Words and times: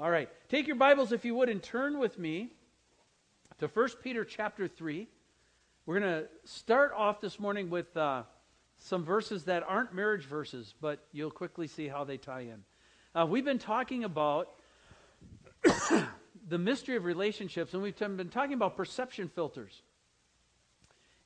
All 0.00 0.10
right. 0.10 0.30
Take 0.48 0.66
your 0.66 0.76
Bibles, 0.76 1.12
if 1.12 1.26
you 1.26 1.34
would, 1.34 1.50
and 1.50 1.62
turn 1.62 1.98
with 1.98 2.18
me 2.18 2.48
to 3.58 3.68
1 3.68 3.88
Peter 4.02 4.24
chapter 4.24 4.66
3. 4.66 5.06
We're 5.84 6.00
going 6.00 6.22
to 6.22 6.28
start 6.44 6.94
off 6.96 7.20
this 7.20 7.38
morning 7.38 7.68
with 7.68 7.94
uh, 7.94 8.22
some 8.78 9.04
verses 9.04 9.44
that 9.44 9.62
aren't 9.62 9.92
marriage 9.92 10.24
verses, 10.24 10.72
but 10.80 11.04
you'll 11.12 11.30
quickly 11.30 11.66
see 11.66 11.86
how 11.86 12.04
they 12.04 12.16
tie 12.16 12.40
in. 12.40 12.64
Uh, 13.14 13.26
we've 13.26 13.44
been 13.44 13.58
talking 13.58 14.04
about 14.04 14.48
the 16.48 16.56
mystery 16.56 16.96
of 16.96 17.04
relationships, 17.04 17.74
and 17.74 17.82
we've 17.82 17.98
been 17.98 18.30
talking 18.30 18.54
about 18.54 18.78
perception 18.78 19.28
filters 19.28 19.82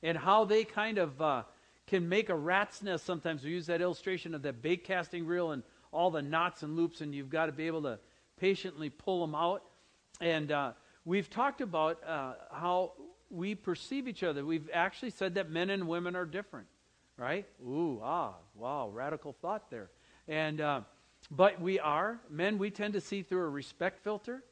and 0.03 0.17
how 0.17 0.43
they 0.43 0.65
kind 0.65 0.97
of 0.97 1.21
uh, 1.21 1.43
can 1.87 2.09
make 2.09 2.27
a 2.27 2.35
rat's 2.35 2.83
nest 2.83 3.05
sometimes. 3.05 3.41
We 3.41 3.51
use 3.51 3.67
that 3.67 3.79
illustration 3.79 4.35
of 4.35 4.41
that 4.41 4.61
bait 4.61 4.83
casting 4.83 5.25
reel 5.25 5.51
and 5.51 5.63
all 5.93 6.11
the 6.11 6.21
knots 6.21 6.61
and 6.61 6.75
loops, 6.75 6.99
and 6.99 7.15
you've 7.15 7.29
got 7.29 7.45
to 7.45 7.53
be 7.53 7.67
able 7.67 7.83
to 7.83 7.99
patiently 8.37 8.89
pull 8.89 9.21
them 9.21 9.35
out. 9.35 9.63
And 10.21 10.51
uh, 10.51 10.71
we've 11.03 11.29
talked 11.29 11.61
about 11.61 12.03
uh, 12.03 12.33
how 12.51 12.93
we 13.29 13.55
perceive 13.55 14.07
each 14.07 14.23
other. 14.23 14.45
We've 14.45 14.69
actually 14.73 15.09
said 15.09 15.35
that 15.35 15.49
men 15.49 15.69
and 15.69 15.87
women 15.87 16.15
are 16.15 16.25
different, 16.25 16.67
right? 17.17 17.45
Ooh, 17.61 17.99
ah, 18.03 18.35
wow, 18.55 18.89
radical 18.89 19.33
thought 19.33 19.69
there. 19.69 19.89
And 20.27 20.61
uh, 20.61 20.81
but 21.31 21.59
we 21.59 21.79
are 21.79 22.19
men. 22.29 22.57
We 22.57 22.69
tend 22.69 22.93
to 22.93 23.01
see 23.01 23.23
through 23.23 23.45
a 23.45 23.49
respect 23.49 24.03
filter. 24.03 24.43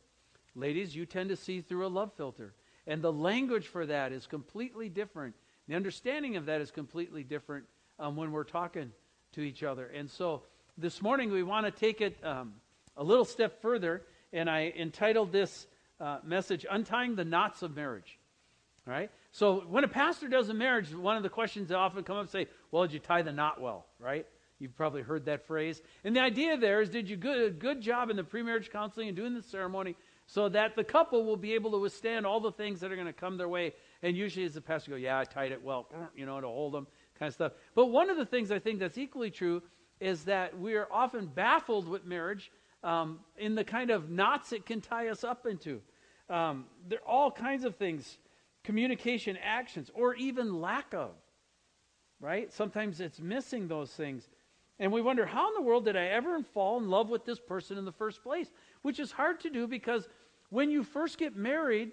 Ladies, 0.56 0.96
you 0.96 1.06
tend 1.06 1.30
to 1.30 1.36
see 1.36 1.62
through 1.62 1.86
a 1.86 1.90
love 1.90 2.12
filter. 2.16 2.54
And 2.86 3.02
the 3.02 3.14
language 3.14 3.68
for 3.68 3.86
that 3.86 4.12
is 4.12 4.28
completely 4.28 4.90
different. 4.90 5.36
The 5.68 5.76
understanding 5.76 6.36
of 6.36 6.46
that 6.48 6.62
is 6.62 6.72
completely 6.72 7.24
different 7.24 7.66
um, 8.00 8.16
when 8.16 8.32
we're 8.32 8.44
talking 8.44 8.92
to 9.34 9.42
each 9.42 9.64
other. 9.64 9.88
And 9.88 10.10
so 10.10 10.44
this 10.78 11.02
morning 11.02 11.32
we 11.32 11.44
want 11.44 11.66
to 11.66 11.72
take 11.72 12.02
it 12.02 12.18
um, 12.24 12.54
a 12.98 13.04
little 13.04 13.26
step 13.26 13.62
further, 13.62 14.04
and 14.32 14.50
I 14.50 14.74
entitled 14.78 15.32
this 15.32 15.68
uh, 16.00 16.20
message, 16.24 16.66
Untying 16.70 17.16
the 17.16 17.26
Knots 17.26 17.62
of 17.62 17.76
Marriage. 17.76 18.20
All 18.88 18.94
right? 18.94 19.10
So 19.32 19.62
when 19.62 19.84
a 19.84 19.88
pastor 19.88 20.28
does 20.28 20.50
a 20.50 20.54
marriage, 20.54 20.94
one 20.94 21.18
of 21.18 21.24
the 21.24 21.30
questions 21.30 21.70
that 21.70 21.78
often 21.78 22.04
come 22.04 22.18
up 22.18 22.30
say, 22.30 22.48
Well, 22.72 22.84
did 22.84 22.94
you 22.94 23.00
tie 23.00 23.22
the 23.22 23.32
knot 23.32 23.62
well? 23.62 23.86
Right? 24.00 24.26
You've 24.60 24.76
probably 24.76 25.02
heard 25.02 25.26
that 25.26 25.46
phrase. 25.46 25.82
And 26.04 26.16
the 26.16 26.22
idea 26.22 26.58
there 26.58 26.82
is, 26.82 26.90
did 26.90 27.10
you 27.10 27.18
do 27.18 27.46
a 27.46 27.50
good 27.50 27.82
job 27.82 28.10
in 28.10 28.16
the 28.16 28.24
pre-marriage 28.24 28.72
counseling 28.72 29.08
and 29.08 29.18
doing 29.18 29.34
the 29.34 29.42
ceremony 29.42 29.96
so 30.28 30.48
that 30.50 30.76
the 30.76 30.84
couple 30.84 31.26
will 31.26 31.36
be 31.36 31.54
able 31.54 31.72
to 31.72 31.80
withstand 31.80 32.26
all 32.26 32.40
the 32.40 32.52
things 32.52 32.80
that 32.80 32.92
are 32.92 32.96
going 32.96 33.08
to 33.08 33.14
come 33.14 33.38
their 33.38 33.50
way? 33.50 33.74
And 34.02 34.16
usually, 34.16 34.46
as 34.46 34.54
the 34.54 34.62
pastor 34.62 34.92
go, 34.92 34.98
yeah, 34.98 35.20
I 35.20 35.26
tied 35.26 35.52
it 35.52 35.64
well, 35.64 35.88
you 36.16 36.26
know, 36.26 36.40
to 36.40 36.48
hold 36.48 36.74
them, 36.74 36.88
kind 37.18 37.28
of 37.28 37.34
stuff. 37.34 37.54
But 37.76 37.88
one 37.88 38.10
of 38.10 38.18
the 38.18 38.26
things 38.26 38.52
I 38.52 38.60
think 38.60 38.80
that's 38.80 38.98
equally 38.98 39.32
true 39.32 39.64
is 40.00 40.26
that 40.26 40.58
we 40.58 40.76
are 40.76 40.88
often 40.92 41.26
baffled 41.26 41.88
with 41.88 42.06
marriage 42.06 42.52
um, 42.84 43.20
in 43.38 43.56
the 43.56 43.64
kind 43.64 43.90
of 43.90 44.10
knots 44.10 44.52
it 44.52 44.66
can 44.66 44.82
tie 44.82 45.08
us 45.08 45.24
up 45.24 45.46
into. 45.46 45.82
Um, 46.30 46.66
there 46.88 47.00
are 47.00 47.08
all 47.08 47.32
kinds 47.32 47.64
of 47.64 47.76
things 47.76 48.18
communication 48.64 49.38
actions, 49.44 49.92
or 49.94 50.16
even 50.16 50.62
lack 50.62 50.94
of. 50.94 51.12
Right? 52.20 52.52
Sometimes 52.54 53.02
it's 53.02 53.20
missing 53.20 53.68
those 53.68 53.92
things. 53.92 54.30
And 54.80 54.92
we 54.92 55.02
wonder, 55.02 55.26
how 55.26 55.50
in 55.50 55.54
the 55.56 55.62
world 55.62 55.86
did 55.86 55.98
I 55.98 56.06
ever 56.06 56.42
fall 56.54 56.80
in 56.80 56.90
love 56.90 57.10
with 57.10 57.26
this 57.26 57.40
person 57.40 57.78
in 57.78 57.86
the 57.86 57.92
first 57.92 58.24
place? 58.24 58.48
Which 58.82 59.00
is 59.00 59.12
hard 59.12 59.42
to 59.42 59.50
do 59.50 59.68
because 59.68 60.08
when 60.50 60.72
you 60.72 60.84
first 60.84 61.18
get 61.18 61.36
married, 61.36 61.92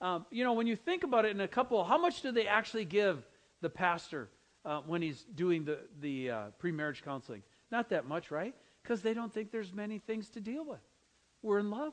um, 0.00 0.26
you 0.30 0.42
know, 0.42 0.52
when 0.52 0.66
you 0.66 0.74
think 0.74 1.04
about 1.04 1.24
it 1.24 1.30
in 1.30 1.40
a 1.40 1.48
couple, 1.48 1.84
how 1.84 1.96
much 1.96 2.22
do 2.22 2.32
they 2.32 2.46
actually 2.46 2.84
give 2.84 3.24
the 3.60 3.70
pastor 3.70 4.28
uh, 4.64 4.80
when 4.80 5.00
he's 5.00 5.24
doing 5.34 5.64
the, 5.64 5.78
the 6.00 6.30
uh, 6.30 6.42
pre 6.58 6.72
marriage 6.72 7.02
counseling? 7.04 7.42
Not 7.70 7.88
that 7.90 8.06
much, 8.06 8.30
right? 8.30 8.54
Because 8.82 9.02
they 9.02 9.14
don't 9.14 9.32
think 9.32 9.50
there's 9.50 9.72
many 9.72 9.98
things 9.98 10.28
to 10.30 10.40
deal 10.40 10.64
with. 10.64 10.80
We're 11.42 11.58
in 11.58 11.70
love 11.70 11.92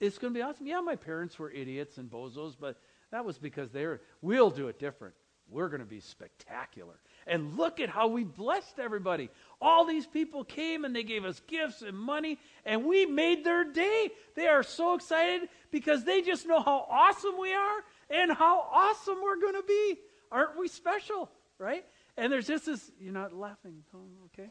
it's 0.00 0.18
going 0.18 0.32
to 0.32 0.38
be 0.38 0.42
awesome. 0.42 0.66
Yeah, 0.66 0.80
my 0.80 0.96
parents 0.96 1.38
were 1.38 1.50
idiots 1.50 1.98
and 1.98 2.10
bozos, 2.10 2.54
but 2.58 2.80
that 3.10 3.24
was 3.24 3.38
because 3.38 3.70
they're, 3.70 4.00
we'll 4.22 4.50
do 4.50 4.68
it 4.68 4.78
different. 4.78 5.14
We're 5.50 5.68
going 5.68 5.80
to 5.80 5.86
be 5.86 6.00
spectacular. 6.00 6.94
And 7.26 7.56
look 7.56 7.80
at 7.80 7.88
how 7.88 8.08
we 8.08 8.22
blessed 8.22 8.78
everybody. 8.78 9.30
All 9.60 9.86
these 9.86 10.06
people 10.06 10.44
came 10.44 10.84
and 10.84 10.94
they 10.94 11.02
gave 11.02 11.24
us 11.24 11.40
gifts 11.46 11.82
and 11.82 11.96
money, 11.98 12.38
and 12.66 12.84
we 12.84 13.06
made 13.06 13.44
their 13.44 13.64
day. 13.64 14.10
They 14.34 14.46
are 14.46 14.62
so 14.62 14.94
excited 14.94 15.48
because 15.70 16.04
they 16.04 16.20
just 16.20 16.46
know 16.46 16.60
how 16.60 16.86
awesome 16.90 17.38
we 17.40 17.54
are 17.54 17.78
and 18.10 18.30
how 18.30 18.60
awesome 18.70 19.16
we're 19.22 19.40
going 19.40 19.54
to 19.54 19.64
be. 19.66 19.96
Aren't 20.30 20.58
we 20.58 20.68
special? 20.68 21.30
Right? 21.58 21.84
And 22.16 22.30
there's 22.30 22.46
just 22.46 22.66
this, 22.66 22.90
you're 23.00 23.12
not 23.12 23.32
laughing, 23.32 23.82
okay? 24.26 24.50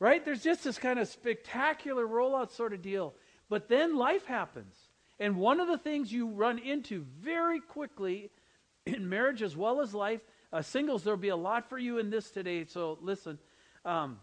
Right? 0.00 0.24
There's 0.24 0.42
just 0.42 0.64
this 0.64 0.78
kind 0.78 0.98
of 0.98 1.08
spectacular 1.08 2.06
rollout 2.06 2.52
sort 2.52 2.72
of 2.72 2.82
deal. 2.82 3.14
But 3.48 3.68
then 3.68 3.96
life 3.96 4.26
happens. 4.26 4.74
And 5.18 5.36
one 5.36 5.60
of 5.60 5.68
the 5.68 5.78
things 5.78 6.12
you 6.12 6.28
run 6.28 6.58
into 6.58 7.04
very 7.20 7.60
quickly 7.60 8.30
in 8.86 9.08
marriage 9.08 9.42
as 9.42 9.56
well 9.56 9.80
as 9.80 9.94
life, 9.94 10.20
uh, 10.52 10.62
singles, 10.62 11.02
there'll 11.02 11.18
be 11.18 11.28
a 11.28 11.36
lot 11.36 11.68
for 11.68 11.78
you 11.78 11.98
in 11.98 12.10
this 12.10 12.30
today, 12.30 12.64
so 12.64 12.98
listen. 13.02 13.38
Um, 13.84 14.18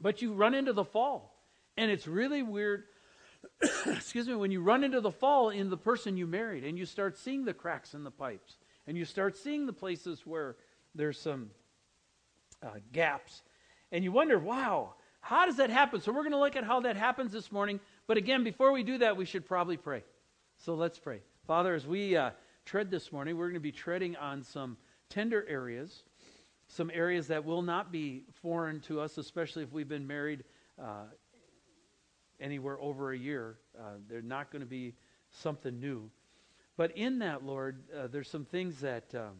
but 0.00 0.22
you 0.22 0.32
run 0.32 0.54
into 0.54 0.72
the 0.72 0.84
fall. 0.84 1.34
And 1.76 1.90
it's 1.90 2.06
really 2.06 2.42
weird, 2.42 2.84
excuse 3.86 4.28
me, 4.28 4.34
when 4.34 4.50
you 4.50 4.62
run 4.62 4.84
into 4.84 5.00
the 5.00 5.10
fall 5.10 5.50
in 5.50 5.70
the 5.70 5.76
person 5.76 6.16
you 6.16 6.26
married 6.26 6.64
and 6.64 6.78
you 6.78 6.86
start 6.86 7.18
seeing 7.18 7.44
the 7.44 7.54
cracks 7.54 7.94
in 7.94 8.04
the 8.04 8.10
pipes 8.10 8.56
and 8.86 8.96
you 8.96 9.04
start 9.04 9.36
seeing 9.36 9.66
the 9.66 9.72
places 9.72 10.22
where 10.24 10.56
there's 10.94 11.18
some 11.18 11.50
uh, 12.62 12.68
gaps. 12.92 13.42
And 13.94 14.02
you 14.02 14.10
wonder, 14.10 14.40
wow, 14.40 14.94
how 15.20 15.46
does 15.46 15.58
that 15.58 15.70
happen? 15.70 16.00
So 16.00 16.10
we're 16.10 16.22
going 16.22 16.32
to 16.32 16.38
look 16.40 16.56
at 16.56 16.64
how 16.64 16.80
that 16.80 16.96
happens 16.96 17.30
this 17.30 17.52
morning. 17.52 17.78
But 18.08 18.16
again, 18.16 18.42
before 18.42 18.72
we 18.72 18.82
do 18.82 18.98
that, 18.98 19.16
we 19.16 19.24
should 19.24 19.46
probably 19.46 19.76
pray. 19.76 20.02
So 20.56 20.74
let's 20.74 20.98
pray. 20.98 21.20
Father, 21.46 21.76
as 21.76 21.86
we 21.86 22.16
uh, 22.16 22.30
tread 22.64 22.90
this 22.90 23.12
morning, 23.12 23.36
we're 23.36 23.46
going 23.46 23.54
to 23.54 23.60
be 23.60 23.70
treading 23.70 24.16
on 24.16 24.42
some 24.42 24.76
tender 25.10 25.46
areas, 25.48 26.02
some 26.66 26.90
areas 26.92 27.28
that 27.28 27.44
will 27.44 27.62
not 27.62 27.92
be 27.92 28.24
foreign 28.42 28.80
to 28.80 29.00
us, 29.00 29.16
especially 29.16 29.62
if 29.62 29.70
we've 29.72 29.88
been 29.88 30.08
married 30.08 30.42
uh, 30.82 31.04
anywhere 32.40 32.80
over 32.80 33.12
a 33.12 33.16
year. 33.16 33.58
Uh, 33.78 33.92
they're 34.08 34.22
not 34.22 34.50
going 34.50 34.58
to 34.58 34.66
be 34.66 34.94
something 35.30 35.78
new. 35.78 36.10
But 36.76 36.96
in 36.96 37.20
that, 37.20 37.46
Lord, 37.46 37.84
uh, 37.96 38.08
there's 38.08 38.28
some 38.28 38.44
things 38.44 38.80
that 38.80 39.14
um, 39.14 39.34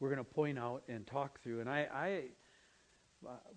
we're 0.00 0.08
going 0.08 0.18
to 0.18 0.24
point 0.24 0.58
out 0.58 0.82
and 0.88 1.06
talk 1.06 1.40
through. 1.40 1.60
And 1.60 1.70
I, 1.70 1.86
I 1.94 2.22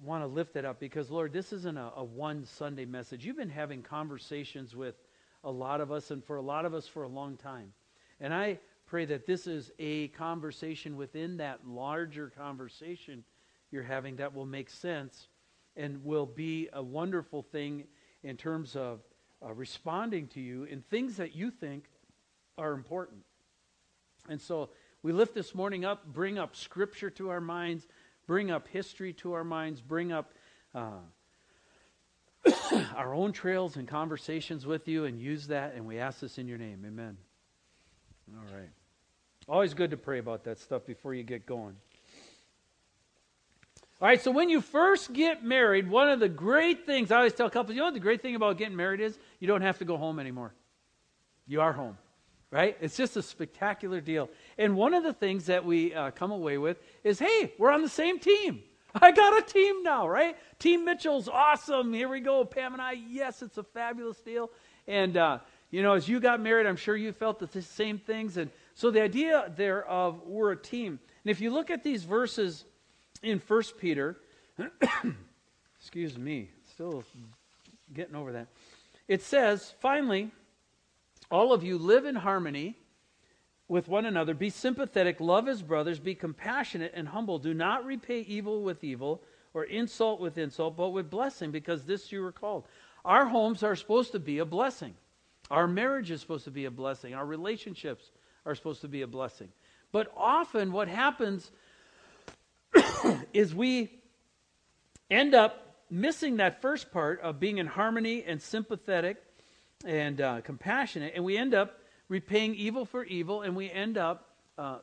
want 0.03 0.23
to 0.23 0.28
lift 0.28 0.53
that 0.53 0.66
up 0.66 0.79
because, 0.79 1.09
Lord, 1.09 1.33
this 1.33 1.53
isn't 1.53 1.78
a, 1.78 1.91
a, 1.97 2.03
one 2.03 2.45
Sunday 2.45 2.85
message. 2.85 3.25
You've 3.25 3.38
been 3.38 3.50
having 3.50 3.81
conversations 3.81 4.75
with 4.75 4.95
a 5.44 5.51
lot 5.51 5.81
of 5.81 5.91
us 5.91 6.11
and 6.11 6.23
for 6.23 6.38
a 6.38 6.41
lot 6.41 6.66
of 6.66 6.73
us 6.73 6.88
for 6.88 7.03
a 7.03 7.07
long 7.07 7.38
time. 7.38 7.73
And 8.19 8.33
I 8.33 8.59
pray 8.85 9.05
that 9.05 9.25
this 9.25 9.47
is 9.47 9.72
a 9.79 10.07
conversation 10.09 10.95
within 10.97 11.38
that 11.38 11.67
larger 11.67 12.29
conversation 12.29 13.23
you're 13.72 13.83
having 13.83 14.16
that 14.17 14.33
will 14.33 14.45
make 14.45 14.69
sense 14.69 15.28
and 15.75 16.03
will 16.03 16.25
be 16.25 16.69
a 16.73 16.81
wonderful 16.81 17.44
thing 17.44 17.84
in 18.23 18.38
terms 18.38 18.75
of 18.75 19.01
uh, 19.45 19.53
responding 19.53 20.28
to 20.28 20.39
you 20.39 20.63
in 20.63 20.81
things 20.81 21.17
that 21.17 21.35
you 21.35 21.51
think 21.51 21.85
are 22.57 22.73
important. 22.73 23.22
And 24.29 24.41
so 24.41 24.69
we 25.03 25.11
lift 25.11 25.35
this 25.35 25.53
morning 25.53 25.85
up, 25.85 26.05
bring 26.05 26.38
up 26.38 26.55
Scripture 26.55 27.09
to 27.11 27.29
our 27.29 27.41
minds 27.41 27.88
bring 28.28 28.52
up 28.52 28.68
history 28.68 29.14
to 29.14 29.34
our 29.34 29.44
minds, 29.44 29.82
bring 29.82 30.12
up 30.12 30.34
uh, 30.76 31.00
our 32.96 33.16
own 33.16 33.32
trails 33.32 33.78
and 33.78 33.88
conversations 33.88 34.66
with 34.66 34.88
you, 34.88 35.06
and 35.06 35.20
use 35.20 35.48
that. 35.48 35.74
And 35.74 35.88
we 35.88 35.98
ask 35.98 36.20
this 36.20 36.38
in 36.38 36.48
your 36.48 36.58
name. 36.58 36.84
Amen. 36.86 37.18
All 38.36 38.56
right. 38.56 38.70
Always 39.48 39.74
good 39.74 39.92
to 39.92 39.98
pray 39.98 40.20
about 40.20 40.44
that 40.44 40.60
stuff 40.60 40.86
before 40.86 41.14
you 41.14 41.24
get 41.24 41.46
going. 41.46 41.76
All 44.00 44.08
right, 44.08 44.22
so 44.22 44.30
when 44.30 44.50
you 44.50 44.62
first 44.62 45.12
get 45.12 45.44
married, 45.44 45.90
one 45.90 46.09
of 46.09 46.20
the 46.20 46.30
great 46.30 46.86
things 46.86 47.09
I 47.09 47.18
always 47.18 47.34
tell 47.34 47.50
couples, 47.50 47.74
you 47.74 47.80
know 47.80 47.86
what 47.86 47.96
the 47.96 48.00
great 48.00 48.22
thing 48.22 48.35
about 48.35 48.58
getting 48.59 48.76
married 48.76 49.00
is? 49.00 49.18
You 49.40 49.47
don't 49.47 49.64
have 49.64 49.80
to 49.80 49.85
go 49.85 49.97
home 49.97 50.20
anymore. 50.20 50.53
You 51.47 51.62
are 51.62 51.73
home 51.73 51.97
right? 52.52 52.78
It's 52.80 52.96
just 52.96 53.18
a 53.18 53.22
spectacular 53.22 54.02
deal. 54.02 54.30
And 54.58 54.76
one 54.76 54.94
of 54.94 55.04
the 55.04 55.14
things 55.14 55.46
that 55.46 55.66
we 55.66 55.94
uh, 55.94 56.12
come 56.12 56.32
away 56.32 56.58
with 56.58 56.78
is 57.04 57.20
hey, 57.20 57.54
we're 57.58 57.72
on 57.72 57.82
the 57.82 57.90
same 57.90 58.20
team. 58.20 58.64
I 59.02 59.12
got 59.12 59.38
a 59.38 59.42
team 59.42 59.84
now, 59.84 60.08
right? 60.08 60.36
Team 60.59 60.86
Mitchell's 60.86 61.28
awesome. 61.28 61.94
Here 61.94 62.09
we 62.09 62.20
go. 62.20 62.44
Pam 62.46 62.74
and 62.74 62.82
I, 62.82 62.94
yes, 62.94 63.42
it's 63.42 63.58
a 63.58 63.64
fabulous 63.64 64.20
deal. 64.20 64.50
And, 64.88 65.18
uh, 65.18 65.40
you 65.70 65.84
know, 65.84 65.94
as 65.94 66.08
you 66.08 66.20
got 66.20 66.42
married, 66.42 66.66
I'm 66.66 66.78
sure 66.78 66.96
you 66.96 67.12
felt 67.12 67.40
the 67.40 67.62
same 67.62 68.00
things. 68.00 68.38
And 68.38 68.50
so 68.74 68.90
the 68.90 69.02
idea 69.02 69.52
there 69.56 69.86
of 69.86 70.22
we're 70.26 70.52
a 70.52 70.58
team. 70.58 71.00
And 71.24 71.32
if 71.32 71.42
you 71.42 71.52
look 71.52 71.70
at 71.70 71.84
these 71.84 72.04
verses 72.04 72.64
in 73.22 73.40
First 73.40 73.78
Peter, 73.78 74.18
excuse 75.80 76.18
me, 76.18 76.50
still 76.72 77.04
getting 77.94 78.16
over 78.16 78.32
that. 78.32 78.48
It 79.08 79.22
says, 79.22 79.74
finally, 79.80 80.32
all 81.30 81.54
of 81.54 81.64
you 81.64 81.78
live 81.78 82.06
in 82.06 82.16
harmony 82.16 82.76
with 83.67 83.87
one 83.87 84.05
another. 84.05 84.34
Be 84.34 84.49
sympathetic, 84.49 85.19
love 85.19 85.47
as 85.47 85.61
brothers, 85.61 85.99
be 85.99 86.16
compassionate 86.16 86.93
and 86.96 87.08
humble. 87.08 87.40
Do 87.40 87.53
not 87.53 87.85
repay 87.85 88.22
evil 88.22 88.61
with 88.61 88.84
evil 88.84 89.22
or 89.53 89.64
insult 89.64 90.19
with 90.19 90.37
insult, 90.37 90.78
but 90.78 90.90
with 90.90 91.09
blessing, 91.09 91.52
because 91.52 91.85
this 91.85 92.11
you 92.11 92.22
were 92.22 92.31
called. 92.31 92.66
Our 93.03 93.25
homes 93.25 93.64
are 93.64 93.75
supposed 93.75 94.11
to 94.11 94.19
be 94.19 94.40
a 94.40 94.46
blessing. 94.46 94.93
Our 95.49 95.67
marriage 95.67 96.11
is 96.11 96.22
supposed 96.22 96.46
to 96.46 96.52
be 96.52 96.66
a 96.66 96.72
blessing. 96.72 97.14
Our 97.14 97.25
relationships 97.25 98.11
are 98.46 98.55
supposed 98.55 98.81
to 98.81 98.87
be 98.87 99.02
a 99.02 99.08
blessing. 99.08 99.49
But 99.91 100.11
often 100.16 100.72
what 100.72 100.87
happens 100.87 101.49
is 103.34 103.55
we 103.55 103.90
end 105.09 105.34
up 105.34 105.75
missing 105.90 106.37
that 106.37 106.61
first 106.61 106.91
part 106.91 107.22
of 107.22 107.40
being 107.40 107.59
in 107.59 107.67
harmony 107.67 108.23
and 108.25 108.41
sympathetic 108.41 109.17
and 109.85 110.20
uh, 110.20 110.41
compassionate, 110.41 111.13
and 111.16 111.23
we 111.23 111.37
end 111.37 111.53
up 111.53 111.79
repaying 112.09 112.56
evil 112.56 112.86
for 112.86 113.04
evil, 113.04 113.42
and 113.42 113.56
we 113.56 113.70
end 113.70 113.98
up 113.98 114.30
uh, 114.58 114.80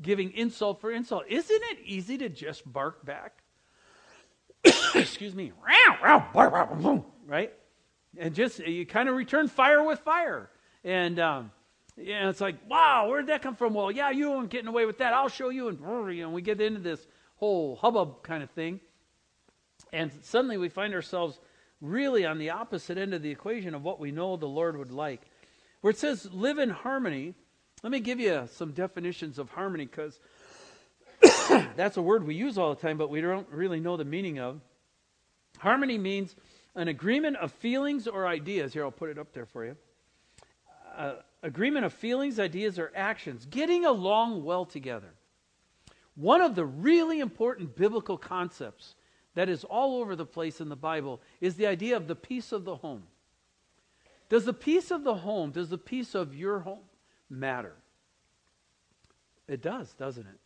giving 0.00 0.32
insult 0.32 0.80
for 0.80 0.90
insult. 0.90 1.24
Isn't 1.28 1.62
it 1.70 1.78
easy 1.84 2.18
to 2.18 2.28
just 2.28 2.70
bark 2.70 3.04
back? 3.04 3.42
Excuse 4.94 5.34
me. 5.34 5.52
Right? 7.26 7.52
And 8.18 8.34
just, 8.34 8.58
you 8.58 8.86
kind 8.86 9.08
of 9.08 9.16
return 9.16 9.48
fire 9.48 9.82
with 9.82 10.00
fire. 10.00 10.50
And, 10.84 11.18
um, 11.18 11.50
yeah, 11.96 12.28
it's 12.28 12.40
like, 12.40 12.56
wow, 12.68 13.08
where'd 13.08 13.26
that 13.26 13.42
come 13.42 13.56
from? 13.56 13.74
Well, 13.74 13.90
yeah, 13.90 14.10
you 14.10 14.32
aren't 14.32 14.50
getting 14.50 14.68
away 14.68 14.86
with 14.86 14.98
that. 14.98 15.12
I'll 15.12 15.28
show 15.28 15.48
you. 15.50 15.68
And, 15.68 15.80
know, 15.80 16.30
we 16.30 16.42
get 16.42 16.60
into 16.60 16.80
this 16.80 17.06
whole 17.36 17.76
hubbub 17.76 18.22
kind 18.22 18.42
of 18.42 18.50
thing. 18.50 18.80
And 19.92 20.10
suddenly 20.22 20.56
we 20.56 20.68
find 20.68 20.94
ourselves 20.94 21.38
really 21.80 22.24
on 22.24 22.38
the 22.38 22.50
opposite 22.50 22.96
end 22.96 23.12
of 23.12 23.22
the 23.22 23.30
equation 23.30 23.74
of 23.74 23.82
what 23.82 23.98
we 23.98 24.10
know 24.10 24.36
the 24.36 24.46
Lord 24.46 24.76
would 24.76 24.92
like. 24.92 25.22
Where 25.82 25.90
it 25.90 25.98
says 25.98 26.28
live 26.32 26.58
in 26.58 26.70
harmony, 26.70 27.34
let 27.82 27.90
me 27.90 28.00
give 28.00 28.20
you 28.20 28.48
some 28.52 28.70
definitions 28.70 29.38
of 29.38 29.50
harmony 29.50 29.84
because 29.84 30.18
that's 31.76 31.96
a 31.96 32.02
word 32.02 32.24
we 32.24 32.36
use 32.36 32.56
all 32.56 32.74
the 32.74 32.80
time, 32.80 32.96
but 32.96 33.10
we 33.10 33.20
don't 33.20 33.48
really 33.50 33.80
know 33.80 33.96
the 33.96 34.04
meaning 34.04 34.38
of. 34.38 34.60
Harmony 35.58 35.98
means 35.98 36.34
an 36.76 36.86
agreement 36.86 37.36
of 37.36 37.52
feelings 37.52 38.06
or 38.06 38.26
ideas. 38.26 38.72
Here, 38.72 38.84
I'll 38.84 38.92
put 38.92 39.10
it 39.10 39.18
up 39.18 39.32
there 39.32 39.44
for 39.44 39.64
you. 39.64 39.76
Uh, 40.96 41.14
agreement 41.42 41.84
of 41.84 41.92
feelings, 41.92 42.38
ideas, 42.38 42.78
or 42.78 42.92
actions, 42.94 43.46
getting 43.46 43.84
along 43.84 44.44
well 44.44 44.64
together. 44.64 45.14
One 46.14 46.40
of 46.40 46.54
the 46.54 46.64
really 46.64 47.18
important 47.18 47.74
biblical 47.74 48.16
concepts 48.16 48.94
that 49.34 49.48
is 49.48 49.64
all 49.64 50.00
over 50.00 50.14
the 50.14 50.26
place 50.26 50.60
in 50.60 50.68
the 50.68 50.76
Bible 50.76 51.20
is 51.40 51.56
the 51.56 51.66
idea 51.66 51.96
of 51.96 52.06
the 52.06 52.14
peace 52.14 52.52
of 52.52 52.64
the 52.64 52.76
home. 52.76 53.02
Does 54.32 54.46
the 54.46 54.54
peace 54.54 54.90
of 54.90 55.04
the 55.04 55.14
home, 55.14 55.50
does 55.50 55.68
the 55.68 55.76
peace 55.76 56.14
of 56.14 56.34
your 56.34 56.60
home 56.60 56.86
matter? 57.28 57.74
It 59.46 59.60
does, 59.60 59.92
doesn't 59.92 60.26
it? 60.26 60.40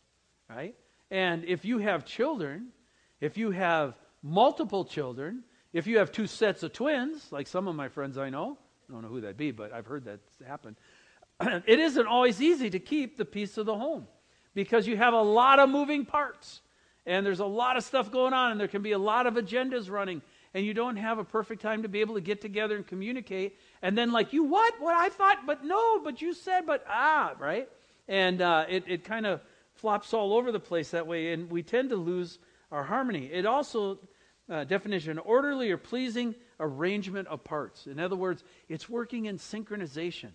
Right? 0.53 0.75
And 1.09 1.45
if 1.45 1.63
you 1.63 1.77
have 1.77 2.03
children, 2.03 2.73
if 3.21 3.37
you 3.37 3.51
have 3.51 3.97
multiple 4.21 4.83
children, 4.83 5.41
if 5.71 5.87
you 5.87 5.99
have 5.99 6.11
two 6.11 6.27
sets 6.27 6.63
of 6.63 6.73
twins, 6.73 7.31
like 7.31 7.47
some 7.47 7.69
of 7.69 7.75
my 7.75 7.87
friends 7.87 8.17
I 8.17 8.29
know, 8.29 8.57
I 8.89 8.91
don't 8.91 9.03
know 9.03 9.07
who 9.07 9.21
that'd 9.21 9.37
be, 9.37 9.51
but 9.51 9.71
I've 9.71 9.85
heard 9.85 10.03
that 10.03 10.19
happen. 10.45 10.75
it 11.39 11.79
isn't 11.79 12.07
always 12.07 12.41
easy 12.41 12.69
to 12.69 12.79
keep 12.79 13.17
the 13.17 13.23
peace 13.23 13.57
of 13.57 13.65
the 13.65 13.77
home 13.77 14.05
because 14.53 14.85
you 14.85 14.97
have 14.97 15.13
a 15.13 15.21
lot 15.21 15.59
of 15.59 15.69
moving 15.69 16.03
parts 16.05 16.59
and 17.05 17.25
there's 17.25 17.39
a 17.39 17.45
lot 17.45 17.77
of 17.77 17.85
stuff 17.85 18.11
going 18.11 18.33
on 18.33 18.51
and 18.51 18.59
there 18.59 18.67
can 18.67 18.81
be 18.81 18.91
a 18.91 18.99
lot 18.99 19.27
of 19.27 19.35
agendas 19.35 19.89
running 19.89 20.21
and 20.53 20.65
you 20.65 20.73
don't 20.73 20.95
have 20.95 21.19
a 21.19 21.23
perfect 21.23 21.61
time 21.61 21.83
to 21.83 21.89
be 21.89 22.01
able 22.01 22.15
to 22.15 22.21
get 22.21 22.41
together 22.41 22.75
and 22.75 22.85
communicate 22.85 23.57
and 23.81 23.97
then 23.97 24.11
like 24.11 24.33
you 24.33 24.43
what? 24.43 24.79
What 24.79 24.95
i 24.95 25.09
thought? 25.09 25.45
But 25.45 25.63
no 25.63 25.99
but 25.99 26.21
you 26.21 26.33
said 26.33 26.65
but 26.65 26.85
ah 26.89 27.33
right? 27.39 27.69
And 28.07 28.41
uh, 28.41 28.65
it, 28.69 28.85
it 28.87 29.03
kind 29.03 29.25
of 29.25 29.41
flops 29.75 30.13
all 30.13 30.33
over 30.33 30.51
the 30.51 30.59
place 30.59 30.91
that 30.91 31.07
way 31.07 31.33
and 31.33 31.49
we 31.51 31.63
tend 31.63 31.89
to 31.89 31.95
lose 31.95 32.39
our 32.71 32.83
harmony. 32.83 33.29
It 33.31 33.45
also 33.45 33.99
uh, 34.49 34.63
definition 34.63 35.19
orderly 35.19 35.71
or 35.71 35.77
pleasing 35.77 36.35
arrangement 36.59 37.27
of 37.27 37.43
parts. 37.43 37.87
In 37.87 37.99
other 37.99 38.15
words 38.15 38.43
it's 38.69 38.89
working 38.89 39.25
in 39.25 39.37
synchronization. 39.37 40.31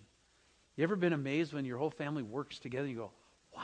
You 0.75 0.83
ever 0.83 0.95
been 0.95 1.13
amazed 1.13 1.53
when 1.53 1.65
your 1.65 1.77
whole 1.77 1.91
family 1.91 2.23
works 2.23 2.59
together 2.59 2.87
you 2.87 2.95
go 2.95 3.11
wow. 3.55 3.61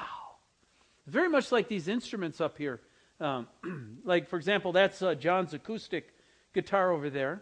Very 1.07 1.30
much 1.30 1.52
like 1.52 1.68
these 1.68 1.88
instruments 1.88 2.40
up 2.40 2.57
here. 2.57 2.81
Um, 3.19 3.48
like, 4.04 4.30
for 4.30 4.38
example, 4.38 4.72
that's 4.72 5.02
uh, 5.02 5.16
John's 5.16 5.54
acoustic 5.54 6.13
guitar 6.54 6.92
over 6.92 7.10
there. 7.10 7.42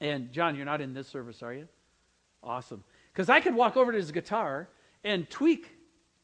And, 0.00 0.32
John, 0.32 0.56
you're 0.56 0.64
not 0.64 0.80
in 0.80 0.94
this 0.94 1.08
service, 1.08 1.42
are 1.42 1.52
you? 1.52 1.68
Awesome. 2.42 2.82
Because 3.12 3.28
I 3.28 3.40
could 3.40 3.54
walk 3.54 3.76
over 3.76 3.92
to 3.92 3.98
his 3.98 4.12
guitar 4.12 4.68
and 5.04 5.28
tweak 5.28 5.68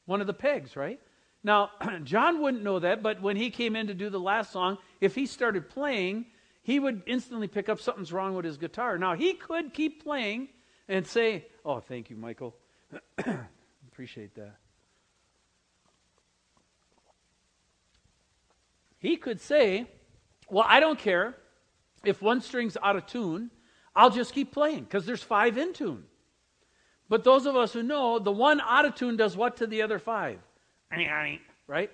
one 0.06 0.20
of 0.20 0.26
the 0.26 0.32
pegs, 0.32 0.76
right? 0.76 1.00
Now, 1.42 1.70
John 2.04 2.40
wouldn't 2.40 2.62
know 2.62 2.78
that, 2.78 3.02
but 3.02 3.20
when 3.20 3.36
he 3.36 3.50
came 3.50 3.76
in 3.76 3.86
to 3.88 3.94
do 3.94 4.08
the 4.08 4.20
last 4.20 4.52
song, 4.52 4.78
if 5.00 5.14
he 5.14 5.26
started 5.26 5.68
playing, 5.68 6.26
he 6.62 6.80
would 6.80 7.02
instantly 7.06 7.48
pick 7.48 7.68
up 7.68 7.80
something's 7.80 8.12
wrong 8.12 8.34
with 8.34 8.44
his 8.44 8.56
guitar. 8.56 8.98
Now, 8.98 9.14
he 9.14 9.34
could 9.34 9.74
keep 9.74 10.02
playing 10.02 10.48
and 10.88 11.06
say, 11.06 11.46
Oh, 11.64 11.80
thank 11.80 12.10
you, 12.10 12.16
Michael. 12.16 12.56
Appreciate 13.92 14.34
that. 14.36 14.56
He 18.98 19.16
could 19.16 19.40
say, 19.40 19.86
Well, 20.48 20.64
I 20.66 20.80
don't 20.80 20.98
care 20.98 21.36
if 22.06 22.22
one 22.22 22.40
string's 22.40 22.76
out 22.82 22.96
of 22.96 23.06
tune, 23.06 23.50
I'll 23.94 24.10
just 24.10 24.32
keep 24.32 24.52
playing 24.52 24.84
because 24.84 25.06
there's 25.06 25.22
five 25.22 25.58
in 25.58 25.72
tune. 25.72 26.04
But 27.08 27.24
those 27.24 27.46
of 27.46 27.56
us 27.56 27.72
who 27.72 27.82
know, 27.82 28.18
the 28.18 28.32
one 28.32 28.60
out 28.60 28.84
of 28.84 28.94
tune 28.94 29.16
does 29.16 29.36
what 29.36 29.58
to 29.58 29.66
the 29.66 29.82
other 29.82 29.98
five? 29.98 30.38
Right? 31.68 31.90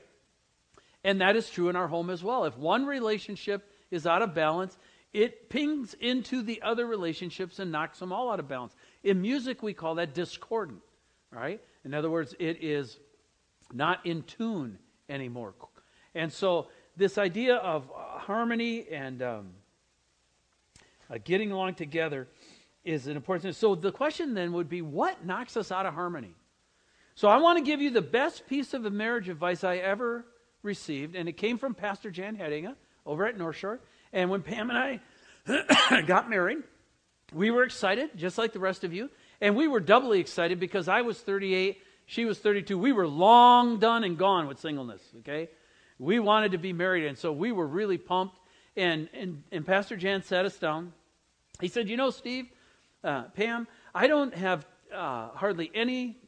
And 1.03 1.23
that 1.23 1.35
is 1.35 1.49
true 1.49 1.70
in 1.70 1.76
our 1.76 1.88
home 1.88 2.11
as 2.11 2.23
well. 2.23 2.44
If 2.44 2.59
one 2.59 2.85
relationship 2.85 3.67
is 3.91 4.06
out 4.06 4.20
of 4.20 4.35
balance, 4.35 4.76
it 5.12 5.49
pings 5.49 5.94
into 5.94 6.43
the 6.43 6.62
other 6.62 6.87
relationships 6.87 7.59
and 7.59 7.73
knocks 7.73 7.99
them 7.99 8.12
all 8.12 8.31
out 8.31 8.38
of 8.38 8.49
balance. 8.49 8.75
In 9.03 9.20
music, 9.20 9.62
we 9.62 9.75
call 9.75 9.97
that 9.97 10.14
discordant, 10.14 10.82
right? 11.31 11.61
In 11.85 11.94
other 11.94 12.11
words, 12.11 12.35
it 12.38 12.62
is 12.62 12.99
not 13.73 14.05
in 14.06 14.23
tune 14.23 14.79
anymore. 15.09 15.55
And 16.14 16.32
so 16.32 16.69
this 16.97 17.19
idea 17.19 17.56
of 17.56 17.91
harmony 17.94 18.87
and 18.91 19.23
um, 19.23 19.50
uh, 21.10 21.19
getting 21.22 21.52
along 21.52 21.75
together 21.75 22.28
is 22.84 23.06
an 23.06 23.16
important 23.16 23.43
thing. 23.43 23.52
So 23.52 23.75
the 23.75 23.93
question 23.93 24.34
then 24.34 24.52
would 24.52 24.69
be 24.69 24.82
what 24.82 25.25
knocks 25.25 25.56
us 25.56 25.70
out 25.70 25.87
of 25.87 25.94
harmony? 25.94 26.34
So 27.14 27.28
I 27.28 27.37
want 27.38 27.58
to 27.58 27.64
give 27.64 27.81
you 27.81 27.90
the 27.90 28.02
best 28.02 28.46
piece 28.46 28.75
of 28.75 28.90
marriage 28.93 29.28
advice 29.28 29.64
I 29.64 29.76
ever 29.76 30.25
received, 30.62 31.14
and 31.14 31.28
it 31.28 31.37
came 31.37 31.58
from 31.58 31.75
Pastor 31.75 32.10
Jan 32.10 32.37
Hedinga 32.37 32.75
over 33.04 33.26
at 33.26 33.37
North 33.37 33.56
Shore. 33.56 33.81
And 34.12 34.31
when 34.31 34.43
Pam 34.43 34.70
and 34.70 35.00
I 35.49 36.02
got 36.06 36.31
married, 36.31 36.58
we 37.32 37.50
were 37.50 37.64
excited, 37.64 38.11
just 38.16 38.38
like 38.38 38.52
the 38.52 38.61
rest 38.61 38.85
of 38.85 38.92
you. 38.92 39.11
And 39.40 39.56
we 39.56 39.68
were 39.68 39.80
doubly 39.80 40.21
excited 40.21 40.59
because 40.61 40.88
I 40.88 41.02
was 41.02 41.18
38, 41.21 41.78
she 42.06 42.25
was 42.25 42.38
32. 42.38 42.78
We 42.78 42.92
were 42.92 43.06
long 43.06 43.78
done 43.78 44.04
and 44.04 44.16
gone 44.16 44.47
with 44.47 44.59
singleness, 44.59 45.02
okay? 45.18 45.49
we 46.02 46.18
wanted 46.18 46.52
to 46.52 46.59
be 46.59 46.73
married, 46.73 47.04
and 47.04 47.16
so 47.16 47.32
we 47.32 47.52
were 47.52 47.66
really 47.66 47.97
pumped. 47.97 48.37
And, 48.76 49.09
and, 49.12 49.43
and 49.52 49.67
Pastor 49.67 49.97
Jan 49.97 50.23
sat 50.23 50.45
us 50.45 50.57
down. 50.57 50.93
He 51.61 51.69
said, 51.69 51.88
You 51.88 51.97
know, 51.97 52.11
Steve, 52.11 52.47
uh, 53.05 53.25
Pam, 53.35 53.69
I 53.95 54.07
don't 54.07 54.35
have 54.35 54.67
uh, 54.95 55.29
hardly 55.29 55.71
any 55.75 56.19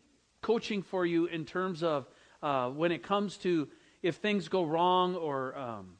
coaching 0.42 0.82
for 0.82 1.06
you 1.06 1.26
in 1.26 1.46
terms 1.46 1.82
of 1.82 2.06
uh, 2.42 2.68
when 2.68 2.92
it 2.92 3.02
comes 3.02 3.38
to 3.38 3.68
if 4.02 4.16
things 4.16 4.48
go 4.48 4.64
wrong 4.64 5.16
or 5.16 5.56
um, 5.56 5.94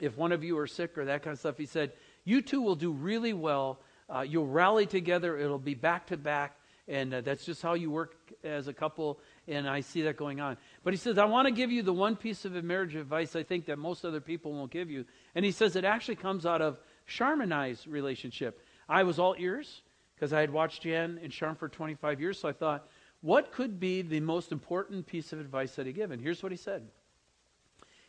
if 0.00 0.16
one 0.16 0.32
of 0.32 0.42
you 0.42 0.56
are 0.58 0.66
sick 0.66 0.96
or 0.96 1.04
that 1.04 1.22
kind 1.22 1.32
of 1.32 1.38
stuff. 1.38 1.58
He 1.58 1.66
said, 1.66 1.92
You 2.24 2.40
two 2.40 2.62
will 2.62 2.76
do 2.76 2.90
really 2.90 3.34
well. 3.34 3.80
Uh, 4.08 4.22
you'll 4.22 4.46
rally 4.46 4.86
together, 4.86 5.36
it'll 5.36 5.58
be 5.58 5.74
back 5.74 6.06
to 6.06 6.16
back. 6.16 6.56
And 6.86 7.12
uh, 7.12 7.20
that's 7.20 7.44
just 7.44 7.60
how 7.60 7.74
you 7.74 7.90
work 7.90 8.16
as 8.42 8.66
a 8.66 8.72
couple 8.72 9.20
and 9.48 9.68
I 9.68 9.80
see 9.80 10.02
that 10.02 10.16
going 10.16 10.40
on. 10.40 10.56
But 10.84 10.92
he 10.92 10.98
says, 10.98 11.18
I 11.18 11.24
want 11.24 11.46
to 11.46 11.52
give 11.52 11.72
you 11.72 11.82
the 11.82 11.92
one 11.92 12.16
piece 12.16 12.44
of 12.44 12.52
marriage 12.62 12.94
advice 12.94 13.34
I 13.34 13.42
think 13.42 13.66
that 13.66 13.78
most 13.78 14.04
other 14.04 14.20
people 14.20 14.52
won't 14.52 14.70
give 14.70 14.90
you. 14.90 15.04
And 15.34 15.44
he 15.44 15.50
says 15.50 15.74
it 15.74 15.84
actually 15.84 16.16
comes 16.16 16.46
out 16.46 16.62
of 16.62 16.78
Charm 17.06 17.40
and 17.40 17.78
relationship. 17.86 18.64
I 18.88 19.02
was 19.02 19.18
all 19.18 19.34
ears 19.38 19.82
because 20.14 20.32
I 20.32 20.40
had 20.40 20.50
watched 20.50 20.82
Jan 20.82 21.18
and 21.22 21.32
Charm 21.32 21.56
for 21.56 21.68
25 21.68 22.20
years, 22.20 22.38
so 22.38 22.48
I 22.48 22.52
thought, 22.52 22.86
what 23.20 23.50
could 23.50 23.80
be 23.80 24.02
the 24.02 24.20
most 24.20 24.52
important 24.52 25.06
piece 25.06 25.32
of 25.32 25.40
advice 25.40 25.74
that 25.76 25.86
he 25.86 25.92
given? 25.92 26.20
Here's 26.20 26.42
what 26.42 26.52
he 26.52 26.58
said. 26.58 26.86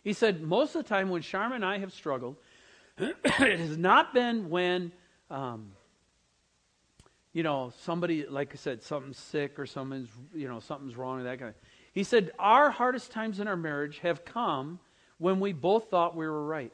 He 0.04 0.14
said, 0.14 0.42
most 0.42 0.76
of 0.76 0.84
the 0.84 0.90
time 0.90 1.10
when 1.10 1.22
Charm 1.22 1.54
and 1.54 1.64
I 1.64 1.80
have 1.80 1.94
struggled, 1.94 2.36
it 2.98 3.60
has 3.60 3.78
not 3.78 4.14
been 4.14 4.50
when 4.50 4.92
um, 5.30 5.72
you 7.40 7.44
know, 7.44 7.72
somebody, 7.84 8.26
like 8.26 8.52
I 8.52 8.58
said, 8.58 8.84
something's 8.84 9.18
sick 9.18 9.60
or 9.60 9.66
something's, 9.66 10.10
you 10.36 10.50
know, 10.50 10.60
something's 10.60 10.98
wrong 10.98 11.22
or 11.22 11.24
that 11.24 11.40
kind 11.40 11.48
of. 11.48 11.56
He 11.94 12.04
said, 12.04 12.32
our 12.38 12.70
hardest 12.70 13.14
times 13.14 13.40
in 13.40 13.48
our 13.48 13.56
marriage 13.56 14.00
have 14.00 14.26
come 14.26 14.78
when 15.20 15.40
we 15.40 15.54
both 15.54 15.90
thought 15.90 16.18
we 16.18 16.28
were 16.28 16.46
right. 16.46 16.74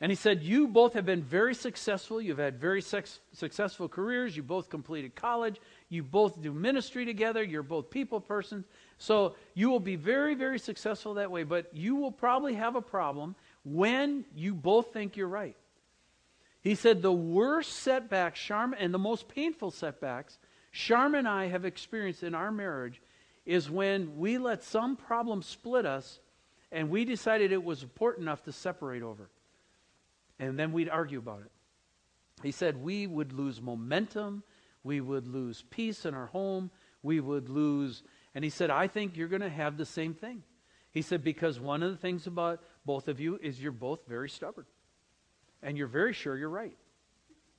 And 0.00 0.10
he 0.10 0.16
said, 0.16 0.42
You 0.42 0.68
both 0.68 0.94
have 0.94 1.04
been 1.04 1.22
very 1.22 1.54
successful. 1.54 2.18
You've 2.18 2.38
had 2.38 2.58
very 2.58 2.80
sex- 2.80 3.20
successful 3.34 3.90
careers. 3.90 4.34
You 4.34 4.42
both 4.42 4.70
completed 4.70 5.14
college. 5.14 5.60
You 5.90 6.02
both 6.02 6.40
do 6.40 6.50
ministry 6.50 7.04
together. 7.04 7.42
You're 7.42 7.62
both 7.62 7.90
people 7.90 8.20
persons. 8.20 8.64
So 8.96 9.36
you 9.52 9.68
will 9.68 9.80
be 9.80 9.96
very, 9.96 10.34
very 10.34 10.58
successful 10.58 11.12
that 11.14 11.30
way. 11.30 11.42
But 11.42 11.68
you 11.74 11.94
will 11.96 12.10
probably 12.10 12.54
have 12.54 12.74
a 12.74 12.80
problem 12.80 13.36
when 13.64 14.24
you 14.34 14.54
both 14.54 14.94
think 14.94 15.18
you're 15.18 15.28
right. 15.28 15.56
He 16.62 16.74
said, 16.74 17.02
The 17.02 17.12
worst 17.12 17.72
setbacks, 17.72 18.40
Sharma, 18.40 18.74
and 18.78 18.94
the 18.94 18.98
most 18.98 19.28
painful 19.28 19.70
setbacks 19.70 20.38
Sharma 20.72 21.18
and 21.18 21.28
I 21.28 21.48
have 21.48 21.64
experienced 21.64 22.22
in 22.22 22.34
our 22.34 22.50
marriage 22.50 23.00
is 23.44 23.68
when 23.68 24.18
we 24.18 24.38
let 24.38 24.64
some 24.64 24.96
problem 24.96 25.42
split 25.42 25.84
us 25.84 26.18
and 26.70 26.88
we 26.88 27.04
decided 27.04 27.52
it 27.52 27.62
was 27.62 27.82
important 27.82 28.22
enough 28.22 28.42
to 28.44 28.52
separate 28.52 29.02
over 29.02 29.28
and 30.38 30.58
then 30.58 30.72
we'd 30.72 30.88
argue 30.88 31.18
about 31.18 31.40
it. 31.40 31.50
He 32.42 32.52
said 32.52 32.82
we 32.82 33.06
would 33.06 33.32
lose 33.32 33.60
momentum, 33.60 34.42
we 34.82 35.00
would 35.00 35.28
lose 35.28 35.62
peace 35.70 36.06
in 36.06 36.14
our 36.14 36.26
home, 36.26 36.70
we 37.02 37.20
would 37.20 37.50
lose. 37.50 38.02
And 38.34 38.42
he 38.42 38.50
said, 38.50 38.70
I 38.70 38.86
think 38.86 39.16
you're 39.16 39.28
going 39.28 39.42
to 39.42 39.50
have 39.50 39.76
the 39.76 39.84
same 39.84 40.14
thing. 40.14 40.42
He 40.90 41.02
said, 41.02 41.22
because 41.22 41.60
one 41.60 41.82
of 41.82 41.90
the 41.90 41.96
things 41.96 42.26
about 42.26 42.62
both 42.84 43.08
of 43.08 43.20
you 43.20 43.38
is 43.42 43.62
you're 43.62 43.72
both 43.72 44.00
very 44.08 44.28
stubborn. 44.28 44.66
And 45.62 45.78
you're 45.78 45.86
very 45.86 46.12
sure 46.12 46.36
you're 46.36 46.48
right. 46.48 46.76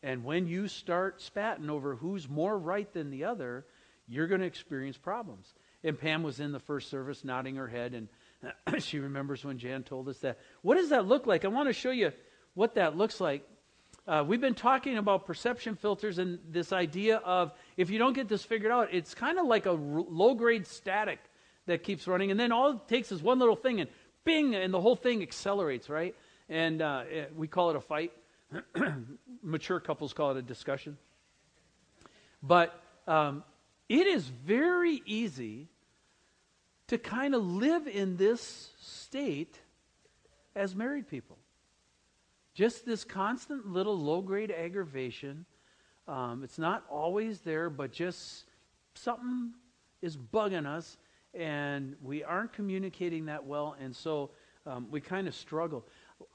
And 0.02 0.26
when 0.26 0.48
you 0.48 0.68
start 0.68 1.22
spatting 1.22 1.70
over 1.70 1.96
who's 1.96 2.28
more 2.28 2.58
right 2.58 2.92
than 2.92 3.10
the 3.10 3.24
other, 3.24 3.66
you're 4.08 4.28
going 4.28 4.42
to 4.42 4.48
experience 4.48 4.98
problems. 4.98 5.54
And 5.84 5.98
Pam 5.98 6.24
was 6.24 6.40
in 6.40 6.52
the 6.52 6.60
first 6.60 6.90
service 6.90 7.24
nodding 7.24 7.56
her 7.56 7.68
head, 7.68 7.94
and 7.94 8.82
she 8.84 9.00
remembers 9.00 9.46
when 9.46 9.58
Jan 9.58 9.84
told 9.84 10.10
us 10.10 10.18
that. 10.20 10.40
What 10.62 10.76
does 10.76 10.90
that 10.90 11.08
look 11.08 11.26
like? 11.26 11.46
I 11.46 11.48
want 11.48 11.70
to 11.70 11.74
show 11.74 11.92
you 11.92 12.12
what 12.54 12.76
that 12.76 12.98
looks 12.98 13.22
like. 13.22 13.48
Uh, 14.06 14.24
we've 14.28 14.42
been 14.42 14.56
talking 14.56 14.98
about 14.98 15.26
perception 15.26 15.76
filters 15.76 16.18
and 16.18 16.38
this 16.50 16.74
idea 16.74 17.18
of 17.18 17.54
if 17.78 17.90
you 17.90 17.98
don't 17.98 18.14
get 18.14 18.28
this 18.28 18.44
figured 18.44 18.72
out, 18.72 18.90
it's 18.92 19.14
kind 19.14 19.40
of 19.40 19.46
like 19.46 19.66
a 19.66 19.72
r- 19.72 19.78
low 19.78 20.34
grade 20.34 20.68
static 20.68 21.20
that 21.68 21.84
keeps 21.84 22.06
running. 22.06 22.30
And 22.30 22.38
then 22.38 22.52
all 22.52 22.72
it 22.72 22.88
takes 22.90 23.14
is 23.14 23.24
one 23.24 23.40
little 23.40 23.56
thing, 23.56 23.80
and 23.80 23.90
bing, 24.26 24.56
and 24.56 24.74
the 24.74 24.82
whole 24.82 24.98
thing 24.98 25.22
accelerates, 25.22 25.90
right? 25.90 26.16
And 26.50 26.82
uh, 26.82 27.04
it, 27.10 27.34
we 27.36 27.48
call 27.48 27.70
it 27.70 27.76
a 27.76 27.82
fight. 27.82 28.12
Mature 29.44 29.80
couples 29.80 30.14
call 30.14 30.32
it 30.32 30.38
a 30.38 30.42
discussion. 30.42 30.98
But 32.42 32.80
um, 33.08 33.44
it 33.90 34.08
is 34.08 34.26
very 34.26 35.02
easy 35.06 35.68
to 36.88 36.98
kind 36.98 37.34
of 37.34 37.46
live 37.46 37.88
in 37.88 38.18
this 38.18 38.70
state 38.80 39.60
as 40.56 40.76
married 40.76 41.08
people. 41.08 41.38
Just 42.54 42.86
this 42.86 43.04
constant 43.04 43.68
little 43.68 43.98
low 43.98 44.22
grade 44.22 44.52
aggravation. 44.52 45.46
Um, 46.08 46.44
it's 46.44 46.60
not 46.60 46.84
always 46.90 47.40
there, 47.40 47.70
but 47.70 47.92
just 47.92 48.44
something 48.94 49.54
is 50.02 50.18
bugging 50.18 50.66
us, 50.66 50.98
and 51.34 51.96
we 52.04 52.24
aren't 52.24 52.54
communicating 52.54 53.26
that 53.26 53.46
well, 53.46 53.76
and 53.80 53.96
so 53.96 54.32
um, 54.66 54.88
we 54.92 55.02
kind 55.02 55.28
of 55.28 55.34
struggle. 55.34 55.86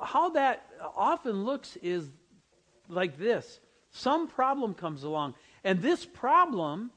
How 0.01 0.31
that 0.31 0.67
often 0.97 1.45
looks 1.45 1.77
is 1.77 2.09
like 2.89 3.19
this 3.19 3.61
some 3.91 4.29
problem 4.29 4.75
comes 4.75 5.03
along, 5.03 5.35
and 5.65 5.81
this 5.81 6.05
problem 6.05 6.91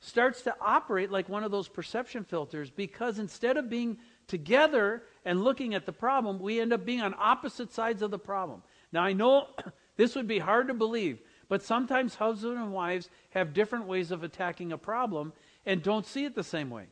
starts 0.00 0.42
to 0.42 0.54
operate 0.60 1.10
like 1.10 1.28
one 1.28 1.44
of 1.44 1.50
those 1.50 1.68
perception 1.68 2.24
filters 2.24 2.70
because 2.70 3.18
instead 3.18 3.56
of 3.56 3.68
being 3.68 3.98
together 4.26 5.02
and 5.24 5.44
looking 5.44 5.74
at 5.74 5.84
the 5.84 5.92
problem, 5.92 6.38
we 6.38 6.58
end 6.60 6.72
up 6.72 6.84
being 6.84 7.02
on 7.02 7.14
opposite 7.18 7.72
sides 7.72 8.00
of 8.00 8.10
the 8.10 8.18
problem. 8.18 8.62
Now, 8.92 9.02
I 9.02 9.12
know 9.12 9.48
this 9.96 10.14
would 10.14 10.26
be 10.26 10.38
hard 10.38 10.68
to 10.68 10.74
believe, 10.74 11.20
but 11.48 11.62
sometimes 11.62 12.14
husbands 12.14 12.58
and 12.58 12.72
wives 12.72 13.10
have 13.30 13.52
different 13.52 13.86
ways 13.86 14.10
of 14.10 14.22
attacking 14.22 14.72
a 14.72 14.78
problem 14.78 15.34
and 15.66 15.82
don't 15.82 16.06
see 16.06 16.24
it 16.24 16.34
the 16.34 16.44
same 16.44 16.70
way. 16.70 16.86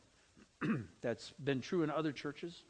That's 1.01 1.31
been 1.43 1.61
true 1.61 1.81
in 1.81 1.89
other 1.89 2.11
churches. 2.11 2.63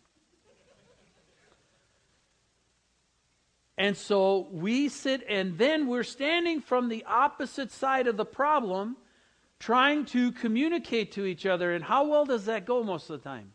And 3.79 3.95
so 3.95 4.49
we 4.51 4.89
sit, 4.89 5.23
and 5.29 5.57
then 5.57 5.87
we're 5.87 6.03
standing 6.03 6.59
from 6.59 6.89
the 6.89 7.05
opposite 7.05 7.71
side 7.71 8.07
of 8.07 8.17
the 8.17 8.25
problem, 8.25 8.97
trying 9.57 10.03
to 10.07 10.33
communicate 10.33 11.13
to 11.13 11.25
each 11.25 11.45
other. 11.45 11.73
And 11.73 11.81
how 11.81 12.05
well 12.05 12.25
does 12.25 12.45
that 12.45 12.65
go 12.65 12.83
most 12.83 13.09
of 13.09 13.23
the 13.23 13.29
time? 13.29 13.53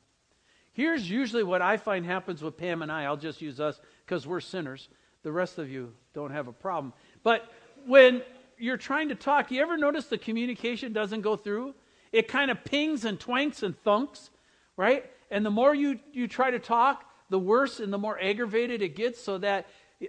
Here's 0.73 1.09
usually 1.09 1.43
what 1.43 1.61
I 1.61 1.77
find 1.77 2.07
happens 2.07 2.43
with 2.43 2.57
Pam 2.57 2.81
and 2.81 2.91
I. 2.91 3.05
I'll 3.05 3.19
just 3.19 3.43
use 3.43 3.61
us 3.61 3.79
because 4.07 4.27
we're 4.27 4.41
sinners. 4.41 4.89
The 5.25 5.31
rest 5.31 5.59
of 5.59 5.71
you 5.71 5.93
don't 6.15 6.31
have 6.31 6.49
a 6.49 6.53
problem. 6.53 6.95
But 7.23 7.53
when 7.87 8.23
you're 8.57 8.79
trying 8.79 9.11
to 9.11 9.15
talk, 9.15 9.51
you 9.51 9.61
ever 9.61 9.77
notice 9.77 10.07
the 10.07 10.17
communication 10.17 10.95
doesn't 10.95 11.21
go 11.21 11.37
through? 11.37 11.75
It 12.13 12.29
kind 12.29 12.51
of 12.51 12.65
pings 12.65 13.05
and 13.05 13.21
twanks 13.21 13.63
and 13.63 13.77
thunks, 13.85 14.31
right? 14.79 15.05
And 15.31 15.45
the 15.45 15.51
more 15.51 15.75
you, 15.75 16.01
you 16.15 16.29
try 16.29 16.51
to 16.51 16.59
talk, 16.59 17.05
the 17.29 17.39
worse 17.39 17.79
and 17.79 17.93
the 17.93 17.99
more 17.99 18.19
aggravated 18.21 18.81
it 18.81 18.97
gets, 18.97 19.21
so 19.21 19.39
that 19.39 19.67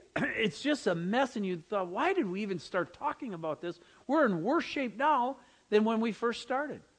it's 0.16 0.62
just 0.62 0.88
a 0.88 0.96
mess. 0.96 1.36
And 1.36 1.46
you 1.46 1.62
thought, 1.70 1.88
why 1.88 2.14
did 2.14 2.30
we 2.30 2.42
even 2.42 2.60
start 2.60 2.94
talking 2.94 3.34
about 3.34 3.62
this? 3.62 3.80
We're 4.08 4.26
in 4.26 4.44
worse 4.44 4.66
shape 4.66 4.98
now 4.98 5.38
than 5.70 5.84
when 5.84 6.00
we 6.00 6.12
first 6.12 6.42
started. 6.42 6.82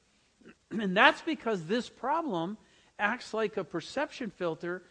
And 0.69 0.95
that's 0.97 1.21
because 1.21 1.63
this 1.63 1.87
problem 1.87 2.57
acts 2.99 3.33
like 3.33 3.55
a 3.55 3.63
perception 3.63 4.31
filter 4.31 4.83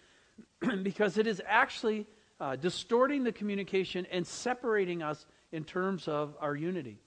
because 0.82 1.18
it 1.18 1.26
is 1.26 1.42
actually 1.46 2.06
uh, 2.40 2.56
distorting 2.56 3.24
the 3.24 3.32
communication 3.32 4.06
and 4.10 4.26
separating 4.26 5.02
us 5.02 5.26
in 5.52 5.64
terms 5.64 6.08
of 6.08 6.34
our 6.40 6.54
unity. 6.54 6.98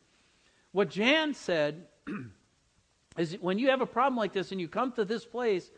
What 0.72 0.90
Jan 0.90 1.34
said 1.34 1.88
is 3.18 3.38
when 3.42 3.58
you 3.60 3.70
have 3.70 3.82
a 3.82 3.86
problem 3.86 4.18
like 4.18 4.34
this 4.34 4.52
and 4.52 4.62
you 4.62 4.68
come 4.68 4.92
to 4.94 5.06
this 5.06 5.26
place, 5.26 5.70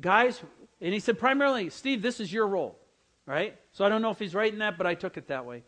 guys, 0.00 0.40
and 0.80 0.92
he 0.92 1.00
said 1.00 1.18
primarily, 1.18 1.70
Steve, 1.70 2.02
this 2.02 2.20
is 2.20 2.32
your 2.32 2.46
role, 2.46 2.78
right? 3.26 3.56
So 3.72 3.84
I 3.84 3.88
don't 3.88 4.02
know 4.02 4.10
if 4.10 4.18
he's 4.18 4.34
right 4.34 4.52
in 4.52 4.60
that, 4.60 4.78
but 4.78 4.86
I 4.86 4.94
took 4.94 5.16
it 5.16 5.28
that 5.28 5.46
way. 5.46 5.62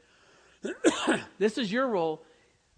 this 1.38 1.58
is 1.58 1.70
your 1.70 1.88
role. 1.88 2.22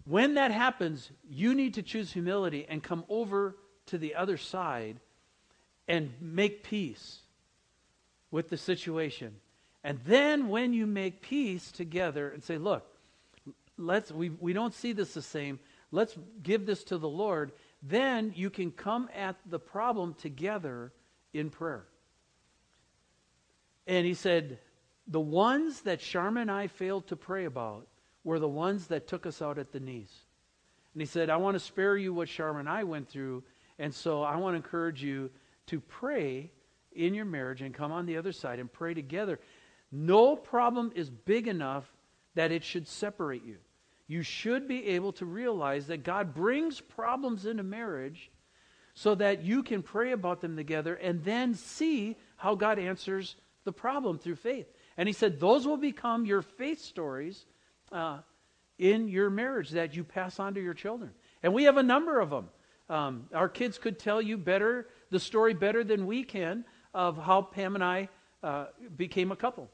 When 0.05 0.35
that 0.35 0.51
happens, 0.51 1.11
you 1.29 1.53
need 1.53 1.73
to 1.75 1.81
choose 1.81 2.11
humility 2.11 2.65
and 2.67 2.81
come 2.81 3.03
over 3.09 3.57
to 3.87 3.97
the 3.97 4.15
other 4.15 4.37
side 4.37 4.99
and 5.87 6.11
make 6.21 6.63
peace 6.63 7.19
with 8.31 8.49
the 8.49 8.57
situation. 8.57 9.35
And 9.83 9.99
then 10.05 10.49
when 10.49 10.73
you 10.73 10.85
make 10.85 11.21
peace 11.21 11.71
together 11.71 12.29
and 12.29 12.43
say, 12.43 12.57
look, 12.57 12.85
let's 13.77 14.11
we, 14.11 14.29
we 14.29 14.53
don't 14.53 14.73
see 14.73 14.91
this 14.91 15.13
the 15.13 15.21
same, 15.21 15.59
let's 15.91 16.17
give 16.43 16.65
this 16.65 16.83
to 16.85 16.97
the 16.97 17.07
Lord, 17.07 17.51
then 17.81 18.33
you 18.35 18.49
can 18.49 18.71
come 18.71 19.09
at 19.15 19.37
the 19.45 19.59
problem 19.59 20.13
together 20.15 20.91
in 21.33 21.49
prayer. 21.49 21.85
And 23.85 24.05
he 24.05 24.13
said, 24.13 24.59
the 25.07 25.19
ones 25.19 25.81
that 25.81 25.99
Sharma 25.99 26.41
and 26.41 26.51
I 26.51 26.67
failed 26.67 27.07
to 27.07 27.15
pray 27.15 27.45
about 27.45 27.87
were 28.23 28.39
the 28.39 28.47
ones 28.47 28.87
that 28.87 29.07
took 29.07 29.25
us 29.25 29.41
out 29.41 29.57
at 29.57 29.71
the 29.71 29.79
knees. 29.79 30.11
And 30.93 31.01
he 31.01 31.05
said, 31.05 31.29
I 31.29 31.37
want 31.37 31.55
to 31.55 31.59
spare 31.59 31.95
you 31.95 32.13
what 32.13 32.27
Sharma 32.27 32.59
and 32.59 32.69
I 32.69 32.83
went 32.83 33.07
through, 33.07 33.43
and 33.79 33.93
so 33.93 34.23
I 34.23 34.35
want 34.37 34.53
to 34.53 34.57
encourage 34.57 35.01
you 35.01 35.29
to 35.67 35.79
pray 35.79 36.51
in 36.93 37.13
your 37.13 37.25
marriage 37.25 37.61
and 37.61 37.73
come 37.73 37.91
on 37.91 38.05
the 38.05 38.17
other 38.17 38.31
side 38.31 38.59
and 38.59 38.71
pray 38.71 38.93
together. 38.93 39.39
No 39.91 40.35
problem 40.35 40.91
is 40.95 41.09
big 41.09 41.47
enough 41.47 41.85
that 42.35 42.51
it 42.51 42.63
should 42.63 42.87
separate 42.87 43.45
you. 43.45 43.57
You 44.07 44.23
should 44.23 44.67
be 44.67 44.87
able 44.87 45.11
to 45.13 45.25
realize 45.25 45.87
that 45.87 46.03
God 46.03 46.33
brings 46.33 46.79
problems 46.81 47.45
into 47.45 47.63
marriage 47.63 48.31
so 48.93 49.15
that 49.15 49.43
you 49.43 49.63
can 49.63 49.83
pray 49.83 50.11
about 50.11 50.41
them 50.41 50.55
together 50.55 50.95
and 50.95 51.23
then 51.23 51.53
see 51.53 52.15
how 52.37 52.55
God 52.55 52.79
answers 52.79 53.35
the 53.63 53.71
problem 53.71 54.17
through 54.17 54.37
faith. 54.37 54.67
And 54.97 55.07
he 55.07 55.13
said, 55.13 55.39
those 55.39 55.67
will 55.67 55.77
become 55.77 56.25
your 56.25 56.41
faith 56.41 56.81
stories 56.81 57.45
uh, 57.91 58.19
in 58.77 59.07
your 59.07 59.29
marriage 59.29 59.71
that 59.71 59.95
you 59.95 60.03
pass 60.03 60.39
on 60.39 60.55
to 60.55 60.61
your 60.61 60.73
children. 60.73 61.11
And 61.43 61.53
we 61.53 61.63
have 61.63 61.77
a 61.77 61.83
number 61.83 62.19
of 62.19 62.29
them. 62.29 62.49
Um, 62.89 63.27
our 63.33 63.49
kids 63.49 63.77
could 63.77 63.99
tell 63.99 64.21
you 64.21 64.37
better 64.37 64.87
the 65.09 65.19
story 65.19 65.53
better 65.53 65.83
than 65.83 66.07
we 66.07 66.23
can 66.23 66.65
of 66.93 67.17
how 67.17 67.41
Pam 67.41 67.75
and 67.75 67.83
I 67.83 68.09
uh, 68.41 68.67
became 68.95 69.31
a 69.31 69.35
couple. 69.35 69.69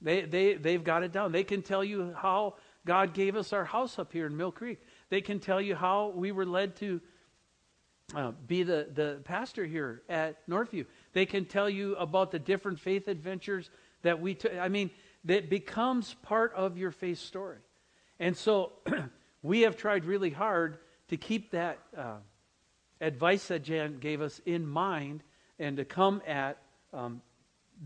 They, 0.00 0.22
they, 0.22 0.54
they've 0.54 0.82
got 0.82 1.02
it 1.02 1.12
down. 1.12 1.32
They 1.32 1.44
can 1.44 1.62
tell 1.62 1.84
you 1.84 2.14
how 2.16 2.54
God 2.86 3.12
gave 3.14 3.36
us 3.36 3.52
our 3.52 3.64
house 3.64 3.98
up 3.98 4.12
here 4.12 4.26
in 4.26 4.36
Mill 4.36 4.52
Creek. 4.52 4.80
They 5.10 5.20
can 5.20 5.40
tell 5.40 5.60
you 5.60 5.74
how 5.74 6.08
we 6.14 6.32
were 6.32 6.46
led 6.46 6.76
to 6.76 7.00
uh, 8.14 8.32
be 8.46 8.62
the, 8.62 8.88
the 8.94 9.20
pastor 9.24 9.66
here 9.66 10.02
at 10.08 10.48
Northview. 10.48 10.86
They 11.12 11.26
can 11.26 11.44
tell 11.44 11.68
you 11.68 11.94
about 11.96 12.30
the 12.30 12.38
different 12.38 12.80
faith 12.80 13.08
adventures 13.08 13.70
that 14.02 14.20
we. 14.20 14.36
I 14.60 14.68
mean, 14.68 14.90
that 15.24 15.50
becomes 15.50 16.14
part 16.22 16.52
of 16.54 16.78
your 16.78 16.90
faith 16.90 17.18
story. 17.18 17.58
And 18.20 18.36
so 18.36 18.72
we 19.42 19.62
have 19.62 19.76
tried 19.76 20.04
really 20.04 20.30
hard 20.30 20.78
to 21.08 21.16
keep 21.16 21.52
that 21.52 21.78
uh, 21.96 22.16
advice 23.00 23.48
that 23.48 23.62
Jan 23.62 23.98
gave 23.98 24.20
us 24.20 24.40
in 24.44 24.66
mind 24.66 25.22
and 25.58 25.76
to 25.76 25.84
come 25.84 26.22
at 26.26 26.58
um, 26.92 27.20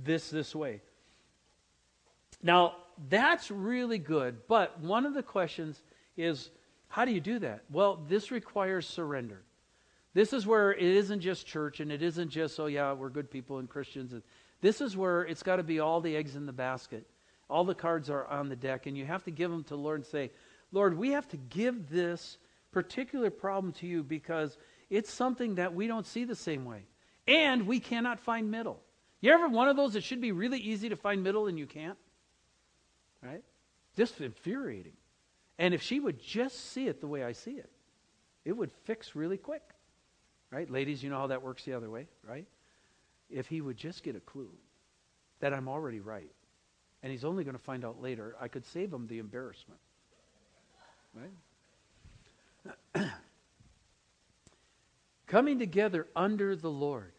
this 0.05 0.31
this 0.31 0.55
way. 0.55 0.81
Now, 2.43 2.77
that's 3.09 3.51
really 3.51 3.99
good. 3.99 4.47
But 4.49 4.81
one 4.81 5.07
of 5.07 5.15
the 5.15 5.23
questions 5.23 5.83
is 6.17 6.51
how 6.89 7.05
do 7.05 7.13
you 7.13 7.21
do 7.21 7.39
that? 7.39 7.65
Well, 7.71 8.05
this 8.09 8.31
requires 8.31 8.87
surrender. 8.87 9.43
This 10.15 10.35
is 10.35 10.47
where 10.47 10.73
it 10.73 10.83
isn't 10.83 11.21
just 11.21 11.47
church 11.47 11.81
and 11.81 11.91
it 11.91 12.03
isn't 12.03 12.29
just, 12.29 12.61
oh, 12.61 12.67
yeah, 12.67 12.93
we're 12.93 13.09
good 13.09 13.31
people 13.31 13.59
and 13.59 13.69
Christians. 13.69 14.13
This 14.63 14.81
is 14.81 14.97
where 14.97 15.23
it's 15.23 15.43
got 15.43 15.57
to 15.57 15.63
be 15.63 15.81
all 15.81 16.01
the 16.01 16.17
eggs 16.17 16.37
in 16.37 16.47
the 16.47 16.53
basket. 16.53 17.07
All 17.51 17.65
the 17.65 17.75
cards 17.75 18.09
are 18.09 18.27
on 18.27 18.49
the 18.49 18.57
deck, 18.57 18.87
and 18.87 18.97
you 18.97 19.05
have 19.05 19.25
to 19.25 19.31
give 19.31 19.51
them 19.51 19.65
to 19.65 19.71
the 19.71 19.77
Lord 19.77 20.01
and 20.01 20.07
say, 20.07 20.31
Lord, 20.71 20.97
we 20.97 21.11
have 21.11 21.29
to 21.29 21.37
give 21.37 21.91
this 21.91 22.39
particular 22.71 23.31
problem 23.31 23.73
to 23.75 23.87
you 23.87 24.03
because 24.03 24.57
it's 24.89 25.13
something 25.13 25.57
that 25.57 25.75
we 25.75 25.87
don't 25.87 26.07
see 26.07 26.25
the 26.25 26.35
same 26.35 26.65
way. 26.65 26.85
And 27.29 27.67
we 27.67 27.81
cannot 27.81 28.21
find 28.21 28.51
middle. 28.51 28.81
You 29.21 29.33
ever 29.33 29.49
one 29.49 29.69
of 29.69 29.77
those 29.77 29.93
that 29.93 30.03
should 30.03 30.21
be 30.21 30.33
really 30.33 30.59
easy 30.59 30.89
to 30.89 30.97
find 30.97 31.23
middle 31.23 31.47
and 31.47 31.59
you 31.59 31.67
can't? 31.67 31.99
Right? 33.23 33.43
Just 33.97 34.21
infuriating. 34.21 34.95
And 35.59 35.75
if 35.75 35.83
she 35.83 36.01
would 36.01 36.21
just 36.21 36.73
see 36.73 36.89
it 36.89 37.01
the 37.01 37.07
way 37.07 37.23
I 37.23 37.33
see 37.33 37.53
it, 37.53 37.71
it 38.45 38.53
would 38.53 38.73
fix 38.85 39.15
really 39.15 39.37
quick. 39.37 39.63
Right? 40.51 40.69
Ladies, 40.69 41.03
you 41.03 41.11
know 41.11 41.19
how 41.19 41.29
that 41.29 41.43
works 41.43 41.65
the 41.65 41.75
other 41.75 41.91
way, 41.91 42.09
right? 42.27 42.47
If 43.33 43.47
he 43.49 43.61
would 43.61 43.77
just 43.77 44.03
get 44.03 44.15
a 44.17 44.21
clue 44.21 44.51
that 45.41 45.53
I'm 45.53 45.69
already 45.69 46.01
right, 46.01 46.31
and 47.03 47.11
he's 47.11 47.25
only 47.25 47.45
going 47.45 47.57
to 47.57 47.63
find 47.63 47.85
out 47.85 48.01
later, 48.01 48.37
I 48.41 48.49
could 48.49 48.65
save 48.67 48.93
him 48.93 49.07
the 49.07 49.19
embarrassment. 49.19 49.81
Right? 52.95 53.07
Coming 55.27 55.59
together 55.59 56.07
under 56.15 56.55
the 56.55 56.71
Lord. 56.71 57.13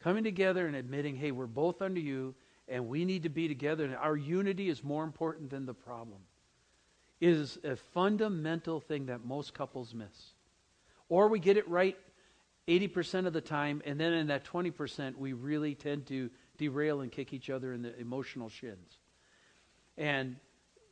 Coming 0.00 0.24
together 0.24 0.66
and 0.66 0.76
admitting, 0.76 1.16
hey, 1.16 1.32
we're 1.32 1.46
both 1.46 1.82
under 1.82 2.00
you 2.00 2.34
and 2.68 2.88
we 2.88 3.04
need 3.04 3.24
to 3.24 3.28
be 3.28 3.48
together. 3.48 3.84
And 3.84 3.94
our 3.96 4.16
unity 4.16 4.68
is 4.68 4.82
more 4.82 5.04
important 5.04 5.50
than 5.50 5.66
the 5.66 5.74
problem. 5.74 6.18
Is 7.20 7.58
a 7.64 7.76
fundamental 7.76 8.80
thing 8.80 9.06
that 9.06 9.24
most 9.24 9.54
couples 9.54 9.94
miss. 9.94 10.32
Or 11.08 11.28
we 11.28 11.38
get 11.38 11.56
it 11.56 11.68
right 11.68 11.96
80% 12.68 13.26
of 13.26 13.32
the 13.32 13.40
time, 13.40 13.82
and 13.84 13.98
then 13.98 14.12
in 14.12 14.26
that 14.28 14.44
20%, 14.44 15.16
we 15.16 15.32
really 15.32 15.74
tend 15.74 16.06
to 16.06 16.30
derail 16.58 17.00
and 17.00 17.12
kick 17.12 17.32
each 17.32 17.50
other 17.50 17.72
in 17.72 17.82
the 17.82 17.96
emotional 17.98 18.48
shins. 18.48 18.98
And 19.96 20.36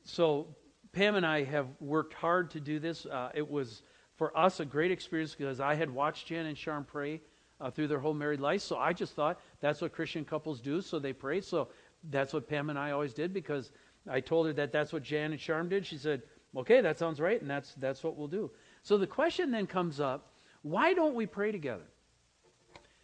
so 0.04 0.54
Pam 0.92 1.16
and 1.16 1.26
I 1.26 1.44
have 1.44 1.66
worked 1.80 2.14
hard 2.14 2.50
to 2.52 2.60
do 2.60 2.78
this. 2.78 3.06
Uh, 3.06 3.30
it 3.34 3.50
was, 3.50 3.82
for 4.16 4.36
us, 4.38 4.60
a 4.60 4.64
great 4.64 4.92
experience 4.92 5.34
because 5.34 5.60
I 5.60 5.74
had 5.74 5.90
watched 5.90 6.28
Jan 6.28 6.46
and 6.46 6.56
Charm 6.56 6.84
pray 6.84 7.20
uh, 7.60 7.70
through 7.70 7.88
their 7.88 7.98
whole 7.98 8.14
married 8.14 8.40
life. 8.40 8.62
So 8.62 8.76
I 8.76 8.92
just 8.92 9.14
thought 9.14 9.40
that's 9.60 9.80
what 9.80 9.92
Christian 9.92 10.24
couples 10.24 10.60
do. 10.60 10.80
So 10.80 10.98
they 10.98 11.12
pray. 11.12 11.40
So 11.40 11.68
that's 12.10 12.32
what 12.32 12.48
Pam 12.48 12.70
and 12.70 12.78
I 12.78 12.92
always 12.92 13.14
did 13.14 13.32
because 13.32 13.72
I 14.08 14.20
told 14.20 14.46
her 14.46 14.52
that 14.54 14.70
that's 14.70 14.92
what 14.92 15.02
Jan 15.02 15.32
and 15.32 15.40
Charm 15.40 15.68
did. 15.68 15.84
She 15.84 15.98
said, 15.98 16.22
okay, 16.56 16.80
that 16.80 16.98
sounds 16.98 17.20
right. 17.20 17.40
And 17.40 17.50
that's, 17.50 17.74
that's 17.74 18.04
what 18.04 18.16
we'll 18.16 18.28
do. 18.28 18.50
So 18.82 18.96
the 18.96 19.06
question 19.06 19.50
then 19.50 19.66
comes 19.66 19.98
up 19.98 20.33
why 20.64 20.94
don't 20.94 21.14
we 21.14 21.26
pray 21.26 21.52
together? 21.52 21.84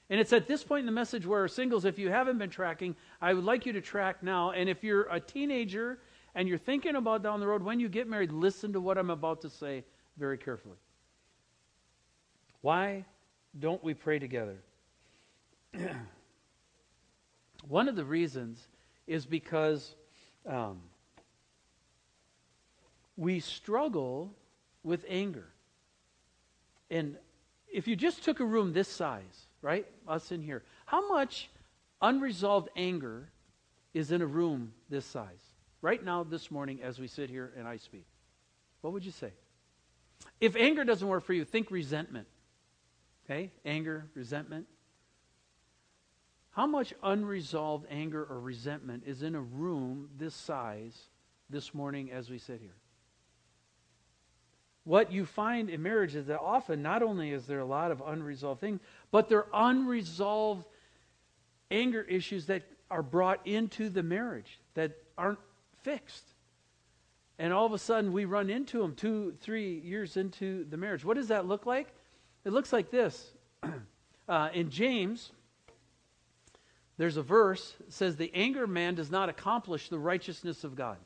And 0.08 0.18
it's 0.18 0.32
at 0.32 0.48
this 0.48 0.64
point 0.64 0.80
in 0.80 0.86
the 0.86 0.92
message 0.92 1.26
where 1.26 1.46
singles, 1.46 1.84
if 1.84 1.98
you 1.98 2.10
haven't 2.10 2.38
been 2.38 2.50
tracking, 2.50 2.96
I 3.20 3.34
would 3.34 3.44
like 3.44 3.66
you 3.66 3.74
to 3.74 3.82
track 3.82 4.22
now. 4.22 4.50
And 4.50 4.68
if 4.68 4.82
you're 4.82 5.02
a 5.02 5.20
teenager 5.20 6.00
and 6.34 6.48
you're 6.48 6.58
thinking 6.58 6.96
about 6.96 7.22
down 7.22 7.38
the 7.38 7.46
road 7.46 7.62
when 7.62 7.78
you 7.78 7.88
get 7.88 8.08
married, 8.08 8.32
listen 8.32 8.72
to 8.72 8.80
what 8.80 8.96
I'm 8.96 9.10
about 9.10 9.42
to 9.42 9.50
say 9.50 9.84
very 10.16 10.38
carefully. 10.38 10.78
Why 12.62 13.04
don't 13.58 13.84
we 13.84 13.92
pray 13.92 14.18
together? 14.18 14.56
One 17.68 17.88
of 17.88 17.94
the 17.94 18.04
reasons 18.04 18.66
is 19.06 19.26
because 19.26 19.94
um, 20.46 20.80
we 23.18 23.38
struggle 23.38 24.32
with 24.82 25.04
anger. 25.08 25.48
And 26.90 27.16
if 27.72 27.86
you 27.86 27.96
just 27.96 28.24
took 28.24 28.40
a 28.40 28.44
room 28.44 28.72
this 28.72 28.88
size, 28.88 29.46
right, 29.62 29.86
us 30.08 30.32
in 30.32 30.42
here, 30.42 30.62
how 30.86 31.08
much 31.08 31.48
unresolved 32.02 32.68
anger 32.76 33.28
is 33.94 34.12
in 34.12 34.22
a 34.22 34.26
room 34.26 34.72
this 34.88 35.04
size? 35.04 35.54
Right 35.82 36.04
now, 36.04 36.24
this 36.24 36.50
morning, 36.50 36.80
as 36.82 36.98
we 36.98 37.06
sit 37.06 37.30
here 37.30 37.52
and 37.56 37.66
I 37.66 37.78
speak. 37.78 38.04
What 38.82 38.92
would 38.92 39.04
you 39.04 39.12
say? 39.12 39.32
If 40.40 40.56
anger 40.56 40.84
doesn't 40.84 41.06
work 41.06 41.24
for 41.24 41.32
you, 41.32 41.44
think 41.44 41.70
resentment. 41.70 42.26
Okay? 43.24 43.50
Anger, 43.64 44.06
resentment. 44.14 44.66
How 46.50 46.66
much 46.66 46.92
unresolved 47.02 47.86
anger 47.90 48.24
or 48.24 48.40
resentment 48.40 49.04
is 49.06 49.22
in 49.22 49.34
a 49.34 49.40
room 49.40 50.10
this 50.18 50.34
size 50.34 51.08
this 51.48 51.72
morning 51.72 52.10
as 52.10 52.28
we 52.28 52.38
sit 52.38 52.60
here? 52.60 52.74
What 54.84 55.12
you 55.12 55.26
find 55.26 55.68
in 55.68 55.82
marriage 55.82 56.14
is 56.14 56.26
that 56.26 56.40
often 56.40 56.82
not 56.82 57.02
only 57.02 57.32
is 57.32 57.46
there 57.46 57.60
a 57.60 57.64
lot 57.64 57.90
of 57.90 58.02
unresolved 58.04 58.60
things, 58.60 58.80
but 59.10 59.28
there 59.28 59.46
are 59.52 59.70
unresolved 59.70 60.66
anger 61.70 62.02
issues 62.02 62.46
that 62.46 62.62
are 62.90 63.02
brought 63.02 63.46
into 63.46 63.88
the 63.88 64.02
marriage 64.02 64.58
that 64.74 64.92
aren't 65.16 65.38
fixed. 65.82 66.24
And 67.38 67.52
all 67.52 67.66
of 67.66 67.72
a 67.72 67.78
sudden 67.78 68.12
we 68.12 68.24
run 68.24 68.50
into 68.50 68.80
them 68.80 68.94
two, 68.94 69.34
three 69.40 69.78
years 69.80 70.16
into 70.16 70.64
the 70.64 70.76
marriage. 70.76 71.04
What 71.04 71.16
does 71.16 71.28
that 71.28 71.46
look 71.46 71.66
like? 71.66 71.88
It 72.44 72.52
looks 72.52 72.72
like 72.72 72.90
this. 72.90 73.32
Uh, 74.28 74.48
in 74.54 74.70
James, 74.70 75.32
there's 76.96 77.16
a 77.16 77.22
verse 77.22 77.74
that 77.80 77.92
says, 77.92 78.14
The 78.14 78.30
anger 78.32 78.62
of 78.62 78.70
man 78.70 78.94
does 78.94 79.10
not 79.10 79.28
accomplish 79.28 79.88
the 79.88 79.98
righteousness 79.98 80.62
of 80.62 80.76
God. 80.76 80.98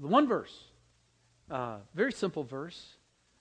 The 0.00 0.06
one 0.06 0.26
verse. 0.26 0.67
Uh, 1.50 1.78
very 1.94 2.12
simple 2.12 2.44
verse. 2.44 2.96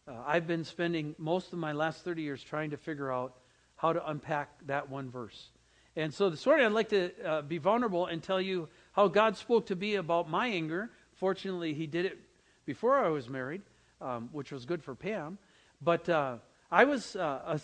Uh, 0.07 0.13
I've 0.25 0.47
been 0.47 0.63
spending 0.63 1.13
most 1.17 1.51
of 1.51 1.59
my 1.59 1.73
last 1.73 2.05
30 2.05 2.21
years 2.21 2.41
trying 2.41 2.69
to 2.69 2.77
figure 2.77 3.11
out 3.11 3.35
how 3.75 3.91
to 3.91 4.09
unpack 4.09 4.65
that 4.67 4.89
one 4.89 5.09
verse. 5.09 5.49
And 5.97 6.13
so 6.13 6.29
this 6.29 6.45
morning 6.45 6.65
I'd 6.65 6.71
like 6.71 6.89
to 6.89 7.11
uh, 7.25 7.41
be 7.41 7.57
vulnerable 7.57 8.05
and 8.05 8.23
tell 8.23 8.39
you 8.39 8.69
how 8.93 9.09
God 9.09 9.35
spoke 9.35 9.65
to 9.67 9.75
me 9.75 9.95
about 9.95 10.29
my 10.29 10.47
anger. 10.47 10.89
Fortunately, 11.15 11.73
He 11.73 11.85
did 11.85 12.05
it 12.05 12.17
before 12.65 12.97
I 12.97 13.09
was 13.09 13.27
married, 13.27 13.61
um, 13.99 14.29
which 14.31 14.53
was 14.53 14.65
good 14.65 14.81
for 14.81 14.95
Pam. 14.95 15.37
But 15.81 16.07
uh, 16.07 16.37
I 16.71 16.85
was 16.85 17.17
uh, 17.17 17.59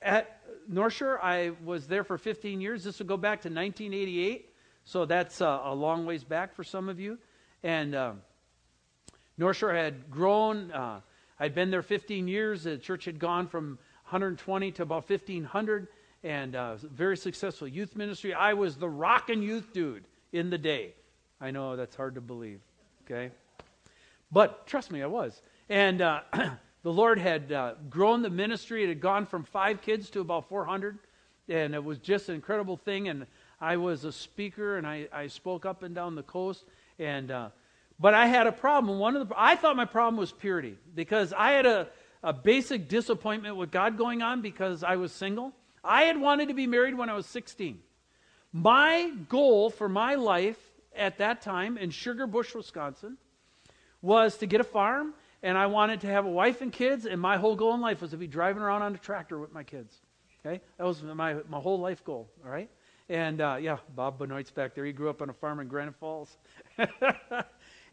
at 0.00 0.40
North 0.66 0.94
Shore. 0.94 1.22
I 1.22 1.50
was 1.62 1.86
there 1.86 2.04
for 2.04 2.16
15 2.16 2.62
years. 2.62 2.84
This 2.84 3.00
would 3.00 3.08
go 3.08 3.18
back 3.18 3.42
to 3.42 3.48
1988, 3.48 4.48
so 4.84 5.04
that's 5.04 5.42
uh, 5.42 5.60
a 5.64 5.74
long 5.74 6.06
ways 6.06 6.24
back 6.24 6.54
for 6.54 6.64
some 6.64 6.88
of 6.88 6.98
you. 6.98 7.18
And 7.62 7.94
um, 7.94 8.22
North 9.38 9.56
Shore 9.56 9.72
had 9.72 10.10
grown. 10.10 10.72
Uh, 10.72 11.00
I'd 11.38 11.54
been 11.54 11.70
there 11.70 11.82
15 11.82 12.26
years. 12.26 12.64
The 12.64 12.76
church 12.76 13.04
had 13.04 13.20
gone 13.20 13.46
from 13.46 13.78
120 14.06 14.72
to 14.72 14.82
about 14.82 15.08
1,500, 15.08 15.86
and 16.24 16.56
uh, 16.56 16.76
very 16.76 17.16
successful 17.16 17.68
youth 17.68 17.94
ministry. 17.94 18.34
I 18.34 18.54
was 18.54 18.76
the 18.76 18.88
rockin' 18.88 19.42
youth 19.42 19.72
dude 19.72 20.04
in 20.32 20.50
the 20.50 20.58
day. 20.58 20.94
I 21.40 21.52
know 21.52 21.76
that's 21.76 21.94
hard 21.94 22.16
to 22.16 22.20
believe, 22.20 22.60
okay? 23.04 23.30
But 24.32 24.66
trust 24.66 24.90
me, 24.90 25.02
I 25.02 25.06
was. 25.06 25.40
And 25.68 26.02
uh, 26.02 26.22
the 26.82 26.92
Lord 26.92 27.20
had 27.20 27.52
uh, 27.52 27.74
grown 27.88 28.22
the 28.22 28.30
ministry. 28.30 28.82
It 28.82 28.88
had 28.88 29.00
gone 29.00 29.24
from 29.24 29.44
five 29.44 29.82
kids 29.82 30.10
to 30.10 30.20
about 30.20 30.48
400. 30.48 30.98
And 31.48 31.74
it 31.74 31.82
was 31.82 31.98
just 31.98 32.28
an 32.28 32.34
incredible 32.34 32.76
thing. 32.76 33.08
And 33.08 33.26
I 33.60 33.76
was 33.76 34.04
a 34.04 34.12
speaker 34.12 34.76
and 34.76 34.86
I, 34.86 35.06
I 35.12 35.28
spoke 35.28 35.64
up 35.64 35.84
and 35.84 35.94
down 35.94 36.16
the 36.16 36.24
coast. 36.24 36.64
And, 36.98 37.30
uh, 37.30 37.50
but 37.98 38.14
I 38.14 38.26
had 38.26 38.46
a 38.46 38.52
problem. 38.52 38.98
One 38.98 39.16
of 39.16 39.28
the, 39.28 39.34
I 39.36 39.56
thought 39.56 39.76
my 39.76 39.84
problem 39.84 40.16
was 40.16 40.32
purity 40.32 40.76
because 40.94 41.32
I 41.32 41.52
had 41.52 41.66
a, 41.66 41.88
a 42.22 42.32
basic 42.32 42.88
disappointment 42.88 43.56
with 43.56 43.70
God 43.70 43.96
going 43.98 44.22
on 44.22 44.40
because 44.40 44.84
I 44.84 44.96
was 44.96 45.12
single. 45.12 45.52
I 45.82 46.02
had 46.02 46.20
wanted 46.20 46.48
to 46.48 46.54
be 46.54 46.66
married 46.66 46.96
when 46.96 47.08
I 47.08 47.14
was 47.14 47.26
16. 47.26 47.78
My 48.52 49.12
goal 49.28 49.70
for 49.70 49.88
my 49.88 50.14
life 50.14 50.58
at 50.94 51.18
that 51.18 51.42
time 51.42 51.76
in 51.76 51.90
Sugar 51.90 52.26
Bush, 52.26 52.54
Wisconsin, 52.54 53.16
was 54.00 54.38
to 54.38 54.46
get 54.46 54.60
a 54.60 54.64
farm, 54.64 55.14
and 55.42 55.58
I 55.58 55.66
wanted 55.66 56.00
to 56.02 56.06
have 56.06 56.24
a 56.24 56.30
wife 56.30 56.60
and 56.60 56.72
kids, 56.72 57.04
and 57.04 57.20
my 57.20 57.36
whole 57.36 57.56
goal 57.56 57.74
in 57.74 57.80
life 57.80 58.00
was 58.00 58.12
to 58.12 58.16
be 58.16 58.26
driving 58.26 58.62
around 58.62 58.82
on 58.82 58.94
a 58.94 58.98
tractor 58.98 59.38
with 59.38 59.52
my 59.52 59.64
kids. 59.64 59.94
Okay? 60.40 60.60
That 60.78 60.84
was 60.86 61.02
my, 61.02 61.36
my 61.48 61.58
whole 61.58 61.80
life 61.80 62.04
goal, 62.04 62.30
all 62.44 62.50
right? 62.50 62.70
And 63.08 63.40
uh, 63.40 63.56
yeah, 63.60 63.78
Bob 63.94 64.18
Benoit's 64.18 64.50
back 64.50 64.74
there. 64.74 64.84
He 64.84 64.92
grew 64.92 65.08
up 65.08 65.22
on 65.22 65.30
a 65.30 65.32
farm 65.32 65.60
in 65.60 65.68
Granite 65.68 65.96
Falls. 65.96 66.36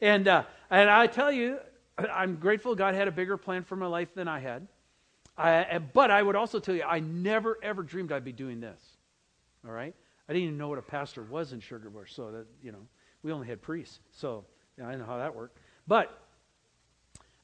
and, 0.02 0.28
uh, 0.28 0.44
and 0.70 0.90
I 0.90 1.08
tell 1.08 1.32
you, 1.32 1.58
I'm 1.98 2.36
grateful 2.36 2.76
God 2.76 2.96
had 2.96 3.08
a 3.08 3.12
bigger 3.12 3.38
plan 3.38 3.64
for 3.64 3.76
my 3.76 3.88
life 3.88 4.14
than 4.16 4.28
I 4.28 4.40
had. 4.40 4.68
I, 5.38 5.80
but 5.80 6.12
I 6.12 6.22
would 6.22 6.36
also 6.38 6.60
tell 6.60 6.76
you, 6.76 6.84
I 6.84 7.00
never, 7.00 7.60
ever 7.62 7.84
dreamed 7.84 8.12
I'd 8.12 8.24
be 8.24 8.32
doing 8.32 8.62
this. 8.62 8.80
All 9.68 9.74
right? 9.74 9.94
I 10.30 10.34
didn't 10.34 10.46
even 10.46 10.58
know 10.58 10.70
what 10.70 10.78
a 10.78 10.84
pastor 10.84 11.24
was 11.24 11.52
in 11.52 11.60
Sugar 11.60 11.90
Bush, 11.90 12.14
so 12.14 12.32
that, 12.32 12.46
you 12.64 12.72
know, 12.72 12.88
we 13.22 13.32
only 13.32 13.48
had 13.48 13.62
priests. 13.62 14.00
So 14.12 14.46
you 14.78 14.84
know, 14.84 14.90
I 14.90 14.96
know 14.96 15.06
how 15.06 15.18
that 15.18 15.36
worked. 15.36 15.58
But, 15.88 16.18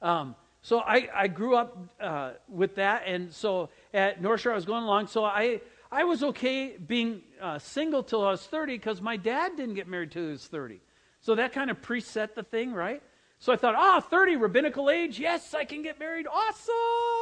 um, 0.01 0.35
so 0.61 0.79
I, 0.79 1.09
I 1.13 1.27
grew 1.27 1.55
up 1.55 1.77
uh, 1.99 2.31
with 2.47 2.75
that. 2.75 3.03
And 3.05 3.33
so 3.33 3.69
at 3.93 4.21
North 4.21 4.41
Shore, 4.41 4.53
I 4.53 4.55
was 4.55 4.65
going 4.65 4.83
along. 4.83 5.07
So 5.07 5.25
I, 5.25 5.61
I 5.91 6.03
was 6.03 6.23
okay 6.23 6.77
being 6.77 7.21
uh, 7.41 7.59
single 7.59 8.03
till 8.03 8.25
I 8.25 8.31
was 8.31 8.45
30 8.45 8.77
because 8.77 9.01
my 9.01 9.17
dad 9.17 9.57
didn't 9.57 9.75
get 9.75 9.87
married 9.87 10.11
till 10.11 10.23
he 10.23 10.31
was 10.31 10.45
30. 10.45 10.79
So 11.21 11.35
that 11.35 11.53
kind 11.53 11.69
of 11.69 11.81
preset 11.81 12.33
the 12.33 12.43
thing, 12.43 12.73
right? 12.73 13.01
So 13.39 13.51
I 13.51 13.55
thought, 13.55 13.75
ah, 13.75 13.99
30, 13.99 14.35
rabbinical 14.35 14.89
age. 14.89 15.19
Yes, 15.19 15.53
I 15.53 15.65
can 15.65 15.81
get 15.81 15.99
married. 15.99 16.27
Awesome. 16.31 16.75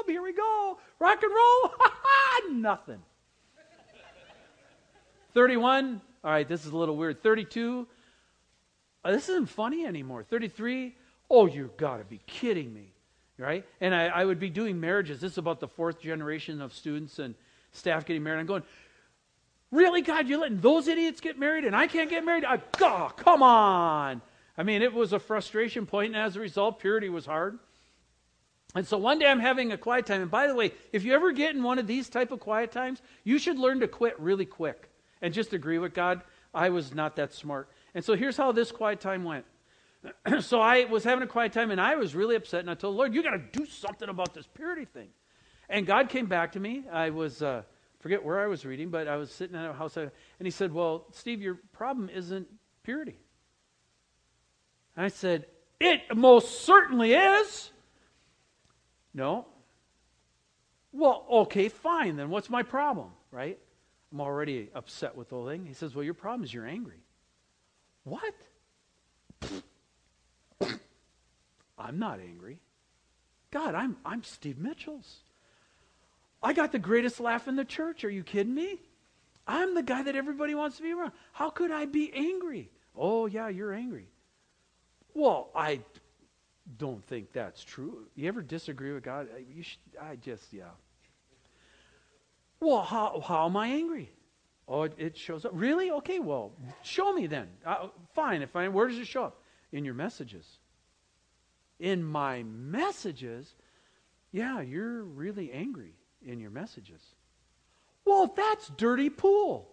Here 0.05 0.21
we 0.21 0.33
go. 0.33 0.77
Rock 0.99 1.21
and 1.23 1.31
roll. 1.33 1.73
Nothing. 2.59 3.01
31. 5.33 6.01
All 6.23 6.31
right, 6.31 6.47
this 6.47 6.65
is 6.65 6.71
a 6.71 6.77
little 6.77 6.97
weird. 6.97 7.23
32. 7.23 7.87
Uh, 9.05 9.11
this 9.11 9.29
isn't 9.29 9.47
funny 9.47 9.85
anymore. 9.85 10.23
33. 10.23 10.95
Oh, 11.29 11.45
you 11.45 11.71
got 11.77 11.97
to 11.97 12.03
be 12.03 12.19
kidding 12.27 12.73
me. 12.73 12.93
Right? 13.37 13.65
And 13.79 13.95
I, 13.95 14.07
I 14.07 14.25
would 14.25 14.39
be 14.39 14.49
doing 14.49 14.77
marriages. 14.77 15.21
This 15.21 15.33
is 15.33 15.37
about 15.37 15.61
the 15.61 15.67
fourth 15.67 16.01
generation 16.01 16.61
of 16.61 16.73
students 16.73 17.19
and 17.19 17.35
staff 17.71 18.05
getting 18.05 18.23
married. 18.23 18.41
I'm 18.41 18.45
going, 18.45 18.63
really, 19.71 20.01
God, 20.01 20.27
you're 20.27 20.39
letting 20.39 20.59
those 20.59 20.87
idiots 20.87 21.21
get 21.21 21.37
married 21.37 21.65
and 21.65 21.75
I 21.75 21.87
can't 21.87 22.09
get 22.09 22.25
married? 22.25 22.45
I, 22.45 22.61
oh, 22.81 23.11
come 23.15 23.43
on. 23.43 24.21
I 24.57 24.63
mean, 24.63 24.81
it 24.81 24.93
was 24.93 25.13
a 25.13 25.19
frustration 25.19 25.85
point, 25.85 26.13
and 26.13 26.21
as 26.21 26.35
a 26.35 26.39
result, 26.41 26.79
purity 26.79 27.07
was 27.07 27.25
hard. 27.25 27.59
And 28.75 28.85
so 28.85 28.97
one 28.97 29.17
day 29.17 29.27
I'm 29.27 29.39
having 29.39 29.71
a 29.71 29.77
quiet 29.77 30.05
time. 30.05 30.21
And 30.21 30.29
by 30.29 30.47
the 30.47 30.53
way, 30.53 30.73
if 30.91 31.03
you 31.03 31.13
ever 31.13 31.31
get 31.31 31.55
in 31.55 31.63
one 31.63 31.79
of 31.79 31.87
these 31.87 32.09
type 32.09 32.31
of 32.31 32.39
quiet 32.39 32.71
times, 32.71 33.01
you 33.23 33.39
should 33.39 33.57
learn 33.57 33.79
to 33.79 33.87
quit 33.87 34.19
really 34.19 34.45
quick 34.45 34.89
and 35.21 35.33
just 35.33 35.53
agree 35.53 35.79
with 35.79 35.93
God. 35.93 36.21
I 36.53 36.69
was 36.69 36.93
not 36.93 37.15
that 37.15 37.33
smart. 37.33 37.69
And 37.95 38.03
so 38.03 38.15
here's 38.15 38.37
how 38.37 38.51
this 38.51 38.71
quiet 38.71 38.99
time 38.99 39.23
went. 39.23 39.45
so 40.41 40.61
I 40.61 40.85
was 40.85 41.03
having 41.03 41.23
a 41.23 41.27
quiet 41.27 41.51
time 41.51 41.71
and 41.71 41.81
I 41.81 41.95
was 41.95 42.13
really 42.13 42.35
upset 42.35 42.59
and 42.59 42.69
I 42.69 42.75
told 42.75 42.93
the 42.93 42.97
Lord, 42.97 43.13
you 43.13 43.23
got 43.23 43.31
to 43.31 43.59
do 43.59 43.65
something 43.65 44.09
about 44.09 44.33
this 44.33 44.45
purity 44.45 44.85
thing. 44.85 45.09
And 45.69 45.85
God 45.85 46.09
came 46.09 46.25
back 46.25 46.51
to 46.53 46.59
me. 46.59 46.83
I 46.91 47.09
was, 47.09 47.41
uh, 47.41 47.63
forget 47.99 48.23
where 48.23 48.39
I 48.39 48.47
was 48.47 48.65
reading, 48.65 48.89
but 48.89 49.07
I 49.07 49.17
was 49.17 49.31
sitting 49.31 49.55
at 49.55 49.69
a 49.69 49.73
house 49.73 49.97
uh, 49.97 50.09
and 50.39 50.45
he 50.45 50.51
said, 50.51 50.73
well, 50.73 51.05
Steve, 51.11 51.41
your 51.41 51.59
problem 51.73 52.09
isn't 52.09 52.47
purity. 52.83 53.19
And 54.95 55.05
I 55.05 55.09
said, 55.09 55.45
it 55.79 56.15
most 56.15 56.61
certainly 56.61 57.13
is. 57.13 57.71
No. 59.13 59.45
Well, 60.91 61.25
okay, 61.31 61.69
fine. 61.69 62.15
Then 62.15 62.29
what's 62.29 62.49
my 62.49 62.63
problem, 62.63 63.09
right? 63.31 63.57
I'm 64.11 64.21
already 64.21 64.69
upset 64.73 65.15
with 65.15 65.29
the 65.29 65.35
whole 65.35 65.47
thing. 65.47 65.65
He 65.65 65.73
says, 65.73 65.93
well, 65.93 66.03
your 66.03 66.13
problem 66.13 66.43
is 66.43 66.53
you're 66.53 66.65
angry. 66.65 67.03
What? 68.03 68.33
I'm 71.77 71.99
not 71.99 72.19
angry. 72.19 72.59
God, 73.51 73.75
I'm, 73.75 73.97
I'm 74.05 74.23
Steve 74.23 74.57
Mitchell's. 74.57 75.19
I 76.41 76.53
got 76.53 76.71
the 76.71 76.79
greatest 76.79 77.19
laugh 77.19 77.47
in 77.47 77.55
the 77.55 77.65
church. 77.65 78.03
Are 78.03 78.09
you 78.09 78.23
kidding 78.23 78.53
me? 78.53 78.79
I'm 79.45 79.75
the 79.75 79.83
guy 79.83 80.03
that 80.03 80.15
everybody 80.15 80.55
wants 80.55 80.77
to 80.77 80.83
be 80.83 80.91
around. 80.91 81.11
How 81.33 81.49
could 81.49 81.71
I 81.71 81.85
be 81.85 82.11
angry? 82.13 82.69
Oh, 82.95 83.25
yeah, 83.25 83.49
you're 83.49 83.73
angry. 83.73 84.07
Well, 85.13 85.49
I 85.55 85.81
don't 86.77 87.03
think 87.05 87.33
that's 87.33 87.63
true. 87.63 88.05
You 88.15 88.27
ever 88.27 88.41
disagree 88.41 88.93
with 88.93 89.03
God? 89.03 89.27
You 89.53 89.63
should, 89.63 89.79
I 89.99 90.15
just, 90.17 90.53
yeah. 90.53 90.65
Well, 92.59 92.83
how, 92.83 93.21
how 93.25 93.45
am 93.45 93.57
I 93.57 93.67
angry? 93.67 94.09
Oh, 94.67 94.83
it, 94.83 94.93
it 94.97 95.17
shows 95.17 95.45
up. 95.45 95.51
Really? 95.53 95.89
Okay, 95.91 96.19
well, 96.19 96.51
show 96.83 97.11
me 97.11 97.25
then. 97.25 97.47
Uh, 97.65 97.87
fine. 98.13 98.41
If 98.41 98.55
I, 98.55 98.67
where 98.67 98.87
does 98.87 98.99
it 98.99 99.07
show 99.07 99.23
up? 99.23 99.41
In 99.71 99.83
your 99.83 99.93
messages. 99.93 100.45
In 101.79 102.03
my 102.03 102.43
messages, 102.43 103.55
yeah, 104.31 104.61
you're 104.61 105.03
really 105.03 105.51
angry 105.51 105.95
in 106.25 106.39
your 106.39 106.51
messages. 106.51 107.01
Well, 108.05 108.33
that's 108.35 108.69
dirty 108.69 109.09
pool. 109.09 109.69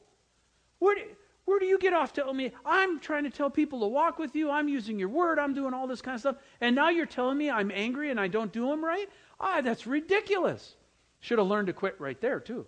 Where 0.78 0.94
do, 0.94 1.02
where 1.46 1.58
do 1.58 1.66
you 1.66 1.78
get 1.78 1.94
off 1.94 2.12
telling 2.12 2.36
me 2.36 2.52
I'm 2.64 3.00
trying 3.00 3.24
to 3.24 3.30
tell 3.30 3.50
people 3.50 3.80
to 3.80 3.86
walk 3.86 4.18
with 4.18 4.34
you? 4.34 4.50
I'm 4.50 4.68
using 4.68 4.98
your 4.98 5.08
word. 5.08 5.38
I'm 5.38 5.54
doing 5.54 5.74
all 5.74 5.86
this 5.86 6.02
kind 6.02 6.14
of 6.16 6.20
stuff. 6.20 6.36
And 6.60 6.74
now 6.74 6.90
you're 6.90 7.06
telling 7.06 7.38
me 7.38 7.50
I'm 7.50 7.70
angry 7.72 8.10
and 8.10 8.20
I 8.20 8.28
don't 8.28 8.52
do 8.52 8.68
them 8.68 8.84
right? 8.84 9.08
Ah, 9.40 9.60
that's 9.60 9.86
ridiculous. 9.86 10.76
Should 11.20 11.38
have 11.38 11.46
learned 11.46 11.68
to 11.68 11.72
quit 11.72 12.00
right 12.00 12.20
there, 12.20 12.40
too. 12.40 12.66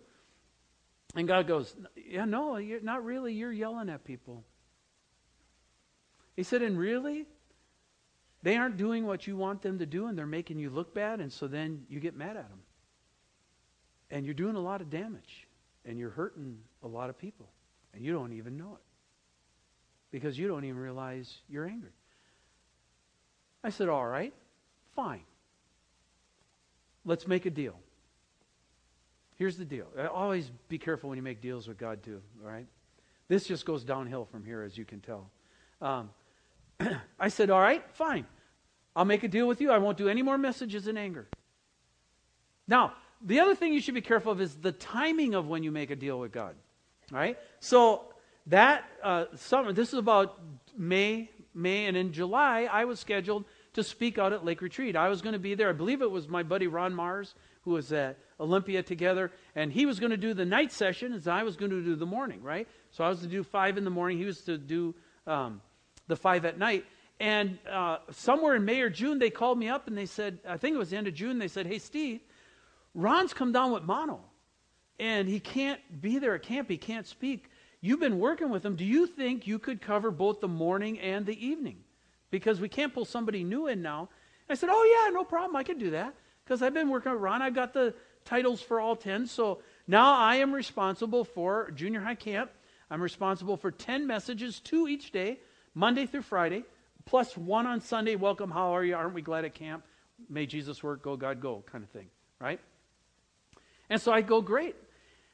And 1.14 1.26
God 1.26 1.46
goes, 1.46 1.74
Yeah, 1.96 2.24
no, 2.24 2.56
you're 2.56 2.80
not 2.80 3.04
really. 3.04 3.32
You're 3.32 3.52
yelling 3.52 3.88
at 3.88 4.04
people. 4.04 4.44
He 6.36 6.42
said, 6.42 6.62
And 6.62 6.78
really? 6.78 7.26
They 8.42 8.56
aren't 8.56 8.76
doing 8.76 9.04
what 9.04 9.26
you 9.26 9.36
want 9.36 9.62
them 9.62 9.78
to 9.80 9.86
do, 9.86 10.06
and 10.06 10.16
they're 10.16 10.26
making 10.26 10.60
you 10.60 10.70
look 10.70 10.94
bad, 10.94 11.20
and 11.20 11.32
so 11.32 11.48
then 11.48 11.84
you 11.88 11.98
get 11.98 12.16
mad 12.16 12.36
at 12.36 12.48
them. 12.48 12.60
And 14.10 14.24
you're 14.24 14.34
doing 14.34 14.56
a 14.56 14.60
lot 14.60 14.80
of 14.80 14.90
damage, 14.90 15.46
and 15.84 15.98
you're 15.98 16.10
hurting 16.10 16.58
a 16.82 16.88
lot 16.88 17.10
of 17.10 17.18
people. 17.18 17.46
And 17.94 18.04
you 18.04 18.12
don't 18.12 18.32
even 18.32 18.56
know 18.56 18.74
it 18.74 18.82
because 20.10 20.38
you 20.38 20.48
don't 20.48 20.64
even 20.64 20.78
realize 20.78 21.38
you're 21.48 21.66
angry. 21.66 21.90
I 23.62 23.70
said, 23.70 23.88
All 23.88 24.06
right, 24.06 24.32
fine. 24.94 25.22
Let's 27.04 27.26
make 27.26 27.46
a 27.46 27.50
deal. 27.50 27.74
Here's 29.36 29.56
the 29.56 29.64
deal. 29.64 29.86
Always 30.12 30.50
be 30.68 30.78
careful 30.78 31.08
when 31.08 31.16
you 31.16 31.22
make 31.22 31.40
deals 31.40 31.68
with 31.68 31.78
God, 31.78 32.02
too, 32.02 32.20
all 32.42 32.50
right? 32.50 32.66
This 33.28 33.46
just 33.46 33.64
goes 33.64 33.84
downhill 33.84 34.24
from 34.24 34.44
here, 34.44 34.62
as 34.62 34.76
you 34.76 34.84
can 34.84 35.00
tell. 35.00 35.30
Um, 35.80 36.10
I 37.20 37.28
said, 37.28 37.50
All 37.50 37.60
right, 37.60 37.84
fine. 37.92 38.26
I'll 38.96 39.04
make 39.04 39.22
a 39.22 39.28
deal 39.28 39.46
with 39.46 39.60
you. 39.60 39.70
I 39.70 39.78
won't 39.78 39.96
do 39.96 40.08
any 40.08 40.22
more 40.22 40.38
messages 40.38 40.88
in 40.88 40.96
anger. 40.96 41.28
Now, 42.66 42.94
the 43.22 43.40
other 43.40 43.54
thing 43.54 43.72
you 43.72 43.80
should 43.80 43.94
be 43.94 44.00
careful 44.00 44.32
of 44.32 44.40
is 44.40 44.54
the 44.54 44.72
timing 44.72 45.34
of 45.34 45.48
when 45.48 45.62
you 45.62 45.70
make 45.70 45.90
a 45.90 45.96
deal 45.96 46.18
with 46.18 46.32
God. 46.32 46.54
Right? 47.10 47.38
So 47.60 48.04
that 48.46 48.84
uh, 49.02 49.26
summer, 49.36 49.72
this 49.72 49.88
is 49.88 49.98
about 49.98 50.38
May, 50.76 51.30
May, 51.54 51.86
and 51.86 51.96
in 51.96 52.12
July, 52.12 52.68
I 52.70 52.84
was 52.84 53.00
scheduled 53.00 53.44
to 53.74 53.82
speak 53.82 54.18
out 54.18 54.32
at 54.32 54.44
Lake 54.44 54.62
Retreat. 54.62 54.96
I 54.96 55.08
was 55.08 55.22
going 55.22 55.32
to 55.32 55.38
be 55.38 55.54
there. 55.54 55.68
I 55.68 55.72
believe 55.72 56.02
it 56.02 56.10
was 56.10 56.28
my 56.28 56.42
buddy 56.42 56.66
Ron 56.66 56.94
Mars 56.94 57.34
who 57.62 57.72
was 57.72 57.92
at 57.92 58.18
Olympia 58.40 58.82
together, 58.82 59.30
and 59.54 59.72
he 59.72 59.84
was 59.84 60.00
going 60.00 60.10
to 60.10 60.16
do 60.16 60.32
the 60.32 60.44
night 60.44 60.72
session, 60.72 61.12
as 61.12 61.28
I 61.28 61.42
was 61.42 61.56
going 61.56 61.70
to 61.70 61.82
do 61.82 61.96
the 61.96 62.06
morning. 62.06 62.42
Right? 62.42 62.68
So 62.92 63.04
I 63.04 63.08
was 63.08 63.20
to 63.20 63.26
do 63.26 63.42
five 63.42 63.76
in 63.76 63.84
the 63.84 63.90
morning. 63.90 64.18
He 64.18 64.24
was 64.24 64.40
to 64.42 64.56
do 64.56 64.94
um, 65.26 65.60
the 66.06 66.16
five 66.16 66.44
at 66.44 66.58
night. 66.58 66.84
And 67.20 67.58
uh, 67.70 67.98
somewhere 68.10 68.54
in 68.54 68.64
May 68.64 68.80
or 68.80 68.90
June, 68.90 69.18
they 69.18 69.30
called 69.30 69.58
me 69.58 69.68
up 69.68 69.88
and 69.88 69.98
they 69.98 70.06
said, 70.06 70.38
I 70.48 70.56
think 70.56 70.74
it 70.74 70.78
was 70.78 70.90
the 70.90 70.96
end 70.96 71.08
of 71.08 71.14
June. 71.14 71.38
They 71.38 71.48
said, 71.48 71.66
"Hey, 71.66 71.78
Steve, 71.78 72.20
Ron's 72.98 73.32
come 73.32 73.52
down 73.52 73.72
with 73.72 73.84
mono." 73.84 74.28
and 74.98 75.28
he 75.28 75.40
can't 75.40 75.80
be 76.00 76.18
there 76.18 76.34
at 76.34 76.42
camp. 76.42 76.68
He 76.68 76.76
can't 76.76 77.06
speak. 77.06 77.50
You've 77.80 78.00
been 78.00 78.18
working 78.18 78.50
with 78.50 78.64
him. 78.64 78.74
Do 78.74 78.84
you 78.84 79.06
think 79.06 79.46
you 79.46 79.58
could 79.58 79.80
cover 79.80 80.10
both 80.10 80.40
the 80.40 80.48
morning 80.48 80.98
and 80.98 81.24
the 81.24 81.46
evening? 81.46 81.84
Because 82.30 82.60
we 82.60 82.68
can't 82.68 82.92
pull 82.92 83.04
somebody 83.04 83.44
new 83.44 83.68
in 83.68 83.80
now. 83.80 84.08
I 84.50 84.54
said, 84.54 84.70
Oh, 84.72 85.04
yeah, 85.06 85.12
no 85.12 85.24
problem. 85.24 85.54
I 85.56 85.62
can 85.62 85.78
do 85.78 85.90
that. 85.90 86.14
Because 86.44 86.62
I've 86.62 86.74
been 86.74 86.88
working 86.88 87.12
with 87.12 87.20
Ron. 87.20 87.42
I've 87.42 87.54
got 87.54 87.72
the 87.72 87.94
titles 88.24 88.60
for 88.60 88.80
all 88.80 88.96
10. 88.96 89.26
So 89.26 89.60
now 89.86 90.14
I 90.14 90.36
am 90.36 90.52
responsible 90.52 91.24
for 91.24 91.70
junior 91.70 92.00
high 92.00 92.14
camp. 92.14 92.50
I'm 92.90 93.02
responsible 93.02 93.56
for 93.56 93.70
10 93.70 94.06
messages, 94.06 94.60
two 94.60 94.88
each 94.88 95.12
day, 95.12 95.40
Monday 95.74 96.06
through 96.06 96.22
Friday, 96.22 96.64
plus 97.04 97.36
one 97.36 97.66
on 97.66 97.82
Sunday. 97.82 98.16
Welcome, 98.16 98.50
how 98.50 98.74
are 98.74 98.82
you? 98.82 98.96
Aren't 98.96 99.12
we 99.12 99.20
glad 99.20 99.44
at 99.44 99.54
camp? 99.54 99.84
May 100.30 100.46
Jesus 100.46 100.82
work, 100.82 101.02
go 101.02 101.14
God 101.14 101.38
go, 101.40 101.62
kind 101.70 101.84
of 101.84 101.90
thing, 101.90 102.08
right? 102.40 102.58
And 103.90 104.00
so 104.00 104.12
I 104.12 104.20
go, 104.20 104.40
great. 104.40 104.76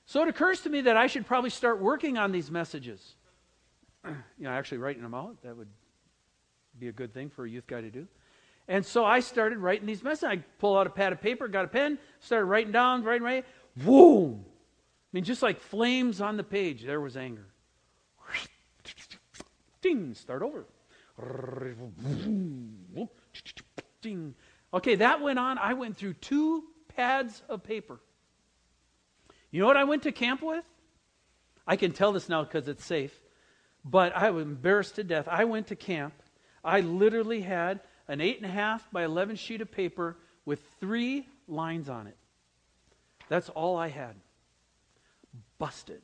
So 0.07 0.23
it 0.23 0.29
occurs 0.29 0.61
to 0.63 0.71
me 0.71 0.83
that 0.83 0.97
I 0.97 1.07
should 1.07 1.27
probably 1.27 1.51
start 1.51 1.81
working 1.81 2.19
on 2.19 2.33
these 2.33 2.51
messages. 2.51 3.15
you 4.05 4.15
know, 4.41 4.51
actually 4.51 4.79
writing 4.79 5.03
them 5.03 5.15
out. 5.15 5.43
That 5.43 5.57
would 5.57 5.69
be 6.79 6.89
a 6.89 6.93
good 6.93 7.15
thing 7.15 7.31
for 7.31 7.45
a 7.45 7.51
youth 7.51 7.67
guy 7.67 7.81
to 7.81 7.91
do. 7.91 8.07
And 8.69 8.85
so 8.85 9.05
I 9.05 9.21
started 9.21 9.59
writing 9.59 9.87
these 9.87 10.03
messages. 10.03 10.39
I 10.39 10.45
pull 10.59 10.77
out 10.77 10.87
a 10.87 10.91
pad 10.91 11.13
of 11.13 11.21
paper, 11.21 11.49
got 11.49 11.65
a 11.65 11.69
pen, 11.69 11.99
started 12.21 12.47
writing 12.47 12.73
down, 12.73 13.03
writing, 13.03 13.23
writing. 13.23 13.45
Boom! 13.77 14.45
I 14.47 15.09
mean, 15.13 15.25
just 15.25 15.43
like 15.43 15.61
flames 15.61 16.21
on 16.21 16.37
the 16.37 16.45
page, 16.45 16.85
there 16.85 17.01
was 17.01 17.17
anger. 17.17 17.47
Ding! 19.83 20.15
Start 20.15 20.43
over. 20.43 20.67
Ding. 24.01 24.35
Okay, 24.73 24.95
that 24.97 25.21
went 25.21 25.39
on. 25.39 25.59
I 25.59 25.75
went 25.75 25.97
through 25.97 26.15
two 26.15 26.65
pads 26.97 27.43
of 27.49 27.63
paper. 27.63 28.01
You 29.55 29.61
know 29.61 29.69
what 29.69 29.77
I 29.77 29.85
went 29.85 30.03
to 30.03 30.11
camp 30.11 30.43
with? 30.43 30.65
I 31.65 31.77
can 31.77 31.93
tell 31.93 32.11
this 32.11 32.29
now 32.29 32.43
because 32.43 32.67
it's 32.67 32.85
safe, 32.85 33.17
but 33.85 34.13
I 34.13 34.31
was 34.31 34.43
embarrassed 34.43 34.97
to 34.97 35.05
death. 35.05 35.29
I 35.31 35.45
went 35.45 35.69
to 35.69 35.77
camp. 35.77 36.13
I 36.65 36.81
literally 36.81 37.41
had 37.41 37.79
an 38.09 38.19
8.5 38.19 38.81
by 38.91 39.05
11 39.05 39.37
sheet 39.37 39.61
of 39.61 39.71
paper 39.71 40.17
with 40.45 40.59
three 40.81 41.29
lines 41.47 41.89
on 41.89 42.09
it. 42.09 42.17
That's 43.29 43.49
all 43.49 43.77
I 43.77 43.91
had. 43.91 44.17
Busted. 45.59 46.03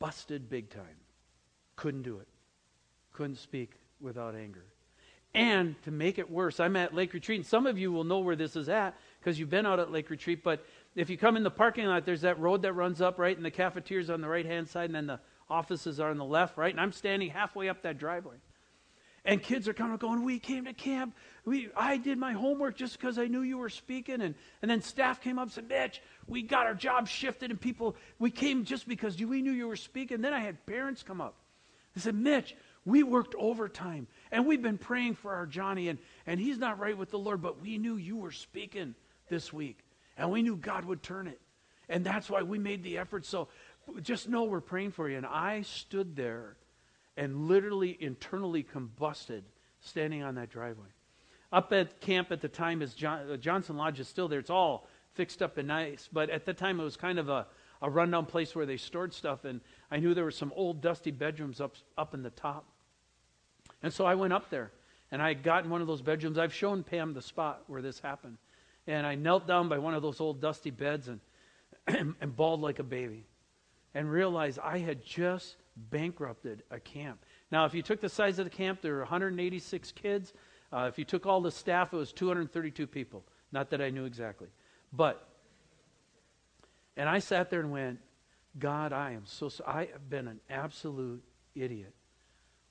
Busted 0.00 0.50
big 0.50 0.68
time. 0.70 0.98
Couldn't 1.76 2.02
do 2.02 2.18
it. 2.18 2.26
Couldn't 3.12 3.36
speak 3.36 3.74
without 4.00 4.34
anger. 4.34 4.64
And 5.32 5.80
to 5.84 5.92
make 5.92 6.18
it 6.18 6.28
worse, 6.28 6.58
I'm 6.58 6.74
at 6.74 6.92
Lake 6.92 7.14
Retreat, 7.14 7.38
and 7.38 7.46
some 7.46 7.66
of 7.66 7.78
you 7.78 7.92
will 7.92 8.02
know 8.02 8.18
where 8.18 8.34
this 8.34 8.56
is 8.56 8.68
at 8.68 8.96
because 9.20 9.38
you've 9.38 9.50
been 9.50 9.64
out 9.64 9.78
at 9.78 9.92
Lake 9.92 10.10
Retreat, 10.10 10.42
but 10.42 10.64
if 10.94 11.08
you 11.08 11.16
come 11.16 11.36
in 11.36 11.42
the 11.42 11.50
parking 11.50 11.86
lot, 11.86 12.04
there's 12.04 12.22
that 12.22 12.40
road 12.40 12.62
that 12.62 12.72
runs 12.72 13.00
up, 13.00 13.18
right? 13.18 13.36
And 13.36 13.44
the 13.44 13.50
cafeteria's 13.50 14.10
on 14.10 14.20
the 14.20 14.28
right 14.28 14.46
hand 14.46 14.68
side, 14.68 14.86
and 14.86 14.94
then 14.94 15.06
the 15.06 15.20
offices 15.48 16.00
are 16.00 16.10
on 16.10 16.18
the 16.18 16.24
left, 16.24 16.56
right? 16.56 16.72
And 16.72 16.80
I'm 16.80 16.92
standing 16.92 17.30
halfway 17.30 17.68
up 17.68 17.82
that 17.82 17.98
driveway. 17.98 18.36
And 19.24 19.42
kids 19.42 19.68
are 19.68 19.74
coming 19.74 19.96
going, 19.98 20.24
We 20.24 20.38
came 20.38 20.64
to 20.64 20.72
camp. 20.72 21.14
We, 21.44 21.68
I 21.76 21.98
did 21.98 22.16
my 22.18 22.32
homework 22.32 22.76
just 22.76 22.98
because 22.98 23.18
I 23.18 23.26
knew 23.26 23.42
you 23.42 23.58
were 23.58 23.68
speaking. 23.68 24.22
And, 24.22 24.34
and 24.62 24.70
then 24.70 24.80
staff 24.80 25.20
came 25.20 25.38
up 25.38 25.44
and 25.44 25.52
said, 25.52 25.68
Mitch, 25.68 26.00
we 26.26 26.42
got 26.42 26.66
our 26.66 26.74
job 26.74 27.06
shifted. 27.06 27.50
And 27.50 27.60
people, 27.60 27.96
we 28.18 28.30
came 28.30 28.64
just 28.64 28.88
because 28.88 29.20
we 29.22 29.42
knew 29.42 29.52
you 29.52 29.68
were 29.68 29.76
speaking. 29.76 30.22
Then 30.22 30.32
I 30.32 30.40
had 30.40 30.64
parents 30.64 31.02
come 31.02 31.20
up. 31.20 31.34
They 31.94 32.00
said, 32.00 32.14
Mitch, 32.14 32.56
we 32.86 33.02
worked 33.02 33.34
overtime. 33.38 34.06
And 34.32 34.46
we've 34.46 34.62
been 34.62 34.78
praying 34.78 35.16
for 35.16 35.34
our 35.34 35.46
Johnny. 35.46 35.88
And, 35.88 35.98
and 36.26 36.40
he's 36.40 36.56
not 36.56 36.78
right 36.78 36.96
with 36.96 37.10
the 37.10 37.18
Lord, 37.18 37.42
but 37.42 37.60
we 37.60 37.76
knew 37.76 37.96
you 37.96 38.16
were 38.16 38.32
speaking 38.32 38.94
this 39.28 39.52
week. 39.52 39.84
And 40.20 40.30
we 40.30 40.42
knew 40.42 40.56
God 40.56 40.84
would 40.84 41.02
turn 41.02 41.26
it. 41.26 41.40
And 41.88 42.04
that's 42.04 42.28
why 42.30 42.42
we 42.42 42.58
made 42.58 42.84
the 42.84 42.98
effort. 42.98 43.24
So 43.24 43.48
just 44.02 44.28
know 44.28 44.44
we're 44.44 44.60
praying 44.60 44.92
for 44.92 45.08
you. 45.08 45.16
And 45.16 45.26
I 45.26 45.62
stood 45.62 46.14
there 46.14 46.56
and 47.16 47.48
literally 47.48 47.96
internally 47.98 48.62
combusted 48.62 49.42
standing 49.80 50.22
on 50.22 50.34
that 50.36 50.50
driveway. 50.50 50.88
Up 51.52 51.72
at 51.72 52.00
camp 52.00 52.30
at 52.30 52.40
the 52.40 52.48
time 52.48 52.82
is 52.82 52.94
John, 52.94 53.30
uh, 53.30 53.36
Johnson 53.36 53.76
Lodge 53.76 53.98
is 53.98 54.08
still 54.08 54.28
there. 54.28 54.38
It's 54.38 54.50
all 54.50 54.86
fixed 55.14 55.42
up 55.42 55.58
and 55.58 55.66
nice, 55.66 56.08
but 56.12 56.30
at 56.30 56.44
the 56.44 56.54
time 56.54 56.78
it 56.78 56.84
was 56.84 56.96
kind 56.96 57.18
of 57.18 57.28
a, 57.28 57.46
a 57.82 57.90
rundown 57.90 58.26
place 58.26 58.54
where 58.54 58.66
they 58.66 58.76
stored 58.76 59.12
stuff, 59.12 59.44
and 59.44 59.60
I 59.90 59.96
knew 59.96 60.14
there 60.14 60.24
were 60.24 60.30
some 60.30 60.52
old 60.54 60.80
dusty 60.80 61.10
bedrooms 61.10 61.60
up 61.60 61.74
up 61.98 62.14
in 62.14 62.22
the 62.22 62.30
top. 62.30 62.66
And 63.82 63.92
so 63.92 64.04
I 64.04 64.14
went 64.14 64.32
up 64.32 64.50
there, 64.50 64.70
and 65.10 65.20
I 65.20 65.34
got 65.34 65.64
in 65.64 65.70
one 65.70 65.80
of 65.80 65.88
those 65.88 66.02
bedrooms. 66.02 66.38
I've 66.38 66.54
shown 66.54 66.84
Pam 66.84 67.14
the 67.14 67.22
spot 67.22 67.64
where 67.66 67.82
this 67.82 67.98
happened, 67.98 68.38
and 68.90 69.06
I 69.06 69.14
knelt 69.14 69.46
down 69.46 69.68
by 69.68 69.78
one 69.78 69.94
of 69.94 70.02
those 70.02 70.20
old 70.20 70.40
dusty 70.40 70.70
beds 70.70 71.08
and 71.08 71.20
and, 71.86 72.36
bawled 72.36 72.60
like 72.60 72.78
a 72.78 72.84
baby, 72.84 73.26
and 73.94 74.10
realized 74.10 74.58
I 74.58 74.78
had 74.78 75.04
just 75.04 75.56
bankrupted 75.76 76.62
a 76.70 76.78
camp. 76.78 77.24
Now, 77.50 77.64
if 77.64 77.74
you 77.74 77.82
took 77.82 78.00
the 78.00 78.08
size 78.08 78.38
of 78.38 78.44
the 78.44 78.50
camp, 78.50 78.80
there 78.82 78.94
were 78.94 79.00
186 79.00 79.92
kids. 79.92 80.32
Uh, 80.72 80.86
if 80.88 80.98
you 80.98 81.04
took 81.04 81.26
all 81.26 81.40
the 81.40 81.50
staff, 81.50 81.92
it 81.92 81.96
was 81.96 82.12
232 82.12 82.86
people. 82.86 83.24
Not 83.50 83.70
that 83.70 83.80
I 83.80 83.90
knew 83.90 84.04
exactly. 84.04 84.48
But, 84.92 85.26
and 86.96 87.08
I 87.08 87.18
sat 87.18 87.50
there 87.50 87.60
and 87.60 87.72
went, 87.72 87.98
God, 88.58 88.92
I 88.92 89.12
am 89.12 89.22
so, 89.24 89.48
so 89.48 89.64
I 89.66 89.88
have 89.92 90.08
been 90.08 90.28
an 90.28 90.40
absolute 90.48 91.24
idiot. 91.54 91.94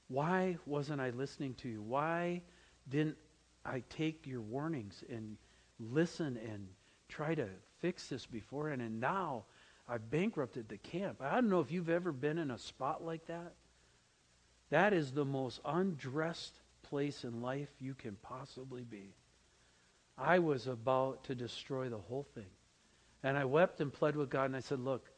Why 0.08 0.58
wasn't 0.66 1.02
I 1.02 1.10
listening 1.10 1.56
to 1.56 1.70
you? 1.70 1.82
Why 1.82 2.42
didn't 2.88 3.18
I 3.66 3.84
take 3.90 4.26
your 4.26 4.42
warnings 4.42 5.04
and 5.10 5.38
listen 5.80 6.38
and 6.38 6.68
try 7.08 7.36
to 7.36 7.48
fix 7.80 8.08
this 8.08 8.26
beforehand? 8.26 8.82
And 8.82 9.00
now 9.00 9.46
I've 9.88 10.10
bankrupted 10.10 10.70
the 10.70 10.78
camp. 10.78 11.22
I 11.22 11.36
don't 11.36 11.50
know 11.50 11.60
if 11.60 11.72
you've 11.72 11.90
ever 11.90 12.12
been 12.12 12.38
in 12.38 12.52
a 12.52 12.58
spot 12.58 13.04
like 13.04 13.26
that. 13.28 13.54
That 14.70 14.94
is 14.94 15.12
the 15.12 15.26
most 15.26 15.60
undressed 15.66 16.60
place 16.84 17.24
in 17.24 17.42
life 17.42 17.70
you 17.80 17.94
can 17.96 18.16
possibly 18.22 18.84
be. 18.84 19.16
I 20.18 20.40
was 20.40 20.68
about 20.68 21.24
to 21.26 21.36
destroy 21.36 21.90
the 21.90 21.98
whole 21.98 22.28
thing. 22.36 22.46
And 23.24 23.38
I 23.38 23.46
wept 23.46 23.82
and 23.82 23.92
pled 23.92 24.16
with 24.16 24.30
God, 24.30 24.46
and 24.46 24.56
I 24.56 24.60
said, 24.60 24.80
Look, 24.80 25.10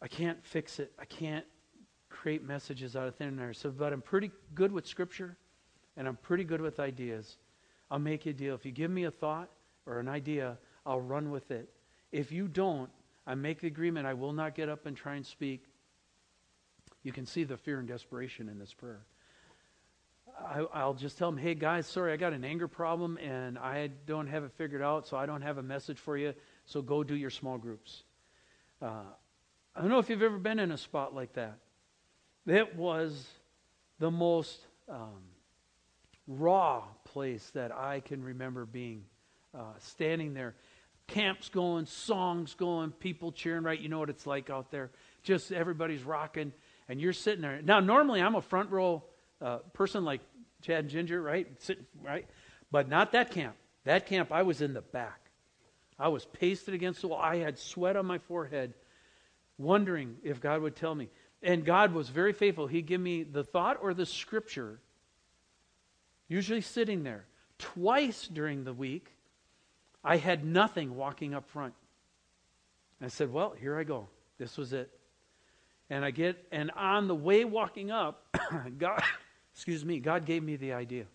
I 0.00 0.08
can't 0.08 0.42
fix 0.44 0.78
it. 0.78 0.92
I 0.98 1.04
can't 1.04 1.44
create 2.08 2.42
messages 2.42 2.96
out 2.96 3.08
of 3.08 3.16
thin 3.16 3.38
air. 3.38 3.52
So, 3.52 3.70
but 3.70 3.92
I'm 3.92 4.02
pretty 4.02 4.30
good 4.54 4.72
with 4.72 4.86
Scripture, 4.86 5.36
and 5.96 6.06
I'm 6.06 6.16
pretty 6.16 6.44
good 6.44 6.60
with 6.60 6.80
ideas. 6.80 7.36
I'll 7.90 7.98
make 7.98 8.26
you 8.26 8.30
a 8.30 8.34
deal. 8.34 8.54
If 8.54 8.64
you 8.66 8.72
give 8.72 8.90
me 8.90 9.04
a 9.04 9.10
thought 9.10 9.48
or 9.86 9.98
an 9.98 10.08
idea, 10.08 10.58
I'll 10.84 11.00
run 11.00 11.30
with 11.30 11.50
it. 11.50 11.68
If 12.12 12.32
you 12.32 12.48
don't, 12.48 12.90
I 13.26 13.34
make 13.34 13.60
the 13.60 13.66
agreement 13.66 14.06
I 14.06 14.14
will 14.14 14.32
not 14.32 14.54
get 14.54 14.68
up 14.68 14.86
and 14.86 14.96
try 14.96 15.16
and 15.16 15.24
speak. 15.24 15.64
You 17.02 17.12
can 17.12 17.26
see 17.26 17.44
the 17.44 17.56
fear 17.56 17.78
and 17.78 17.88
desperation 17.88 18.48
in 18.48 18.58
this 18.58 18.72
prayer. 18.72 19.00
I, 20.72 20.84
will 20.84 20.94
just 20.94 21.18
tell 21.18 21.30
them, 21.30 21.38
hey 21.38 21.54
guys, 21.54 21.86
sorry, 21.86 22.12
I 22.12 22.16
got 22.16 22.32
an 22.32 22.44
anger 22.44 22.68
problem 22.68 23.18
and 23.18 23.58
I 23.58 23.88
don't 24.06 24.28
have 24.28 24.44
it 24.44 24.52
figured 24.52 24.82
out, 24.82 25.06
so 25.06 25.16
I 25.16 25.26
don't 25.26 25.42
have 25.42 25.58
a 25.58 25.62
message 25.62 25.98
for 25.98 26.16
you. 26.16 26.32
So 26.66 26.80
go 26.80 27.02
do 27.02 27.16
your 27.16 27.30
small 27.30 27.58
groups. 27.58 28.04
Uh, 28.80 29.02
I 29.74 29.80
don't 29.80 29.90
know 29.90 29.98
if 29.98 30.08
you've 30.08 30.22
ever 30.22 30.38
been 30.38 30.58
in 30.58 30.70
a 30.70 30.78
spot 30.78 31.14
like 31.14 31.32
that. 31.34 31.58
It 32.46 32.76
was 32.76 33.26
the 33.98 34.10
most 34.10 34.58
um, 34.88 35.22
raw 36.26 36.84
place 37.18 37.50
that 37.52 37.76
I 37.76 37.98
can 37.98 38.22
remember 38.22 38.64
being 38.64 39.02
uh, 39.52 39.72
standing 39.80 40.34
there 40.34 40.54
camps 41.08 41.48
going, 41.48 41.86
songs 41.86 42.54
going, 42.54 42.92
people 42.92 43.32
cheering, 43.32 43.64
right? 43.64 43.80
You 43.80 43.88
know 43.88 43.98
what 43.98 44.08
it's 44.08 44.24
like 44.24 44.50
out 44.50 44.70
there. 44.70 44.92
Just 45.24 45.50
everybody's 45.50 46.04
rocking, 46.04 46.52
and 46.88 47.00
you're 47.00 47.12
sitting 47.12 47.42
there. 47.42 47.60
Now, 47.60 47.80
normally 47.80 48.22
I'm 48.22 48.36
a 48.36 48.40
front 48.40 48.70
row 48.70 49.02
uh, 49.40 49.56
person 49.72 50.04
like 50.04 50.20
Chad 50.62 50.80
and 50.80 50.90
Ginger, 50.90 51.20
right? 51.20 51.48
Sitting, 51.58 51.86
right? 52.04 52.24
But 52.70 52.88
not 52.88 53.10
that 53.12 53.32
camp. 53.32 53.56
That 53.82 54.06
camp, 54.06 54.30
I 54.30 54.42
was 54.42 54.62
in 54.62 54.72
the 54.72 54.80
back. 54.80 55.18
I 55.98 56.06
was 56.06 56.24
pasted 56.24 56.72
against 56.72 57.00
the 57.00 57.08
wall. 57.08 57.20
I 57.20 57.38
had 57.38 57.58
sweat 57.58 57.96
on 57.96 58.06
my 58.06 58.18
forehead, 58.18 58.74
wondering 59.56 60.18
if 60.22 60.40
God 60.40 60.62
would 60.62 60.76
tell 60.76 60.94
me. 60.94 61.08
And 61.42 61.64
God 61.64 61.92
was 61.92 62.10
very 62.10 62.32
faithful. 62.32 62.68
He'd 62.68 62.86
give 62.86 63.00
me 63.00 63.24
the 63.24 63.42
thought 63.42 63.78
or 63.82 63.92
the 63.92 64.06
scripture, 64.06 64.78
usually 66.28 66.60
sitting 66.60 67.02
there. 67.02 67.24
Twice 67.58 68.28
during 68.28 68.64
the 68.64 68.72
week, 68.72 69.12
I 70.04 70.16
had 70.16 70.44
nothing 70.44 70.94
walking 70.96 71.34
up 71.34 71.48
front. 71.48 71.74
I 73.00 73.08
said, 73.08 73.32
Well, 73.32 73.54
here 73.58 73.78
I 73.78 73.84
go. 73.84 74.08
This 74.38 74.56
was 74.56 74.72
it. 74.72 74.90
And 75.90 76.04
I 76.04 76.10
get, 76.10 76.46
and 76.52 76.70
on 76.72 77.08
the 77.08 77.14
way 77.14 77.44
walking 77.44 77.90
up, 77.90 78.24
God, 78.78 79.02
excuse 79.54 79.84
me, 79.84 80.00
God 80.00 80.24
gave 80.24 80.42
me 80.42 80.56
the 80.56 80.72
idea. 80.72 81.06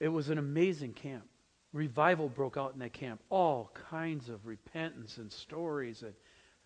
It 0.00 0.08
was 0.08 0.30
an 0.30 0.38
amazing 0.38 0.94
camp. 0.94 1.24
Revival 1.72 2.28
broke 2.28 2.56
out 2.56 2.72
in 2.72 2.80
that 2.80 2.92
camp. 2.92 3.20
All 3.30 3.70
kinds 3.88 4.28
of 4.28 4.46
repentance 4.46 5.18
and 5.18 5.30
stories 5.30 6.02
and 6.02 6.12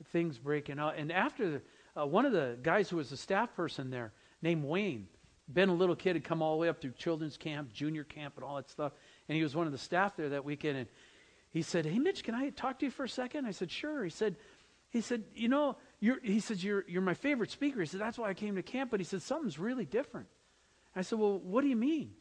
things 0.07 0.39
breaking 0.39 0.79
out. 0.79 0.95
And 0.97 1.13
after 1.13 1.63
uh, 1.97 2.07
one 2.07 2.25
of 2.25 2.33
the 2.33 2.57
guys 2.63 2.89
who 2.89 2.97
was 2.97 3.13
a 3.13 3.17
staff 3.17 3.55
person 3.55 3.91
there, 3.91 4.13
named 4.43 4.65
Wayne, 4.65 5.07
been 5.53 5.69
a 5.69 5.75
little 5.75 5.97
kid, 5.97 6.17
had 6.17 6.25
come 6.25 6.43
all 6.43 6.53
the 6.53 6.59
way 6.59 6.69
up 6.69 6.81
through 6.81 6.93
children's 6.93 7.37
camp, 7.37 7.73
junior 7.73 8.05
camp, 8.05 8.35
and 8.37 8.45
all 8.45 8.57
that 8.57 8.69
stuff 8.71 8.93
and 9.29 9.37
he 9.37 9.43
was 9.43 9.55
one 9.55 9.67
of 9.67 9.73
the 9.73 9.79
staff 9.79 10.17
there 10.17 10.31
that 10.31 10.45
weekend. 10.45 10.79
And 10.79 10.89
he 11.51 11.63
said, 11.63 11.87
"Hey, 11.87 11.99
Mitch, 11.99 12.25
can 12.25 12.35
I 12.35 12.51
talk 12.51 12.79
to 12.81 12.87
you 12.87 12.91
for 12.91 13.05
a 13.05 13.09
second? 13.09 13.47
I 13.47 13.51
said, 13.51 13.71
"Sure." 13.71 14.05
He 14.05 14.11
said, 14.11 14.37
"He 14.91 15.01
said, 15.01 15.25
you 15.35 15.49
know, 15.49 15.77
you're, 16.01 16.21
he 16.23 16.41
said 16.41 16.63
you're 16.63 16.85
you're 16.89 17.03
my 17.03 17.15
favorite 17.15 17.51
speaker." 17.51 17.81
He 17.81 17.87
said, 17.87 18.01
"That's 18.01 18.19
why 18.19 18.31
I 18.31 18.35
came 18.35 18.57
to 18.57 18.63
camp." 18.63 18.91
But 18.91 19.01
he 19.01 19.05
said 19.05 19.23
something's 19.23 19.59
really 19.59 19.85
different. 19.85 20.29
I 20.95 21.03
said, 21.03 21.19
"Well, 21.19 21.39
what 21.39 21.63
do 21.63 21.69
you 21.69 21.77
mean?" 21.77 22.13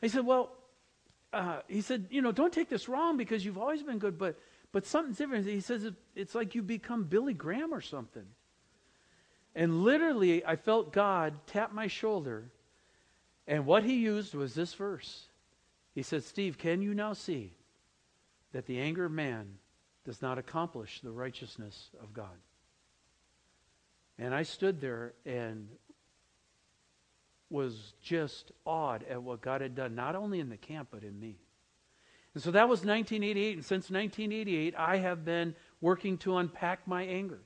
He 0.00 0.08
said, 0.08 0.24
"Well," 0.24 0.52
uh, 1.32 1.60
he 1.68 1.80
said, 1.80 2.06
"You 2.10 2.22
know, 2.22 2.32
don't 2.32 2.52
take 2.52 2.68
this 2.68 2.88
wrong 2.88 3.16
because 3.16 3.44
you've 3.44 3.58
always 3.58 3.82
been 3.82 3.98
good, 3.98 4.18
but 4.18 4.38
but 4.72 4.86
something's 4.86 5.18
different." 5.18 5.46
He 5.46 5.60
says 5.60 5.84
it, 5.84 5.94
it's 6.14 6.34
like 6.34 6.54
you 6.54 6.62
become 6.62 7.04
Billy 7.04 7.34
Graham 7.34 7.74
or 7.74 7.80
something. 7.80 8.26
And 9.54 9.82
literally, 9.82 10.44
I 10.44 10.56
felt 10.56 10.92
God 10.92 11.34
tap 11.46 11.72
my 11.72 11.88
shoulder, 11.88 12.50
and 13.46 13.66
what 13.66 13.82
he 13.82 13.94
used 13.94 14.34
was 14.34 14.54
this 14.54 14.74
verse. 14.74 15.26
He 15.94 16.02
said, 16.02 16.22
Steve, 16.22 16.56
can 16.56 16.82
you 16.82 16.94
now 16.94 17.14
see 17.14 17.52
that 18.52 18.66
the 18.66 18.80
anger 18.80 19.06
of 19.06 19.12
man 19.12 19.58
does 20.04 20.22
not 20.22 20.38
accomplish 20.38 21.00
the 21.00 21.10
righteousness 21.10 21.90
of 22.00 22.12
God? 22.14 22.36
And 24.18 24.34
I 24.34 24.44
stood 24.44 24.80
there 24.80 25.14
and 25.26 25.68
was 27.48 27.94
just 28.00 28.52
awed 28.64 29.04
at 29.10 29.22
what 29.22 29.40
God 29.40 29.60
had 29.60 29.74
done, 29.74 29.96
not 29.96 30.14
only 30.14 30.38
in 30.38 30.48
the 30.48 30.56
camp, 30.56 30.88
but 30.92 31.02
in 31.02 31.18
me. 31.18 31.36
And 32.34 32.42
so 32.42 32.52
that 32.52 32.68
was 32.68 32.80
1988. 32.80 33.54
And 33.56 33.64
since 33.64 33.90
1988, 33.90 34.74
I 34.78 34.98
have 34.98 35.24
been 35.24 35.56
working 35.80 36.16
to 36.18 36.36
unpack 36.36 36.86
my 36.86 37.02
anger. 37.02 37.40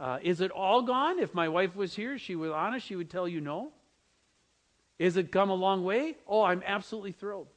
Uh, 0.00 0.18
is 0.22 0.40
it 0.40 0.50
all 0.50 0.82
gone? 0.82 1.18
If 1.18 1.34
my 1.34 1.48
wife 1.48 1.74
was 1.74 1.94
here, 1.94 2.18
she 2.18 2.36
was 2.36 2.52
honest, 2.52 2.86
she 2.86 2.96
would 2.96 3.10
tell 3.10 3.26
you 3.26 3.40
no. 3.40 3.72
Is 4.98 5.16
it 5.16 5.32
come 5.32 5.50
a 5.50 5.54
long 5.54 5.84
way? 5.84 6.16
Oh, 6.26 6.42
I'm 6.42 6.62
absolutely 6.64 7.12
thrilled. 7.12 7.48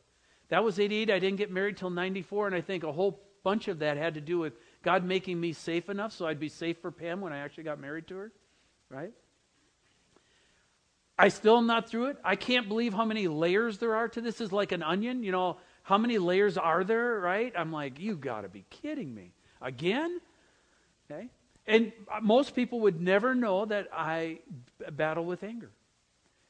That 0.50 0.64
was 0.64 0.80
88. 0.80 1.10
I 1.10 1.20
didn't 1.20 1.38
get 1.38 1.52
married 1.52 1.78
till 1.78 1.90
94, 1.90 2.48
and 2.48 2.56
I 2.56 2.62
think 2.62 2.84
a 2.84 2.92
whole 2.92 3.20
bunch 3.44 3.68
of 3.68 3.80
that 3.80 3.98
had 3.98 4.16
to 4.16 4.22
do 4.22 4.38
with 4.38 4.54
God 4.84 5.04
making 5.04 5.40
me 5.40 5.54
safe 5.54 5.90
enough 5.90 6.14
so 6.14 6.28
I'd 6.28 6.40
be 6.40 6.50
safe 6.50 6.78
for 6.80 6.92
Pam 6.92 7.22
when 7.22 7.34
I 7.34 7.40
actually 7.40 7.64
got 7.64 7.80
married 7.80 8.08
to 8.08 8.16
her, 8.18 8.32
right? 8.90 9.12
I 11.18 11.30
still 11.30 11.58
am 11.58 11.68
not 11.68 11.90
through 11.90 12.08
it. 12.08 12.18
I 12.24 12.36
can't 12.36 12.68
believe 12.68 12.94
how 12.94 13.06
many 13.06 13.28
layers 13.28 13.78
there 13.78 13.96
are 13.96 14.08
to 14.10 14.22
this. 14.22 14.42
Is 14.42 14.52
like 14.52 14.72
an 14.72 14.82
onion, 14.82 15.24
you 15.24 15.32
know. 15.32 15.58
How 15.84 15.98
many 15.98 16.18
layers 16.18 16.58
are 16.58 16.84
there, 16.84 17.20
right? 17.20 17.54
I'm 17.56 17.72
like, 17.72 18.00
you 18.00 18.16
got 18.16 18.42
to 18.42 18.50
be 18.50 18.66
kidding 18.70 19.14
me 19.14 19.34
again. 19.62 20.20
Okay, 21.10 21.28
and 21.68 21.92
most 22.22 22.56
people 22.56 22.82
would 22.82 23.00
never 23.00 23.36
know 23.36 23.66
that 23.66 23.88
I 23.94 24.40
battle 24.92 25.26
with 25.26 25.44
anger, 25.44 25.72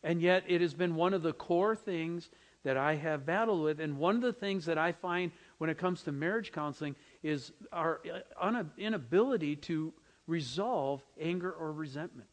and 0.04 0.22
yet 0.22 0.44
it 0.48 0.62
has 0.62 0.74
been 0.74 0.96
one 0.96 1.14
of 1.14 1.22
the 1.22 1.34
core 1.34 1.76
things 1.76 2.30
that 2.64 2.78
I 2.78 2.96
have 2.96 3.26
battled 3.26 3.64
with. 3.64 3.80
And 3.80 3.98
one 3.98 4.16
of 4.16 4.22
the 4.22 4.34
things 4.34 4.66
that 4.66 4.78
I 4.78 4.92
find 4.92 5.32
when 5.58 5.70
it 5.70 5.78
comes 5.78 6.04
to 6.04 6.12
marriage 6.12 6.52
counseling 6.52 6.96
is 7.24 7.52
our 7.72 8.02
uh, 8.40 8.64
inability 8.78 9.56
to 9.58 9.94
resolve 10.28 11.02
anger 11.20 11.52
or 11.52 11.72
resentment. 11.72 12.30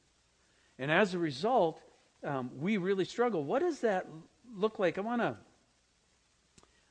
And 0.79 0.91
as 0.91 1.15
a 1.15 1.19
result, 1.19 1.81
um, 2.23 2.51
we 2.61 2.77
really 2.77 3.05
struggle. 3.05 3.45
What 3.45 3.61
does 3.61 3.81
that 3.81 4.07
look 4.55 4.79
like? 4.79 4.99
I 4.99 5.01
want 5.01 5.23
to 5.23 5.37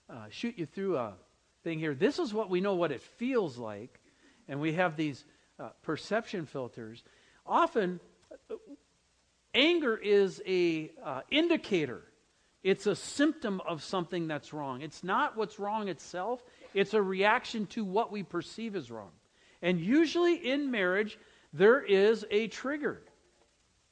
uh, 0.09 0.25
shoot 0.29 0.57
you 0.57 0.65
through 0.65 0.97
a 0.97 1.13
thing 1.63 1.79
here. 1.79 1.93
This 1.93 2.19
is 2.19 2.33
what 2.33 2.49
we 2.49 2.61
know 2.61 2.75
what 2.75 2.91
it 2.91 3.01
feels 3.01 3.57
like, 3.57 3.99
and 4.47 4.59
we 4.59 4.73
have 4.73 4.95
these 4.95 5.23
uh, 5.59 5.69
perception 5.81 6.45
filters. 6.45 7.03
Often, 7.45 7.99
uh, 8.51 8.55
anger 9.53 9.97
is 9.97 10.41
a 10.45 10.91
uh, 11.03 11.21
indicator. 11.29 12.03
It's 12.63 12.85
a 12.85 12.95
symptom 12.95 13.61
of 13.67 13.83
something 13.83 14.27
that's 14.27 14.53
wrong. 14.53 14.81
It's 14.81 15.03
not 15.03 15.37
what's 15.37 15.59
wrong 15.59 15.87
itself. 15.87 16.43
It's 16.73 16.93
a 16.93 17.01
reaction 17.01 17.65
to 17.67 17.85
what 17.85 18.11
we 18.11 18.23
perceive 18.23 18.75
as 18.75 18.91
wrong. 18.91 19.11
And 19.61 19.79
usually 19.79 20.35
in 20.35 20.69
marriage, 20.69 21.17
there 21.53 21.81
is 21.81 22.25
a 22.29 22.47
trigger, 22.47 23.01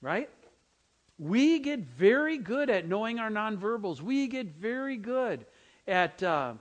right? 0.01 0.29
We 1.17 1.59
get 1.59 1.79
very 1.79 2.37
good 2.37 2.69
at 2.69 2.87
knowing 2.87 3.19
our 3.19 3.29
nonverbals. 3.29 4.01
We 4.01 4.27
get 4.27 4.47
very 4.47 4.97
good 4.97 5.45
at 5.87 6.21
uh, 6.21 6.55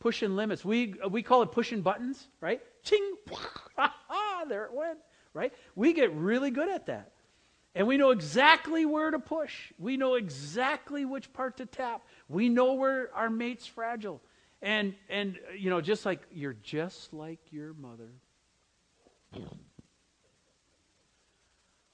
pushing 0.00 0.34
limits. 0.34 0.64
We, 0.64 0.94
we 1.08 1.22
call 1.22 1.42
it 1.42 1.52
pushing 1.52 1.82
buttons, 1.82 2.26
right? 2.40 2.60
Ching, 2.82 3.14
there 4.48 4.64
it 4.64 4.72
went, 4.72 4.98
right? 5.34 5.52
We 5.74 5.92
get 5.92 6.12
really 6.14 6.50
good 6.50 6.68
at 6.68 6.86
that. 6.86 7.12
And 7.74 7.86
we 7.86 7.96
know 7.96 8.10
exactly 8.10 8.84
where 8.84 9.10
to 9.10 9.18
push. 9.18 9.72
We 9.78 9.96
know 9.96 10.14
exactly 10.14 11.04
which 11.04 11.32
part 11.32 11.58
to 11.58 11.66
tap. 11.66 12.02
We 12.28 12.48
know 12.48 12.74
where 12.74 13.14
our 13.14 13.30
mate's 13.30 13.66
fragile. 13.66 14.20
And 14.60 14.94
and 15.08 15.38
you 15.56 15.70
know, 15.70 15.80
just 15.80 16.04
like 16.04 16.20
you're 16.32 16.56
just 16.62 17.12
like 17.12 17.38
your 17.50 17.72
mother. 17.74 18.10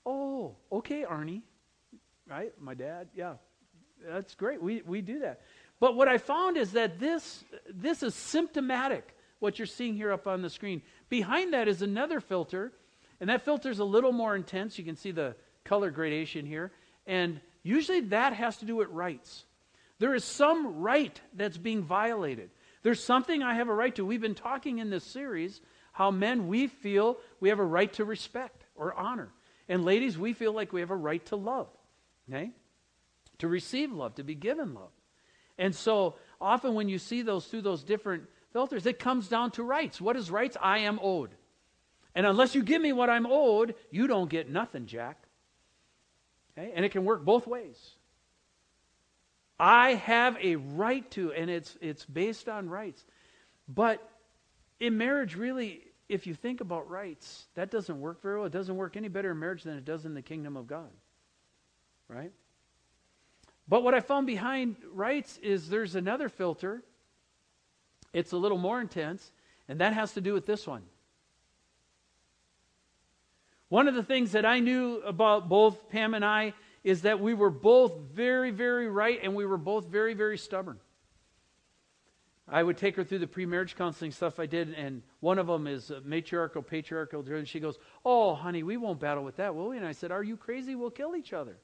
Oh, 0.06 0.56
okay, 0.72 1.04
Arnie. 1.04 1.42
Right? 2.28 2.52
My 2.60 2.74
dad. 2.74 3.08
Yeah. 3.14 3.34
That's 4.08 4.34
great. 4.34 4.62
We 4.62 4.82
we 4.82 5.02
do 5.02 5.20
that. 5.20 5.42
But 5.78 5.94
what 5.94 6.08
I 6.08 6.18
found 6.18 6.56
is 6.56 6.72
that 6.72 6.98
this 6.98 7.44
this 7.68 8.02
is 8.02 8.14
symptomatic 8.14 9.14
what 9.38 9.58
you're 9.58 9.66
seeing 9.66 9.94
here 9.94 10.12
up 10.12 10.26
on 10.26 10.42
the 10.42 10.50
screen. 10.50 10.82
Behind 11.08 11.52
that 11.52 11.68
is 11.68 11.82
another 11.82 12.20
filter, 12.20 12.72
and 13.20 13.30
that 13.30 13.44
filter 13.44 13.70
is 13.70 13.78
a 13.78 13.84
little 13.84 14.12
more 14.12 14.34
intense. 14.34 14.78
You 14.78 14.84
can 14.84 14.96
see 14.96 15.10
the 15.10 15.36
color 15.64 15.90
gradation 15.90 16.46
here. 16.46 16.72
And 17.06 17.40
usually 17.62 18.00
that 18.00 18.32
has 18.32 18.56
to 18.58 18.64
do 18.64 18.76
with 18.76 18.88
rights. 18.88 19.44
There 19.98 20.14
is 20.14 20.24
some 20.24 20.80
right 20.80 21.18
that's 21.34 21.56
being 21.56 21.82
violated. 21.82 22.50
There's 22.82 23.02
something 23.02 23.42
I 23.42 23.54
have 23.54 23.68
a 23.68 23.74
right 23.74 23.94
to. 23.94 24.04
We've 24.04 24.20
been 24.20 24.34
talking 24.34 24.78
in 24.78 24.90
this 24.90 25.04
series 25.04 25.60
how 25.92 26.10
men, 26.10 26.46
we 26.46 26.66
feel 26.66 27.16
we 27.40 27.48
have 27.48 27.58
a 27.58 27.64
right 27.64 27.90
to 27.94 28.04
respect 28.04 28.64
or 28.74 28.94
honor. 28.94 29.30
And 29.68 29.84
ladies, 29.84 30.18
we 30.18 30.34
feel 30.34 30.52
like 30.52 30.72
we 30.72 30.80
have 30.80 30.90
a 30.90 30.96
right 30.96 31.24
to 31.26 31.36
love, 31.36 31.68
okay? 32.28 32.50
To 33.38 33.48
receive 33.48 33.90
love, 33.92 34.16
to 34.16 34.22
be 34.22 34.34
given 34.34 34.74
love. 34.74 34.90
And 35.56 35.74
so 35.74 36.16
often 36.38 36.74
when 36.74 36.90
you 36.90 36.98
see 36.98 37.22
those 37.22 37.46
through 37.46 37.62
those 37.62 37.82
different 37.82 38.24
filters, 38.56 38.86
it 38.86 38.98
comes 38.98 39.28
down 39.28 39.50
to 39.50 39.62
rights. 39.62 40.00
What 40.00 40.16
is 40.16 40.30
rights? 40.30 40.56
I 40.62 40.78
am 40.78 40.98
owed. 41.02 41.28
And 42.14 42.24
unless 42.24 42.54
you 42.54 42.62
give 42.62 42.80
me 42.80 42.90
what 42.90 43.10
I'm 43.10 43.26
owed, 43.26 43.74
you 43.90 44.06
don't 44.06 44.30
get 44.30 44.48
nothing, 44.48 44.86
Jack. 44.86 45.22
Okay? 46.56 46.72
And 46.74 46.82
it 46.82 46.88
can 46.88 47.04
work 47.04 47.22
both 47.22 47.46
ways. 47.46 47.76
I 49.60 49.92
have 49.96 50.38
a 50.40 50.56
right 50.56 51.08
to, 51.10 51.34
and 51.34 51.50
it's, 51.50 51.76
it's 51.82 52.06
based 52.06 52.48
on 52.48 52.70
rights. 52.70 53.04
But 53.68 54.02
in 54.80 54.96
marriage, 54.96 55.36
really, 55.36 55.82
if 56.08 56.26
you 56.26 56.32
think 56.32 56.62
about 56.62 56.88
rights, 56.88 57.44
that 57.56 57.70
doesn't 57.70 58.00
work 58.00 58.22
very 58.22 58.36
well. 58.36 58.46
It 58.46 58.52
doesn't 58.52 58.76
work 58.76 58.96
any 58.96 59.08
better 59.08 59.32
in 59.32 59.38
marriage 59.38 59.64
than 59.64 59.76
it 59.76 59.84
does 59.84 60.06
in 60.06 60.14
the 60.14 60.22
kingdom 60.22 60.56
of 60.56 60.66
God. 60.66 60.88
Right? 62.08 62.32
But 63.68 63.82
what 63.82 63.92
I 63.92 64.00
found 64.00 64.26
behind 64.26 64.76
rights 64.90 65.36
is 65.42 65.68
there's 65.68 65.94
another 65.94 66.30
filter. 66.30 66.82
It's 68.16 68.32
a 68.32 68.38
little 68.38 68.56
more 68.56 68.80
intense, 68.80 69.30
and 69.68 69.78
that 69.82 69.92
has 69.92 70.14
to 70.14 70.22
do 70.22 70.32
with 70.32 70.46
this 70.46 70.66
one. 70.66 70.82
One 73.68 73.88
of 73.88 73.94
the 73.94 74.02
things 74.02 74.32
that 74.32 74.46
I 74.46 74.58
knew 74.58 75.02
about 75.04 75.50
both 75.50 75.90
Pam 75.90 76.14
and 76.14 76.24
I 76.24 76.54
is 76.82 77.02
that 77.02 77.20
we 77.20 77.34
were 77.34 77.50
both 77.50 77.98
very, 78.14 78.50
very 78.52 78.88
right 78.88 79.18
and 79.22 79.34
we 79.34 79.44
were 79.44 79.58
both 79.58 79.88
very, 79.88 80.14
very 80.14 80.38
stubborn. 80.38 80.80
I 82.48 82.62
would 82.62 82.78
take 82.78 82.96
her 82.96 83.04
through 83.04 83.18
the 83.18 83.26
pre-marriage 83.26 83.76
counseling 83.76 84.12
stuff 84.12 84.40
I 84.40 84.46
did, 84.46 84.72
and 84.72 85.02
one 85.20 85.38
of 85.38 85.46
them 85.46 85.66
is 85.66 85.92
matriarchal, 86.02 86.62
patriarchal. 86.62 87.20
And 87.20 87.46
she 87.46 87.60
goes, 87.60 87.76
"Oh, 88.02 88.34
honey, 88.34 88.62
we 88.62 88.78
won't 88.78 88.98
battle 88.98 89.24
with 89.24 89.36
that, 89.36 89.54
will 89.54 89.68
we?" 89.68 89.76
And 89.76 89.84
I 89.84 89.92
said, 89.92 90.10
"Are 90.10 90.22
you 90.22 90.38
crazy? 90.38 90.74
We'll 90.74 90.90
kill 90.90 91.16
each 91.16 91.34
other." 91.34 91.58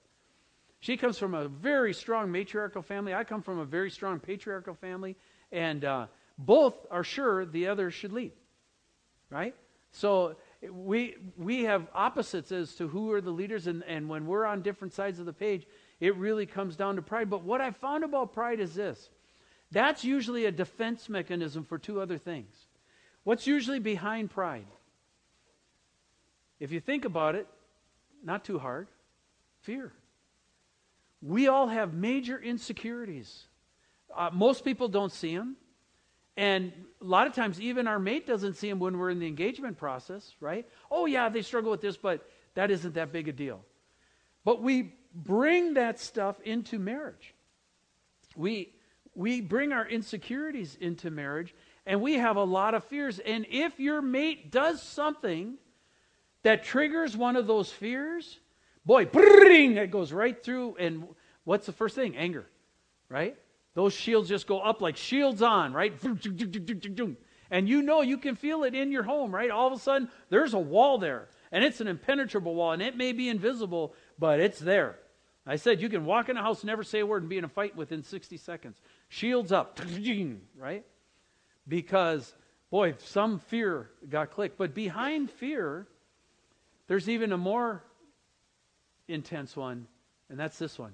She 0.80 0.98
comes 0.98 1.16
from 1.16 1.32
a 1.32 1.48
very 1.48 1.94
strong 1.94 2.30
matriarchal 2.30 2.82
family. 2.82 3.14
I 3.14 3.24
come 3.24 3.40
from 3.40 3.58
a 3.58 3.64
very 3.64 3.90
strong 3.90 4.20
patriarchal 4.20 4.74
family, 4.74 5.16
and 5.50 5.84
uh, 5.84 6.08
both 6.38 6.74
are 6.90 7.04
sure 7.04 7.44
the 7.44 7.68
other 7.68 7.90
should 7.90 8.12
lead. 8.12 8.32
Right? 9.30 9.54
So 9.92 10.36
we, 10.70 11.16
we 11.36 11.64
have 11.64 11.86
opposites 11.94 12.52
as 12.52 12.74
to 12.76 12.88
who 12.88 13.12
are 13.12 13.20
the 13.20 13.30
leaders, 13.30 13.66
and, 13.66 13.82
and 13.84 14.08
when 14.08 14.26
we're 14.26 14.44
on 14.44 14.62
different 14.62 14.94
sides 14.94 15.18
of 15.18 15.26
the 15.26 15.32
page, 15.32 15.66
it 16.00 16.16
really 16.16 16.46
comes 16.46 16.76
down 16.76 16.96
to 16.96 17.02
pride. 17.02 17.30
But 17.30 17.42
what 17.42 17.60
I 17.60 17.70
found 17.70 18.04
about 18.04 18.32
pride 18.32 18.60
is 18.60 18.74
this 18.74 19.10
that's 19.70 20.04
usually 20.04 20.44
a 20.44 20.52
defense 20.52 21.08
mechanism 21.08 21.64
for 21.64 21.78
two 21.78 22.00
other 22.00 22.18
things. 22.18 22.54
What's 23.24 23.46
usually 23.46 23.78
behind 23.78 24.30
pride? 24.30 24.66
If 26.60 26.72
you 26.72 26.80
think 26.80 27.04
about 27.04 27.34
it, 27.34 27.46
not 28.22 28.44
too 28.44 28.58
hard 28.58 28.88
fear. 29.62 29.92
We 31.22 31.48
all 31.48 31.68
have 31.68 31.94
major 31.94 32.38
insecurities. 32.38 33.44
Uh, 34.14 34.30
most 34.32 34.64
people 34.64 34.88
don't 34.88 35.12
see 35.12 35.36
them. 35.36 35.56
And 36.36 36.72
a 37.00 37.04
lot 37.04 37.26
of 37.26 37.34
times, 37.34 37.60
even 37.60 37.86
our 37.86 37.98
mate 37.98 38.26
doesn't 38.26 38.54
see 38.54 38.68
them 38.68 38.78
when 38.78 38.98
we're 38.98 39.10
in 39.10 39.18
the 39.18 39.26
engagement 39.26 39.76
process, 39.76 40.34
right? 40.40 40.66
Oh, 40.90 41.06
yeah, 41.06 41.28
they 41.28 41.42
struggle 41.42 41.70
with 41.70 41.80
this, 41.80 41.96
but 41.96 42.26
that 42.54 42.70
isn't 42.70 42.94
that 42.94 43.12
big 43.12 43.28
a 43.28 43.32
deal. 43.32 43.60
But 44.44 44.62
we 44.62 44.94
bring 45.14 45.74
that 45.74 46.00
stuff 46.00 46.40
into 46.40 46.78
marriage. 46.78 47.34
We, 48.34 48.72
we 49.14 49.40
bring 49.40 49.72
our 49.72 49.86
insecurities 49.86 50.76
into 50.80 51.10
marriage, 51.10 51.54
and 51.84 52.00
we 52.00 52.14
have 52.14 52.36
a 52.36 52.44
lot 52.44 52.74
of 52.74 52.84
fears. 52.84 53.18
And 53.18 53.46
if 53.50 53.78
your 53.78 54.00
mate 54.00 54.50
does 54.50 54.82
something 54.82 55.58
that 56.42 56.64
triggers 56.64 57.16
one 57.16 57.36
of 57.36 57.46
those 57.46 57.70
fears, 57.70 58.40
boy, 58.86 59.04
bring, 59.04 59.76
it 59.76 59.90
goes 59.90 60.12
right 60.12 60.42
through. 60.42 60.76
And 60.76 61.08
what's 61.44 61.66
the 61.66 61.72
first 61.72 61.94
thing? 61.94 62.16
Anger, 62.16 62.46
right? 63.08 63.36
Those 63.74 63.94
shields 63.94 64.28
just 64.28 64.46
go 64.46 64.60
up 64.60 64.82
like 64.82 64.96
shields 64.96 65.42
on, 65.42 65.72
right? 65.72 65.94
And 67.50 67.68
you 67.68 67.82
know 67.82 68.02
you 68.02 68.18
can 68.18 68.34
feel 68.34 68.64
it 68.64 68.74
in 68.74 68.92
your 68.92 69.02
home, 69.02 69.34
right? 69.34 69.50
All 69.50 69.66
of 69.66 69.72
a 69.72 69.78
sudden, 69.78 70.08
there's 70.28 70.54
a 70.54 70.58
wall 70.58 70.98
there. 70.98 71.28
And 71.50 71.64
it's 71.64 71.80
an 71.80 71.88
impenetrable 71.88 72.54
wall, 72.54 72.72
and 72.72 72.80
it 72.80 72.96
may 72.96 73.12
be 73.12 73.28
invisible, 73.28 73.94
but 74.18 74.40
it's 74.40 74.58
there. 74.58 74.98
I 75.46 75.56
said 75.56 75.80
you 75.80 75.88
can 75.88 76.04
walk 76.04 76.28
in 76.28 76.36
a 76.36 76.42
house, 76.42 76.64
never 76.64 76.82
say 76.82 77.00
a 77.00 77.06
word, 77.06 77.22
and 77.22 77.28
be 77.28 77.36
in 77.36 77.44
a 77.44 77.48
fight 77.48 77.76
within 77.76 78.02
60 78.02 78.36
seconds. 78.36 78.80
Shields 79.08 79.52
up, 79.52 79.78
right? 80.56 80.84
Because, 81.66 82.32
boy, 82.70 82.94
some 82.98 83.38
fear 83.38 83.90
got 84.08 84.30
clicked. 84.30 84.56
But 84.56 84.74
behind 84.74 85.30
fear, 85.30 85.88
there's 86.86 87.08
even 87.08 87.32
a 87.32 87.38
more 87.38 87.84
intense 89.08 89.56
one, 89.56 89.86
and 90.30 90.38
that's 90.38 90.58
this 90.58 90.78
one 90.78 90.92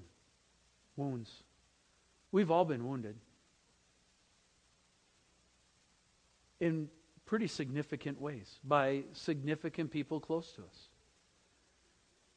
wounds. 0.97 1.31
We've 2.31 2.51
all 2.51 2.65
been 2.65 2.87
wounded 2.87 3.15
in 6.59 6.89
pretty 7.25 7.47
significant 7.47 8.19
ways 8.19 8.59
by 8.63 9.03
significant 9.13 9.91
people 9.91 10.19
close 10.19 10.51
to 10.53 10.61
us. 10.61 10.89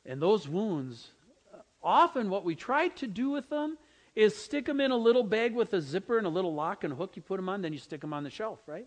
And 0.04 0.20
those 0.20 0.48
wounds, 0.48 1.08
often 1.82 2.30
what 2.30 2.44
we 2.44 2.54
try 2.54 2.88
to 2.88 3.06
do 3.06 3.30
with 3.30 3.48
them 3.48 3.78
is 4.14 4.36
stick 4.36 4.66
them 4.66 4.80
in 4.80 4.90
a 4.90 4.96
little 4.96 5.22
bag 5.22 5.54
with 5.54 5.72
a 5.72 5.80
zipper 5.80 6.18
and 6.18 6.26
a 6.26 6.30
little 6.30 6.54
lock 6.54 6.84
and 6.84 6.92
a 6.92 6.96
hook 6.96 7.12
you 7.16 7.22
put 7.22 7.36
them 7.36 7.48
on, 7.48 7.62
then 7.62 7.72
you 7.72 7.78
stick 7.78 8.00
them 8.00 8.12
on 8.12 8.24
the 8.24 8.30
shelf, 8.30 8.60
right? 8.66 8.86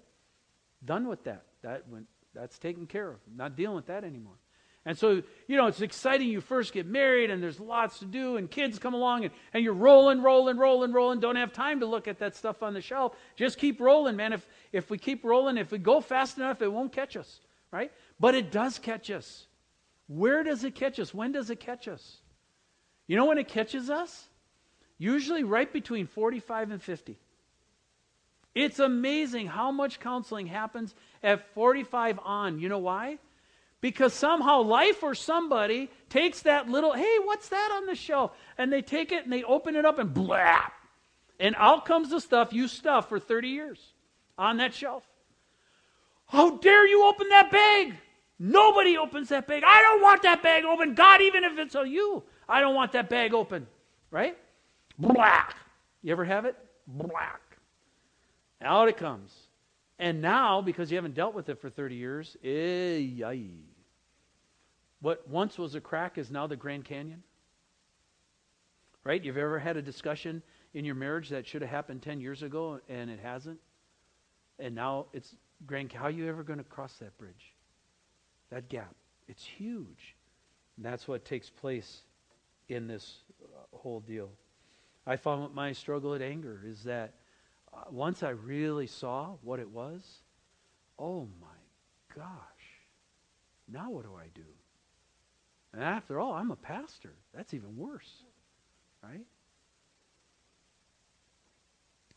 Done 0.83 1.07
with 1.07 1.23
that. 1.23 1.45
That 1.63 1.87
went, 1.89 2.07
that's 2.33 2.59
taken 2.59 2.85
care 2.85 3.09
of. 3.09 3.17
not 3.35 3.55
dealing 3.55 3.75
with 3.75 3.87
that 3.87 4.03
anymore. 4.03 4.37
And 4.85 4.97
so, 4.97 5.23
you 5.47 5.57
know, 5.57 5.65
it's 5.67 5.81
exciting. 5.81 6.29
You 6.29 6.41
first 6.41 6.71
get 6.71 6.85
married 6.85 7.31
and 7.31 7.41
there's 7.41 7.59
lots 7.59 7.99
to 7.99 8.05
do 8.05 8.37
and 8.37 8.49
kids 8.49 8.77
come 8.77 8.93
along 8.93 9.25
and, 9.25 9.33
and 9.53 9.63
you're 9.63 9.73
rolling, 9.73 10.21
rolling, 10.21 10.57
rolling, 10.57 10.91
rolling. 10.91 11.19
Don't 11.19 11.37
have 11.37 11.51
time 11.51 11.79
to 11.79 11.85
look 11.85 12.07
at 12.07 12.19
that 12.19 12.35
stuff 12.35 12.61
on 12.61 12.73
the 12.73 12.81
shelf. 12.81 13.15
Just 13.35 13.57
keep 13.57 13.79
rolling, 13.79 14.15
man. 14.15 14.33
If, 14.33 14.47
if 14.71 14.89
we 14.89 14.97
keep 14.97 15.23
rolling, 15.23 15.57
if 15.57 15.71
we 15.71 15.79
go 15.79 16.01
fast 16.01 16.37
enough, 16.37 16.61
it 16.61 16.71
won't 16.71 16.91
catch 16.91 17.17
us, 17.17 17.39
right? 17.71 17.91
But 18.19 18.35
it 18.35 18.51
does 18.51 18.77
catch 18.77 19.09
us. 19.09 19.47
Where 20.07 20.43
does 20.43 20.63
it 20.63 20.75
catch 20.75 20.99
us? 20.99 21.13
When 21.13 21.31
does 21.31 21.49
it 21.49 21.59
catch 21.59 21.87
us? 21.87 22.17
You 23.07 23.15
know 23.15 23.25
when 23.25 23.39
it 23.39 23.47
catches 23.47 23.89
us? 23.89 24.27
usually 24.97 25.43
right 25.43 25.71
between 25.71 26.07
45 26.07 26.71
and 26.71 26.81
50. 26.81 27.17
It's 28.53 28.79
amazing 28.79 29.47
how 29.47 29.71
much 29.71 29.99
counseling 29.99 30.47
happens 30.47 30.95
at 31.21 31.53
45 31.53 32.19
on. 32.23 32.59
You 32.59 32.69
know 32.69 32.79
why? 32.79 33.17
Because 33.85 34.13
somehow 34.13 34.63
life 34.63 35.03
or 35.03 35.13
somebody 35.13 35.91
takes 36.09 36.41
that 36.41 36.67
little, 36.67 36.93
hey, 36.93 37.17
what's 37.21 37.49
that 37.49 37.69
on 37.71 37.85
the 37.85 37.93
shelf? 37.93 38.31
And 38.57 38.73
they 38.73 38.81
take 38.81 39.11
it 39.11 39.25
and 39.25 39.31
they 39.31 39.43
open 39.43 39.75
it 39.75 39.85
up 39.85 39.99
and 39.99 40.09
blap. 40.11 40.71
And 41.39 41.53
out 41.59 41.85
comes 41.85 42.09
the 42.09 42.19
stuff 42.19 42.51
you 42.51 42.67
stuffed 42.67 43.09
for 43.09 43.19
30 43.19 43.49
years 43.49 43.79
on 44.39 44.57
that 44.57 44.73
shelf. 44.73 45.03
How 46.25 46.57
dare 46.57 46.87
you 46.87 47.05
open 47.05 47.29
that 47.29 47.51
bag? 47.51 47.93
Nobody 48.39 48.97
opens 48.97 49.29
that 49.29 49.45
bag. 49.45 49.61
I 49.63 49.83
don't 49.83 50.01
want 50.01 50.23
that 50.23 50.41
bag 50.41 50.65
open. 50.65 50.95
God, 50.95 51.21
even 51.21 51.43
if 51.43 51.59
it's 51.59 51.75
a 51.75 51.87
you, 51.87 52.23
I 52.49 52.61
don't 52.61 52.73
want 52.73 52.93
that 52.93 53.07
bag 53.07 53.35
open. 53.35 53.67
Right? 54.09 54.35
Black. 54.97 55.57
You 56.01 56.11
ever 56.11 56.25
have 56.25 56.45
it? 56.45 56.55
Black. 56.87 57.39
Out 58.63 58.89
it 58.89 58.97
comes. 58.97 59.31
And 59.99 60.23
now, 60.23 60.63
because 60.63 60.89
you 60.89 60.97
haven't 60.97 61.13
dealt 61.13 61.35
with 61.35 61.49
it 61.49 61.61
for 61.61 61.69
30 61.69 61.93
years, 61.93 62.35
eh, 62.43 63.21
what 65.05 65.27
once 65.27 65.59
was 65.59 65.75
a 65.75 65.79
crack 65.79 66.17
is 66.17 66.31
now 66.31 66.47
the 66.47 66.55
Grand 66.55 66.83
Canyon. 66.83 67.21
Right? 69.03 69.23
You've 69.23 69.37
ever 69.37 69.59
had 69.59 69.77
a 69.77 69.81
discussion 69.83 70.41
in 70.73 70.83
your 70.83 70.95
marriage 70.95 71.29
that 71.29 71.45
should 71.45 71.61
have 71.61 71.69
happened 71.69 72.01
10 72.01 72.19
years 72.19 72.41
ago 72.41 72.79
and 72.89 73.11
it 73.11 73.19
hasn't? 73.19 73.59
And 74.57 74.73
now 74.73 75.05
it's 75.13 75.35
Grand 75.67 75.93
How 75.93 76.05
are 76.05 76.09
you 76.09 76.27
ever 76.27 76.41
going 76.41 76.57
to 76.57 76.63
cross 76.63 76.93
that 77.01 77.15
bridge? 77.19 77.53
That 78.49 78.67
gap. 78.67 78.95
It's 79.27 79.43
huge. 79.43 80.15
And 80.75 80.83
that's 80.83 81.07
what 81.07 81.23
takes 81.23 81.51
place 81.51 82.01
in 82.67 82.87
this 82.87 83.17
uh, 83.43 83.77
whole 83.77 83.99
deal. 83.99 84.31
I 85.05 85.17
found 85.17 85.53
my 85.53 85.71
struggle 85.73 86.15
at 86.15 86.23
anger 86.23 86.63
is 86.65 86.83
that 86.85 87.13
uh, 87.71 87.91
once 87.91 88.23
I 88.23 88.29
really 88.29 88.87
saw 88.87 89.35
what 89.43 89.59
it 89.59 89.69
was, 89.69 90.01
oh 90.97 91.27
my 91.39 92.15
gosh, 92.15 92.25
now 93.71 93.91
what 93.91 94.03
do 94.03 94.15
I 94.15 94.29
do? 94.33 94.45
And 95.75 95.83
after 95.83 96.21
all, 96.21 96.31
I'm 96.31 96.51
a 96.51 96.55
pastor. 96.55 97.11
That's 97.33 97.53
even 97.53 97.75
worse, 97.75 98.23
right? 99.03 99.25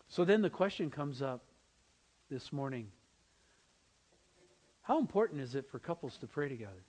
So 0.06 0.24
then 0.24 0.42
the 0.42 0.50
question 0.50 0.90
comes 0.90 1.20
up 1.22 1.42
this 2.30 2.52
morning 2.52 2.86
how 4.82 4.98
important 4.98 5.42
is 5.42 5.54
it 5.54 5.68
for 5.68 5.78
couples 5.78 6.16
to 6.18 6.26
pray 6.26 6.48
together? 6.48 6.82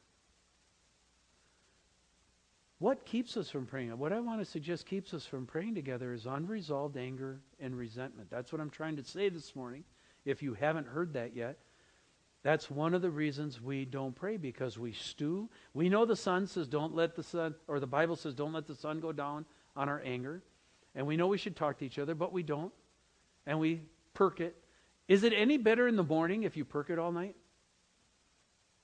What 2.77 3.05
keeps 3.05 3.35
us 3.35 3.49
from 3.49 3.65
praying? 3.65 3.97
What 3.97 4.13
I 4.13 4.21
want 4.21 4.39
to 4.39 4.45
suggest 4.45 4.85
keeps 4.85 5.13
us 5.13 5.25
from 5.25 5.45
praying 5.45 5.75
together 5.75 6.13
is 6.13 6.25
unresolved 6.25 6.95
anger 6.95 7.41
and 7.59 7.77
resentment. 7.77 8.29
That's 8.29 8.53
what 8.53 8.61
I'm 8.61 8.69
trying 8.69 8.95
to 8.95 9.03
say 9.03 9.27
this 9.27 9.53
morning. 9.53 9.83
If 10.23 10.41
you 10.41 10.53
haven't 10.53 10.87
heard 10.87 11.11
that 11.13 11.35
yet, 11.35 11.57
that's 12.41 12.71
one 12.71 12.93
of 12.93 13.01
the 13.01 13.09
reasons 13.09 13.61
we 13.61 13.85
don't 13.85 14.15
pray 14.15 14.37
because 14.37 14.77
we 14.77 14.93
stew. 14.93 15.49
We 15.73 15.89
know 15.89 16.05
the 16.05 16.15
sun 16.15 16.47
says 16.47 16.67
don't 16.67 16.95
let 16.95 17.15
the 17.15 17.23
sun, 17.23 17.55
or 17.67 17.79
the 17.79 17.87
Bible 17.87 18.15
says 18.15 18.33
don't 18.33 18.53
let 18.53 18.67
the 18.67 18.75
sun 18.75 18.99
go 18.99 19.11
down 19.11 19.45
on 19.75 19.89
our 19.89 20.01
anger. 20.05 20.41
And 20.95 21.05
we 21.05 21.17
know 21.17 21.27
we 21.27 21.37
should 21.37 21.55
talk 21.55 21.79
to 21.79 21.85
each 21.85 21.99
other, 21.99 22.15
but 22.15 22.31
we 22.31 22.43
don't. 22.43 22.71
And 23.45 23.59
we 23.59 23.81
perk 24.13 24.39
it. 24.39 24.55
Is 25.07 25.23
it 25.23 25.33
any 25.35 25.57
better 25.57 25.87
in 25.87 25.95
the 25.95 26.03
morning 26.03 26.43
if 26.43 26.55
you 26.55 26.63
perk 26.63 26.89
it 26.89 26.99
all 26.99 27.11
night? 27.11 27.35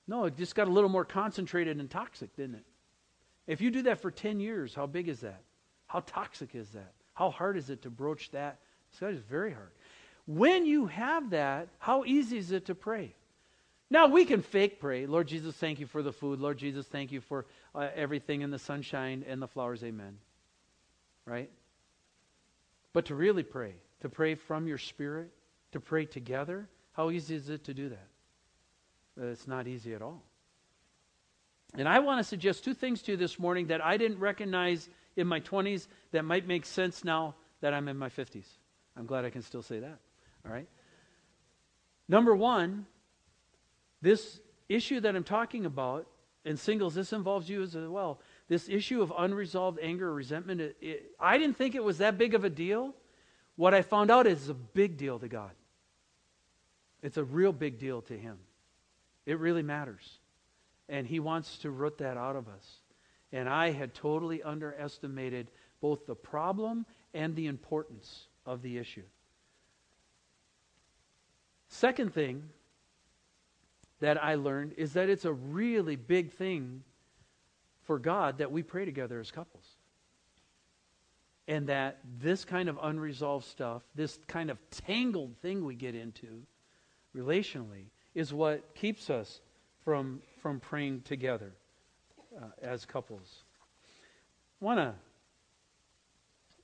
No, 0.06 0.24
it 0.24 0.36
just 0.36 0.54
got 0.54 0.68
a 0.68 0.70
little 0.70 0.90
more 0.90 1.04
concentrated 1.04 1.78
and 1.78 1.90
toxic, 1.90 2.36
didn't 2.36 2.56
it? 2.56 2.64
If 3.46 3.60
you 3.60 3.70
do 3.70 3.82
that 3.82 4.00
for 4.00 4.10
10 4.10 4.40
years, 4.40 4.74
how 4.74 4.86
big 4.86 5.08
is 5.08 5.20
that? 5.20 5.42
How 5.86 6.00
toxic 6.00 6.54
is 6.54 6.70
that? 6.70 6.92
How 7.14 7.30
hard 7.30 7.56
is 7.56 7.70
it 7.70 7.82
to 7.82 7.90
broach 7.90 8.30
that? 8.32 8.58
Is 9.00 9.18
very 9.28 9.52
hard. 9.52 9.72
When 10.26 10.64
you 10.64 10.86
have 10.86 11.30
that, 11.30 11.68
how 11.78 12.04
easy 12.04 12.38
is 12.38 12.50
it 12.50 12.66
to 12.66 12.74
pray? 12.74 13.14
Now, 13.88 14.08
we 14.08 14.24
can 14.24 14.42
fake 14.42 14.80
pray. 14.80 15.06
Lord 15.06 15.28
Jesus, 15.28 15.54
thank 15.54 15.78
you 15.78 15.86
for 15.86 16.02
the 16.02 16.12
food. 16.12 16.40
Lord 16.40 16.58
Jesus, 16.58 16.86
thank 16.86 17.12
you 17.12 17.20
for 17.20 17.46
uh, 17.74 17.88
everything 17.94 18.40
in 18.40 18.50
the 18.50 18.58
sunshine 18.58 19.24
and 19.28 19.40
the 19.40 19.46
flowers. 19.46 19.84
Amen. 19.84 20.18
Right? 21.24 21.50
But 22.92 23.06
to 23.06 23.14
really 23.14 23.44
pray, 23.44 23.74
to 24.00 24.08
pray 24.08 24.34
from 24.34 24.66
your 24.66 24.78
spirit, 24.78 25.30
to 25.72 25.80
pray 25.80 26.04
together, 26.04 26.68
how 26.92 27.10
easy 27.10 27.36
is 27.36 27.48
it 27.48 27.64
to 27.64 27.74
do 27.74 27.90
that? 27.90 28.08
It's 29.18 29.46
not 29.46 29.66
easy 29.66 29.94
at 29.94 30.02
all. 30.02 30.22
And 31.74 31.88
I 31.88 31.98
want 32.00 32.20
to 32.20 32.24
suggest 32.24 32.64
two 32.64 32.74
things 32.74 33.02
to 33.02 33.12
you 33.12 33.16
this 33.16 33.38
morning 33.38 33.66
that 33.68 33.84
I 33.84 33.96
didn't 33.96 34.18
recognize 34.18 34.88
in 35.16 35.26
my 35.26 35.40
20s 35.40 35.86
that 36.12 36.24
might 36.24 36.46
make 36.46 36.64
sense 36.64 37.04
now 37.04 37.34
that 37.60 37.74
I'm 37.74 37.88
in 37.88 37.96
my 37.96 38.08
50s. 38.08 38.46
I'm 38.96 39.06
glad 39.06 39.24
I 39.24 39.30
can 39.30 39.42
still 39.42 39.62
say 39.62 39.80
that. 39.80 39.98
All 40.44 40.52
right? 40.52 40.68
Number 42.08 42.34
one, 42.34 42.86
this 44.06 44.38
issue 44.68 45.00
that 45.00 45.16
I'm 45.16 45.24
talking 45.24 45.66
about, 45.66 46.06
and 46.44 46.56
singles, 46.56 46.94
this 46.94 47.12
involves 47.12 47.50
you 47.50 47.62
as 47.62 47.74
well. 47.74 48.20
This 48.46 48.68
issue 48.68 49.02
of 49.02 49.12
unresolved 49.18 49.80
anger 49.82 50.08
or 50.10 50.14
resentment, 50.14 50.60
it, 50.60 50.76
it, 50.80 51.10
I 51.18 51.38
didn't 51.38 51.56
think 51.56 51.74
it 51.74 51.82
was 51.82 51.98
that 51.98 52.16
big 52.16 52.32
of 52.34 52.44
a 52.44 52.50
deal. 52.50 52.94
What 53.56 53.74
I 53.74 53.82
found 53.82 54.12
out 54.12 54.28
is 54.28 54.48
a 54.48 54.54
big 54.54 54.96
deal 54.96 55.18
to 55.18 55.26
God. 55.26 55.50
It's 57.02 57.16
a 57.16 57.24
real 57.24 57.52
big 57.52 57.80
deal 57.80 58.00
to 58.02 58.16
Him. 58.16 58.38
It 59.26 59.40
really 59.40 59.64
matters. 59.64 60.20
And 60.88 61.04
He 61.04 61.18
wants 61.18 61.58
to 61.58 61.70
root 61.70 61.98
that 61.98 62.16
out 62.16 62.36
of 62.36 62.46
us. 62.46 62.76
And 63.32 63.48
I 63.48 63.72
had 63.72 63.92
totally 63.92 64.40
underestimated 64.40 65.50
both 65.80 66.06
the 66.06 66.14
problem 66.14 66.86
and 67.12 67.34
the 67.34 67.48
importance 67.48 68.28
of 68.46 68.62
the 68.62 68.78
issue. 68.78 69.02
Second 71.66 72.14
thing 72.14 72.44
that 74.00 74.22
I 74.22 74.34
learned 74.34 74.74
is 74.76 74.92
that 74.94 75.08
it's 75.08 75.24
a 75.24 75.32
really 75.32 75.96
big 75.96 76.32
thing 76.32 76.82
for 77.84 77.98
God 77.98 78.38
that 78.38 78.50
we 78.50 78.62
pray 78.62 78.84
together 78.84 79.20
as 79.20 79.30
couples. 79.30 79.64
And 81.48 81.68
that 81.68 82.00
this 82.18 82.44
kind 82.44 82.68
of 82.68 82.78
unresolved 82.82 83.46
stuff, 83.46 83.82
this 83.94 84.18
kind 84.26 84.50
of 84.50 84.58
tangled 84.70 85.36
thing 85.42 85.64
we 85.64 85.76
get 85.76 85.94
into 85.94 86.42
relationally, 87.16 87.84
is 88.14 88.34
what 88.34 88.74
keeps 88.74 89.10
us 89.10 89.40
from, 89.84 90.20
from 90.42 90.58
praying 90.58 91.02
together 91.02 91.52
uh, 92.36 92.46
as 92.60 92.84
couples. 92.84 93.44
I 94.60 94.64
want 94.64 94.78
to 94.80 94.94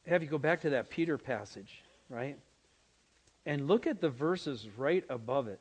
have 0.06 0.22
you 0.22 0.28
go 0.28 0.38
back 0.38 0.62
to 0.62 0.70
that 0.70 0.90
Peter 0.90 1.16
passage, 1.16 1.82
right? 2.08 2.36
And 3.46 3.68
look 3.68 3.86
at 3.86 4.00
the 4.00 4.08
verses 4.08 4.66
right 4.76 5.04
above 5.08 5.46
it. 5.46 5.60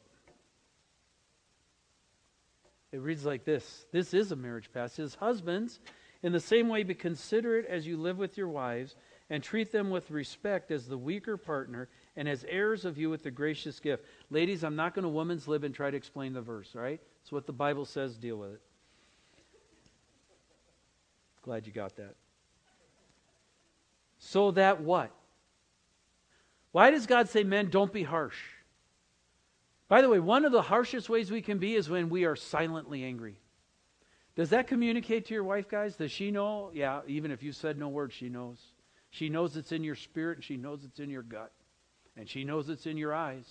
It 2.91 2.99
reads 2.99 3.25
like 3.25 3.45
this 3.45 3.85
This 3.91 4.13
is 4.13 4.31
a 4.31 4.35
marriage 4.35 4.71
passage. 4.73 5.15
Husbands, 5.15 5.79
in 6.23 6.31
the 6.31 6.39
same 6.39 6.67
way, 6.67 6.83
be 6.83 6.93
considerate 6.93 7.65
as 7.65 7.87
you 7.87 7.97
live 7.97 8.17
with 8.17 8.37
your 8.37 8.49
wives 8.49 8.95
and 9.29 9.41
treat 9.41 9.71
them 9.71 9.89
with 9.89 10.11
respect 10.11 10.71
as 10.71 10.87
the 10.87 10.97
weaker 10.97 11.37
partner 11.37 11.87
and 12.17 12.27
as 12.27 12.45
heirs 12.49 12.83
of 12.83 12.97
you 12.97 13.09
with 13.09 13.23
the 13.23 13.31
gracious 13.31 13.79
gift. 13.79 14.05
Ladies, 14.29 14.63
I'm 14.63 14.75
not 14.75 14.93
going 14.93 15.03
to 15.03 15.09
woman's 15.09 15.47
lib 15.47 15.63
and 15.63 15.73
try 15.73 15.89
to 15.89 15.95
explain 15.95 16.33
the 16.33 16.41
verse, 16.41 16.75
right? 16.75 16.99
It's 17.21 17.31
what 17.31 17.45
the 17.45 17.53
Bible 17.53 17.85
says, 17.85 18.17
deal 18.17 18.35
with 18.35 18.51
it. 18.51 18.61
Glad 21.43 21.65
you 21.65 21.73
got 21.73 21.95
that. 21.95 22.15
So 24.19 24.51
that 24.51 24.81
what? 24.81 25.11
Why 26.71 26.91
does 26.91 27.07
God 27.07 27.29
say, 27.29 27.43
men, 27.43 27.69
don't 27.69 27.91
be 27.91 28.03
harsh? 28.03 28.37
By 29.91 30.01
the 30.01 30.07
way, 30.07 30.19
one 30.19 30.45
of 30.45 30.53
the 30.53 30.61
harshest 30.61 31.09
ways 31.09 31.29
we 31.29 31.41
can 31.41 31.57
be 31.57 31.75
is 31.75 31.89
when 31.89 32.07
we 32.07 32.23
are 32.23 32.37
silently 32.37 33.03
angry. 33.03 33.35
Does 34.37 34.51
that 34.51 34.67
communicate 34.67 35.25
to 35.25 35.33
your 35.33 35.43
wife, 35.43 35.67
guys? 35.67 35.97
Does 35.97 36.13
she 36.13 36.31
know? 36.31 36.71
Yeah, 36.73 37.01
even 37.07 37.29
if 37.29 37.43
you 37.43 37.51
said 37.51 37.77
no 37.77 37.89
word, 37.89 38.13
she 38.13 38.29
knows. 38.29 38.57
She 39.09 39.27
knows 39.27 39.57
it's 39.57 39.73
in 39.73 39.83
your 39.83 39.95
spirit 39.95 40.37
and 40.37 40.45
she 40.45 40.55
knows 40.55 40.85
it's 40.85 41.01
in 41.01 41.09
your 41.09 41.23
gut. 41.23 41.51
And 42.15 42.29
she 42.29 42.45
knows 42.45 42.69
it's 42.69 42.85
in 42.85 42.95
your 42.95 43.13
eyes, 43.13 43.45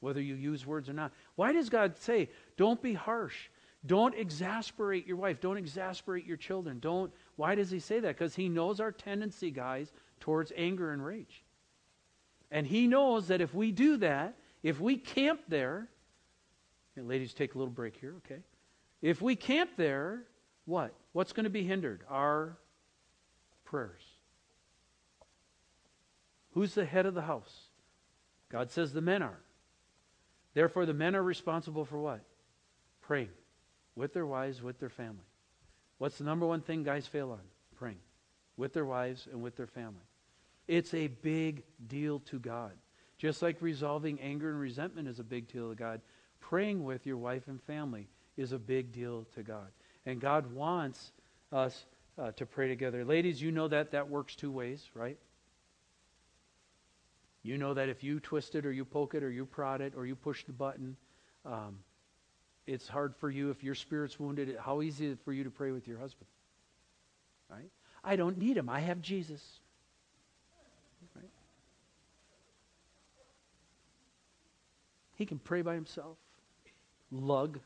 whether 0.00 0.18
you 0.18 0.34
use 0.34 0.64
words 0.64 0.88
or 0.88 0.94
not. 0.94 1.12
Why 1.34 1.52
does 1.52 1.68
God 1.68 1.98
say, 1.98 2.30
don't 2.56 2.80
be 2.80 2.94
harsh? 2.94 3.36
Don't 3.84 4.14
exasperate 4.14 5.06
your 5.06 5.18
wife. 5.18 5.42
Don't 5.42 5.58
exasperate 5.58 6.24
your 6.24 6.38
children. 6.38 6.78
Don't. 6.78 7.12
Why 7.36 7.54
does 7.54 7.70
he 7.70 7.80
say 7.80 8.00
that? 8.00 8.16
Because 8.16 8.34
he 8.34 8.48
knows 8.48 8.80
our 8.80 8.92
tendency, 8.92 9.50
guys, 9.50 9.92
towards 10.20 10.54
anger 10.56 10.92
and 10.92 11.04
rage. 11.04 11.44
And 12.50 12.66
he 12.66 12.86
knows 12.86 13.28
that 13.28 13.42
if 13.42 13.52
we 13.52 13.72
do 13.72 13.98
that, 13.98 14.38
if 14.62 14.80
we 14.80 14.96
camp 14.96 15.40
there, 15.48 15.88
ladies, 16.96 17.34
take 17.34 17.54
a 17.54 17.58
little 17.58 17.72
break 17.72 17.96
here, 17.96 18.14
okay? 18.18 18.40
If 19.02 19.20
we 19.20 19.36
camp 19.36 19.70
there, 19.76 20.22
what? 20.64 20.94
What's 21.12 21.32
going 21.32 21.44
to 21.44 21.50
be 21.50 21.62
hindered? 21.62 22.02
Our 22.08 22.56
prayers. 23.64 24.02
Who's 26.52 26.74
the 26.74 26.84
head 26.84 27.06
of 27.06 27.14
the 27.14 27.22
house? 27.22 27.54
God 28.48 28.70
says 28.70 28.92
the 28.92 29.00
men 29.00 29.22
are. 29.22 29.40
Therefore, 30.54 30.86
the 30.86 30.94
men 30.94 31.14
are 31.14 31.22
responsible 31.22 31.84
for 31.84 32.00
what? 32.00 32.20
Praying 33.02 33.28
with 33.94 34.14
their 34.14 34.26
wives, 34.26 34.62
with 34.62 34.78
their 34.78 34.88
family. 34.88 35.26
What's 35.98 36.18
the 36.18 36.24
number 36.24 36.46
one 36.46 36.62
thing 36.62 36.82
guys 36.82 37.06
fail 37.06 37.30
on? 37.30 37.40
Praying 37.76 37.98
with 38.56 38.72
their 38.72 38.84
wives 38.84 39.28
and 39.30 39.42
with 39.42 39.56
their 39.56 39.66
family. 39.66 40.04
It's 40.66 40.94
a 40.94 41.08
big 41.08 41.62
deal 41.86 42.20
to 42.20 42.38
God. 42.38 42.72
Just 43.18 43.42
like 43.42 43.56
resolving 43.60 44.20
anger 44.20 44.50
and 44.50 44.60
resentment 44.60 45.08
is 45.08 45.18
a 45.18 45.24
big 45.24 45.48
deal 45.48 45.70
to 45.70 45.74
God, 45.74 46.00
praying 46.40 46.84
with 46.84 47.06
your 47.06 47.16
wife 47.16 47.48
and 47.48 47.62
family 47.62 48.08
is 48.36 48.52
a 48.52 48.58
big 48.58 48.92
deal 48.92 49.26
to 49.34 49.42
God. 49.42 49.68
And 50.04 50.20
God 50.20 50.52
wants 50.52 51.12
us 51.52 51.86
uh, 52.18 52.32
to 52.32 52.46
pray 52.46 52.68
together. 52.68 53.04
Ladies, 53.04 53.40
you 53.40 53.52
know 53.52 53.68
that 53.68 53.92
that 53.92 54.08
works 54.08 54.36
two 54.36 54.50
ways, 54.50 54.84
right? 54.94 55.18
You 57.42 57.58
know 57.58 57.74
that 57.74 57.88
if 57.88 58.02
you 58.02 58.20
twist 58.20 58.54
it 58.54 58.66
or 58.66 58.72
you 58.72 58.84
poke 58.84 59.14
it 59.14 59.22
or 59.22 59.30
you 59.30 59.46
prod 59.46 59.80
it 59.80 59.94
or 59.96 60.04
you 60.04 60.16
push 60.16 60.44
the 60.44 60.52
button, 60.52 60.96
um, 61.44 61.78
it's 62.66 62.88
hard 62.88 63.14
for 63.14 63.30
you 63.30 63.50
if 63.50 63.62
your 63.62 63.76
spirit's 63.76 64.18
wounded. 64.18 64.56
How 64.60 64.82
easy 64.82 65.06
is 65.06 65.12
it 65.12 65.18
for 65.24 65.32
you 65.32 65.44
to 65.44 65.50
pray 65.50 65.70
with 65.70 65.86
your 65.86 65.98
husband? 65.98 66.26
Right? 67.48 67.70
I 68.02 68.16
don't 68.16 68.38
need 68.38 68.56
him. 68.56 68.68
I 68.68 68.80
have 68.80 69.00
Jesus. 69.00 69.42
Right? 71.14 71.30
He 75.16 75.26
can 75.26 75.38
pray 75.38 75.62
by 75.62 75.74
himself. 75.74 76.18
Lug. 77.10 77.58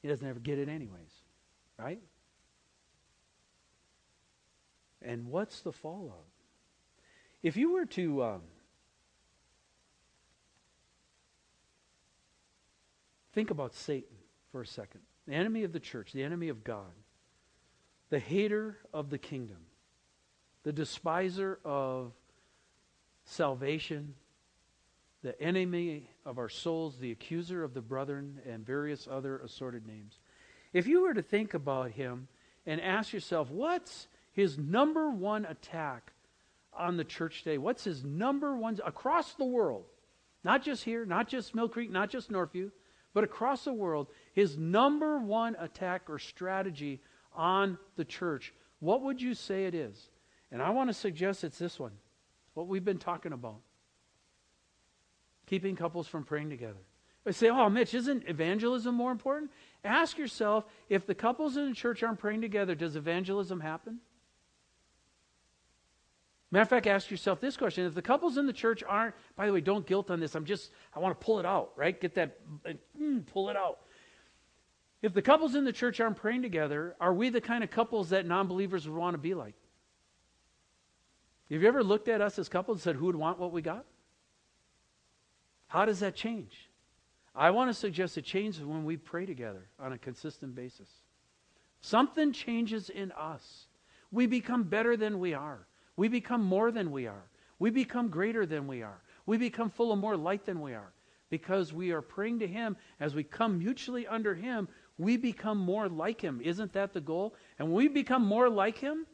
He 0.00 0.08
doesn't 0.08 0.26
ever 0.26 0.38
get 0.38 0.58
it 0.58 0.68
anyways. 0.68 1.22
Right? 1.78 2.00
And 5.02 5.26
what's 5.26 5.60
the 5.60 5.72
fallout? 5.72 6.24
If 7.42 7.56
you 7.56 7.72
were 7.72 7.86
to 7.86 8.24
um, 8.24 8.42
think 13.34 13.50
about 13.50 13.74
Satan 13.74 14.16
for 14.50 14.62
a 14.62 14.66
second, 14.66 15.00
the 15.26 15.34
enemy 15.34 15.64
of 15.64 15.72
the 15.72 15.80
church, 15.80 16.12
the 16.12 16.22
enemy 16.22 16.48
of 16.48 16.64
God, 16.64 16.92
the 18.10 18.18
hater 18.18 18.78
of 18.94 19.10
the 19.10 19.18
kingdom, 19.18 19.58
the 20.62 20.72
despiser 20.72 21.58
of 21.64 22.12
salvation, 23.24 24.14
the 25.26 25.42
enemy 25.42 26.08
of 26.24 26.38
our 26.38 26.48
souls, 26.48 26.98
the 26.98 27.10
accuser 27.10 27.64
of 27.64 27.74
the 27.74 27.80
brethren, 27.80 28.40
and 28.48 28.64
various 28.64 29.08
other 29.10 29.38
assorted 29.38 29.84
names. 29.84 30.20
If 30.72 30.86
you 30.86 31.02
were 31.02 31.14
to 31.14 31.22
think 31.22 31.52
about 31.52 31.90
him 31.90 32.28
and 32.64 32.80
ask 32.80 33.12
yourself, 33.12 33.50
what's 33.50 34.06
his 34.30 34.56
number 34.56 35.10
one 35.10 35.44
attack 35.44 36.12
on 36.72 36.96
the 36.96 37.02
church 37.02 37.42
today? 37.42 37.58
What's 37.58 37.82
his 37.82 38.04
number 38.04 38.56
one 38.56 38.78
across 38.86 39.34
the 39.34 39.44
world? 39.44 39.86
Not 40.44 40.62
just 40.62 40.84
here, 40.84 41.04
not 41.04 41.26
just 41.26 41.56
Mill 41.56 41.68
Creek, 41.68 41.90
not 41.90 42.08
just 42.08 42.30
Northview, 42.30 42.70
but 43.12 43.24
across 43.24 43.64
the 43.64 43.72
world, 43.72 44.06
his 44.32 44.56
number 44.56 45.18
one 45.18 45.56
attack 45.58 46.08
or 46.08 46.20
strategy 46.20 47.00
on 47.34 47.78
the 47.96 48.04
church, 48.04 48.54
what 48.78 49.02
would 49.02 49.20
you 49.20 49.34
say 49.34 49.64
it 49.64 49.74
is? 49.74 50.08
And 50.52 50.62
I 50.62 50.70
want 50.70 50.88
to 50.88 50.94
suggest 50.94 51.42
it's 51.42 51.58
this 51.58 51.80
one 51.80 51.94
what 52.54 52.68
we've 52.68 52.84
been 52.84 52.98
talking 52.98 53.32
about 53.32 53.58
keeping 55.46 55.76
couples 55.76 56.06
from 56.06 56.24
praying 56.24 56.50
together. 56.50 56.80
I 57.26 57.32
say, 57.32 57.48
oh, 57.48 57.68
Mitch, 57.68 57.92
isn't 57.94 58.28
evangelism 58.28 58.94
more 58.94 59.10
important? 59.10 59.50
Ask 59.84 60.16
yourself 60.16 60.64
if 60.88 61.06
the 61.06 61.14
couples 61.14 61.56
in 61.56 61.68
the 61.68 61.74
church 61.74 62.02
aren't 62.02 62.20
praying 62.20 62.40
together, 62.40 62.74
does 62.74 62.94
evangelism 62.94 63.60
happen? 63.60 63.98
Matter 66.52 66.62
of 66.62 66.68
fact, 66.68 66.86
ask 66.86 67.10
yourself 67.10 67.40
this 67.40 67.56
question. 67.56 67.84
If 67.84 67.94
the 67.94 68.02
couples 68.02 68.38
in 68.38 68.46
the 68.46 68.52
church 68.52 68.84
aren't, 68.86 69.14
by 69.34 69.46
the 69.46 69.52
way, 69.52 69.60
don't 69.60 69.84
guilt 69.84 70.10
on 70.10 70.20
this. 70.20 70.36
I'm 70.36 70.44
just, 70.44 70.70
I 70.94 71.00
want 71.00 71.18
to 71.18 71.24
pull 71.24 71.40
it 71.40 71.46
out, 71.46 71.72
right? 71.74 72.00
Get 72.00 72.14
that, 72.14 72.38
mm, 73.00 73.26
pull 73.26 73.50
it 73.50 73.56
out. 73.56 73.80
If 75.02 75.12
the 75.12 75.22
couples 75.22 75.56
in 75.56 75.64
the 75.64 75.72
church 75.72 76.00
aren't 76.00 76.16
praying 76.16 76.42
together, 76.42 76.94
are 77.00 77.12
we 77.12 77.28
the 77.28 77.40
kind 77.40 77.64
of 77.64 77.70
couples 77.70 78.10
that 78.10 78.26
non 78.26 78.46
believers 78.46 78.88
would 78.88 78.96
want 78.96 79.14
to 79.14 79.18
be 79.18 79.34
like? 79.34 79.54
Have 81.50 81.62
you 81.62 81.68
ever 81.68 81.82
looked 81.82 82.08
at 82.08 82.20
us 82.20 82.38
as 82.38 82.48
couples 82.48 82.78
and 82.78 82.82
said, 82.82 82.96
who 82.96 83.06
would 83.06 83.16
want 83.16 83.38
what 83.38 83.52
we 83.52 83.62
got? 83.62 83.84
How 85.68 85.84
does 85.84 86.00
that 86.00 86.14
change? 86.14 86.70
I 87.34 87.50
want 87.50 87.68
to 87.68 87.74
suggest 87.74 88.16
it 88.16 88.24
changes 88.24 88.64
when 88.64 88.84
we 88.84 88.96
pray 88.96 89.26
together 89.26 89.68
on 89.78 89.92
a 89.92 89.98
consistent 89.98 90.54
basis. 90.54 90.88
Something 91.80 92.32
changes 92.32 92.88
in 92.88 93.12
us. 93.12 93.66
We 94.10 94.26
become 94.26 94.64
better 94.64 94.96
than 94.96 95.18
we 95.18 95.34
are. 95.34 95.66
We 95.96 96.08
become 96.08 96.42
more 96.42 96.70
than 96.70 96.90
we 96.90 97.06
are. 97.06 97.24
We 97.58 97.70
become 97.70 98.08
greater 98.08 98.46
than 98.46 98.66
we 98.66 98.82
are. 98.82 99.02
We 99.26 99.36
become 99.36 99.70
full 99.70 99.92
of 99.92 99.98
more 99.98 100.16
light 100.16 100.46
than 100.46 100.60
we 100.60 100.74
are. 100.74 100.92
Because 101.28 101.72
we 101.72 101.90
are 101.90 102.02
praying 102.02 102.38
to 102.38 102.46
Him, 102.46 102.76
as 103.00 103.14
we 103.14 103.24
come 103.24 103.58
mutually 103.58 104.06
under 104.06 104.34
Him, 104.34 104.68
we 104.96 105.16
become 105.16 105.58
more 105.58 105.88
like 105.88 106.20
Him. 106.20 106.40
Isn't 106.42 106.72
that 106.72 106.92
the 106.92 107.00
goal? 107.00 107.34
And 107.58 107.68
when 107.68 107.76
we 107.76 107.88
become 107.88 108.24
more 108.24 108.48
like 108.48 108.78
Him, 108.78 109.06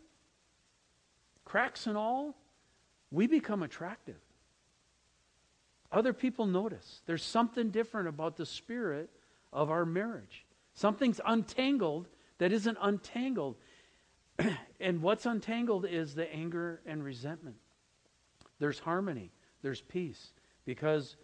cracks 1.44 1.86
and 1.86 1.96
all, 1.96 2.36
we 3.10 3.26
become 3.26 3.62
attractive. 3.62 4.21
Other 5.92 6.14
people 6.14 6.46
notice. 6.46 7.02
There's 7.06 7.22
something 7.22 7.70
different 7.70 8.08
about 8.08 8.36
the 8.36 8.46
spirit 8.46 9.10
of 9.52 9.70
our 9.70 9.84
marriage. 9.84 10.46
Something's 10.74 11.20
untangled 11.24 12.08
that 12.38 12.50
isn't 12.50 12.78
untangled. 12.80 13.56
and 14.80 15.02
what's 15.02 15.26
untangled 15.26 15.86
is 15.88 16.14
the 16.14 16.32
anger 16.34 16.80
and 16.86 17.04
resentment. 17.04 17.56
There's 18.58 18.78
harmony, 18.78 19.32
there's 19.60 19.82
peace, 19.82 20.32
because 20.64 21.16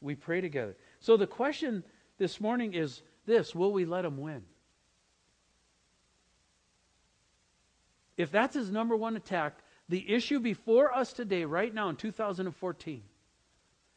we 0.00 0.16
pray 0.16 0.40
together. 0.40 0.76
So 0.98 1.16
the 1.16 1.26
question 1.26 1.84
this 2.18 2.40
morning 2.40 2.74
is 2.74 3.02
this 3.26 3.54
Will 3.54 3.72
we 3.72 3.84
let 3.84 4.04
him 4.04 4.18
win? 4.18 4.42
If 8.16 8.32
that's 8.32 8.54
his 8.54 8.70
number 8.70 8.96
one 8.96 9.16
attack, 9.16 9.58
the 9.88 10.12
issue 10.12 10.40
before 10.40 10.94
us 10.94 11.12
today, 11.12 11.44
right 11.44 11.72
now 11.72 11.88
in 11.88 11.96
2014, 11.96 13.02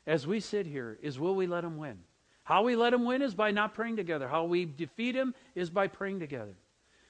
as 0.05 0.27
we 0.27 0.39
sit 0.39 0.65
here, 0.65 0.97
is 1.01 1.19
will 1.19 1.35
we 1.35 1.47
let 1.47 1.63
him 1.63 1.77
win? 1.77 1.99
How 2.43 2.63
we 2.63 2.75
let 2.75 2.93
him 2.93 3.05
win 3.05 3.21
is 3.21 3.33
by 3.33 3.51
not 3.51 3.73
praying 3.73 3.95
together. 3.95 4.27
How 4.27 4.43
we 4.43 4.65
defeat 4.65 5.15
him 5.15 5.33
is 5.55 5.69
by 5.69 5.87
praying 5.87 6.19
together. 6.19 6.55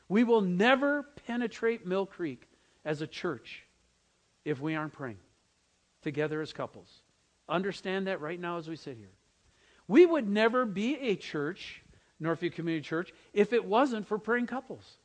We 0.08 0.24
will 0.24 0.42
never 0.42 1.04
penetrate 1.26 1.88
Mill 1.88 2.06
Creek 2.06 2.48
as 2.86 3.02
a 3.02 3.08
church 3.08 3.64
if 4.46 4.62
we 4.62 4.76
aren't 4.76 4.94
praying 4.94 5.18
together 6.04 6.42
as 6.42 6.54
couples. 6.54 7.02
Understand 7.50 8.08
that 8.08 8.22
right 8.22 8.40
now 8.40 8.58
as 8.58 8.68
we 8.68 8.76
sit 8.76 8.98
here. 8.98 9.12
We 9.88 10.06
would 10.06 10.30
never 10.30 10.66
be 10.66 10.96
a 10.98 11.16
church, 11.16 11.82
Northview 12.22 12.54
Community 12.54 12.88
Church, 12.88 13.12
if 13.34 13.54
it 13.54 13.66
wasn't 13.66 14.08
for 14.08 14.18
praying 14.18 14.48
couples. 14.48 14.98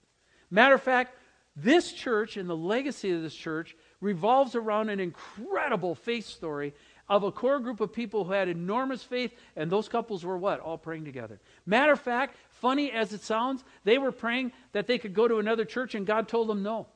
Matter 0.51 0.74
of 0.74 0.82
fact, 0.82 1.14
this 1.57 1.93
church 1.93 2.36
and 2.36 2.49
the 2.49 2.57
legacy 2.57 3.11
of 3.11 3.22
this 3.22 3.34
church 3.34 3.76
revolves 4.01 4.55
around 4.55 4.91
an 4.91 5.01
incredible 5.01 5.95
faith 5.95 6.26
story 6.26 6.74
of 7.09 7.22
a 7.22 7.32
core 7.32 7.59
group 7.59 7.80
of 7.80 7.92
people 7.92 8.24
who 8.24 8.32
had 8.32 8.48
enormous 8.48 9.02
faith, 9.02 9.32
and 9.56 9.70
those 9.70 9.88
couples 9.88 10.24
were 10.24 10.36
what? 10.36 10.61
All 10.61 10.78
praying 10.78 11.04
together. 11.04 11.40
Matter 11.64 11.92
of 11.92 12.00
fact, 12.00 12.36
funny 12.50 12.92
as 12.92 13.12
it 13.12 13.22
sounds, 13.22 13.64
they 13.84 13.98
were 13.98 14.12
praying 14.12 14.52
that 14.72 14.86
they 14.86 14.98
could 14.98 15.14
go 15.14 15.26
to 15.26 15.38
another 15.38 15.64
church, 15.64 15.94
and 15.94 16.06
God 16.06 16.28
told 16.28 16.48
them 16.48 16.62
no. 16.62 16.86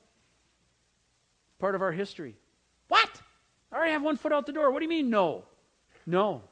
Part 1.58 1.74
of 1.74 1.82
our 1.82 1.92
history. 1.92 2.36
What? 2.88 3.22
I 3.70 3.76
already 3.76 3.92
have 3.92 4.02
one 4.02 4.16
foot 4.16 4.32
out 4.32 4.46
the 4.46 4.52
door. 4.52 4.70
What 4.70 4.80
do 4.80 4.84
you 4.84 4.90
mean, 4.90 5.08
no? 5.08 5.44
No. 6.04 6.42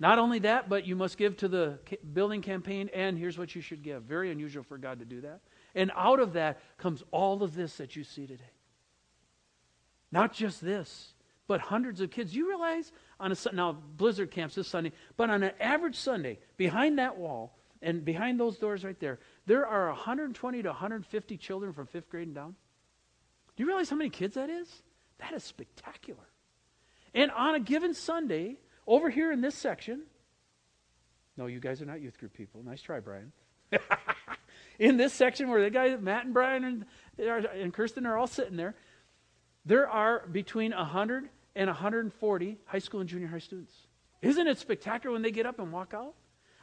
Not 0.00 0.18
only 0.18 0.38
that, 0.40 0.68
but 0.68 0.86
you 0.86 0.96
must 0.96 1.18
give 1.18 1.36
to 1.38 1.48
the 1.48 1.78
building 2.12 2.40
campaign, 2.40 2.90
and 2.94 3.18
here's 3.18 3.38
what 3.38 3.54
you 3.54 3.60
should 3.60 3.82
give. 3.82 4.02
Very 4.02 4.30
unusual 4.30 4.62
for 4.62 4.78
God 4.78 4.98
to 4.98 5.04
do 5.04 5.20
that. 5.20 5.40
And 5.74 5.92
out 5.94 6.18
of 6.18 6.32
that 6.32 6.60
comes 6.78 7.04
all 7.12 7.42
of 7.42 7.54
this 7.54 7.76
that 7.76 7.94
you 7.94 8.02
see 8.02 8.26
today. 8.26 8.42
Not 10.10 10.32
just 10.32 10.60
this, 10.60 11.12
but 11.50 11.60
hundreds 11.60 12.00
of 12.00 12.12
kids. 12.12 12.32
You 12.32 12.46
realize 12.46 12.92
on 13.18 13.32
a 13.32 13.36
now 13.52 13.72
Blizzard 13.72 14.30
camps 14.30 14.54
this 14.54 14.68
Sunday, 14.68 14.92
but 15.16 15.30
on 15.30 15.42
an 15.42 15.50
average 15.58 15.96
Sunday, 15.96 16.38
behind 16.56 17.00
that 17.00 17.18
wall 17.18 17.58
and 17.82 18.04
behind 18.04 18.38
those 18.38 18.56
doors 18.56 18.84
right 18.84 18.98
there, 19.00 19.18
there 19.46 19.66
are 19.66 19.88
120 19.88 20.62
to 20.62 20.68
150 20.68 21.36
children 21.38 21.72
from 21.72 21.88
fifth 21.88 22.08
grade 22.08 22.28
and 22.28 22.36
down. 22.36 22.54
Do 23.56 23.64
you 23.64 23.66
realize 23.66 23.90
how 23.90 23.96
many 23.96 24.10
kids 24.10 24.36
that 24.36 24.48
is? 24.48 24.68
That 25.18 25.32
is 25.32 25.42
spectacular. 25.42 26.22
And 27.14 27.32
on 27.32 27.56
a 27.56 27.60
given 27.60 27.94
Sunday, 27.94 28.58
over 28.86 29.10
here 29.10 29.32
in 29.32 29.40
this 29.40 29.56
section, 29.56 30.02
no, 31.36 31.46
you 31.46 31.58
guys 31.58 31.82
are 31.82 31.86
not 31.86 32.00
youth 32.00 32.16
group 32.16 32.32
people. 32.32 32.62
Nice 32.62 32.80
try, 32.80 33.00
Brian. 33.00 33.32
in 34.78 34.98
this 34.98 35.12
section 35.12 35.48
where 35.48 35.60
the 35.60 35.70
guys, 35.70 35.98
Matt 36.00 36.26
and 36.26 36.32
Brian 36.32 36.62
and, 36.62 36.86
and 37.18 37.74
Kirsten 37.74 38.06
are 38.06 38.16
all 38.16 38.28
sitting 38.28 38.56
there, 38.56 38.76
there 39.64 39.88
are 39.88 40.28
between 40.28 40.70
100 40.70 41.28
and 41.54 41.68
140 41.68 42.58
high 42.64 42.78
school 42.78 43.00
and 43.00 43.08
junior 43.08 43.28
high 43.28 43.38
students. 43.38 43.74
Isn't 44.22 44.46
it 44.46 44.58
spectacular 44.58 45.12
when 45.12 45.22
they 45.22 45.30
get 45.30 45.46
up 45.46 45.58
and 45.58 45.72
walk 45.72 45.94
out? 45.94 46.14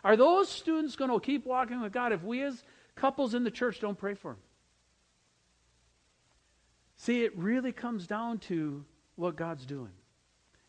Are 0.03 0.15
those 0.15 0.49
students 0.49 0.95
going 0.95 1.11
to 1.11 1.19
keep 1.19 1.45
walking 1.45 1.81
with 1.81 1.91
God 1.91 2.13
if 2.13 2.23
we 2.23 2.41
as 2.43 2.63
couples 2.95 3.33
in 3.33 3.43
the 3.43 3.51
church 3.51 3.79
don't 3.79 3.97
pray 3.97 4.13
for 4.13 4.31
them? 4.33 4.41
See, 6.97 7.23
it 7.23 7.37
really 7.37 7.71
comes 7.71 8.07
down 8.07 8.39
to 8.39 8.85
what 9.15 9.35
God's 9.35 9.65
doing. 9.65 9.91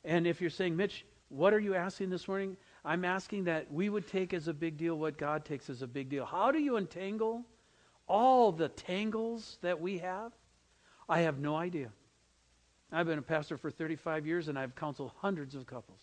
And 0.04 0.26
if 0.26 0.40
you're 0.40 0.50
saying, 0.50 0.76
Mitch, 0.76 1.04
what 1.28 1.52
are 1.52 1.60
you 1.60 1.74
asking 1.74 2.10
this 2.10 2.28
morning? 2.28 2.56
I'm 2.84 3.04
asking 3.04 3.44
that 3.44 3.72
we 3.72 3.88
would 3.88 4.06
take 4.06 4.32
as 4.32 4.48
a 4.48 4.54
big 4.54 4.76
deal 4.76 4.94
what 4.94 5.18
God 5.18 5.44
takes 5.44 5.68
as 5.68 5.82
a 5.82 5.86
big 5.86 6.08
deal. 6.08 6.24
How 6.24 6.52
do 6.52 6.58
you 6.58 6.76
untangle 6.76 7.44
all 8.06 8.52
the 8.52 8.68
tangles 8.68 9.58
that 9.62 9.80
we 9.80 9.98
have? 9.98 10.32
I 11.08 11.20
have 11.20 11.38
no 11.38 11.56
idea. 11.56 11.90
I've 12.90 13.06
been 13.06 13.18
a 13.18 13.22
pastor 13.22 13.56
for 13.56 13.70
35 13.70 14.26
years 14.26 14.48
and 14.48 14.58
I've 14.58 14.74
counseled 14.74 15.12
hundreds 15.18 15.54
of 15.54 15.66
couples. 15.66 16.00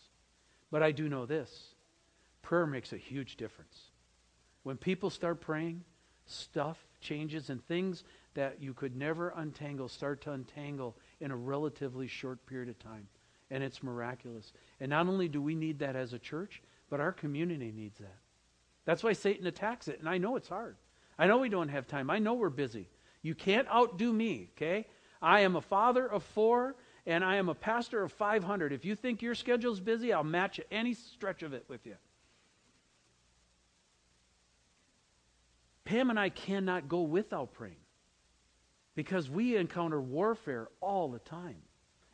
But 0.72 0.84
I 0.84 0.92
do 0.92 1.10
know 1.10 1.26
this 1.26 1.74
prayer 2.42 2.68
makes 2.68 2.94
a 2.94 2.98
huge 2.98 3.38
difference. 3.38 3.76
When 4.64 4.78
people 4.78 5.10
start 5.10 5.42
praying, 5.42 5.84
stuff 6.28 6.78
changes 7.02 7.50
and 7.50 7.66
things 7.66 8.04
that 8.36 8.62
you 8.62 8.74
could 8.74 8.96
never 8.96 9.34
untangle 9.36 9.88
start 9.88 10.22
to 10.22 10.32
untangle 10.32 10.96
in 11.20 11.32
a 11.32 11.36
relatively 11.36 12.08
short 12.08 12.46
period 12.46 12.70
of 12.70 12.78
time. 12.78 13.08
And 13.50 13.64
it's 13.64 13.84
miraculous. 13.84 14.54
And 14.80 14.90
not 14.90 15.08
only 15.08 15.28
do 15.28 15.42
we 15.42 15.56
need 15.56 15.80
that 15.80 15.96
as 15.96 16.14
a 16.14 16.20
church, 16.20 16.62
but 16.90 17.00
our 17.00 17.12
community 17.12 17.72
needs 17.72 17.98
that. 18.00 18.18
That's 18.86 19.04
why 19.04 19.14
Satan 19.14 19.48
attacks 19.48 19.88
it. 19.88 20.00
And 20.00 20.10
I 20.10 20.18
know 20.18 20.36
it's 20.36 20.50
hard. 20.50 20.78
I 21.18 21.28
know 21.28 21.38
we 21.38 21.50
don't 21.50 21.70
have 21.70 21.88
time. 21.88 22.10
I 22.10 22.20
know 22.20 22.34
we're 22.34 22.50
busy. 22.50 22.90
You 23.22 23.34
can't 23.34 23.68
outdo 23.70 24.12
me, 24.12 24.50
okay? 24.56 24.86
I 25.26 25.40
am 25.40 25.56
a 25.56 25.62
father 25.62 26.06
of 26.06 26.22
four, 26.22 26.76
and 27.08 27.26
I 27.26 27.38
am 27.38 27.50
a 27.50 27.56
pastor 27.56 28.04
of 28.04 28.12
500. 28.12 28.72
If 28.72 28.86
you 28.86 28.96
think 28.96 29.24
your 29.24 29.34
schedule's 29.34 29.80
busy, 29.80 30.14
I'll 30.14 30.24
match 30.24 30.60
any 30.70 30.94
stretch 30.94 31.42
of 31.42 31.52
it 31.52 31.66
with 31.68 31.88
you. 31.88 31.96
Pam 35.84 36.12
and 36.12 36.20
I 36.20 36.30
cannot 36.30 36.88
go 36.88 37.02
without 37.02 37.54
praying 37.54 37.82
because 38.94 39.28
we 39.28 39.58
encounter 39.58 40.00
warfare 40.00 40.68
all 40.80 41.10
the 41.10 41.20
time. 41.20 41.58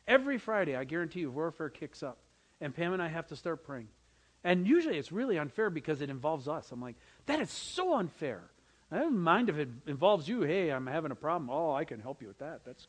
Every 0.08 0.38
Friday, 0.38 0.74
I 0.74 0.84
guarantee 0.84 1.20
you, 1.20 1.30
warfare 1.30 1.68
kicks 1.68 2.02
up, 2.02 2.16
and 2.62 2.74
Pam 2.74 2.94
and 2.94 3.02
I 3.02 3.08
have 3.08 3.26
to 3.26 3.36
start 3.36 3.62
praying. 3.62 3.88
And 4.42 4.66
usually 4.66 4.96
it's 4.96 5.12
really 5.12 5.38
unfair 5.38 5.68
because 5.68 6.00
it 6.00 6.08
involves 6.08 6.48
us. 6.48 6.72
I'm 6.72 6.80
like, 6.80 6.96
that 7.26 7.40
is 7.40 7.50
so 7.50 7.94
unfair. 7.94 8.42
I 8.90 8.98
don't 8.98 9.18
mind 9.18 9.50
if 9.50 9.58
it 9.58 9.68
involves 9.86 10.28
you. 10.28 10.42
Hey, 10.42 10.70
I'm 10.70 10.86
having 10.86 11.12
a 11.12 11.14
problem. 11.14 11.50
Oh, 11.50 11.72
I 11.72 11.84
can 11.84 12.00
help 12.00 12.22
you 12.22 12.28
with 12.28 12.38
that. 12.38 12.62
That's, 12.64 12.88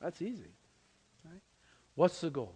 that's 0.00 0.22
easy. 0.22 0.54
Right? 1.24 1.42
What's 1.94 2.20
the 2.20 2.30
goal? 2.30 2.54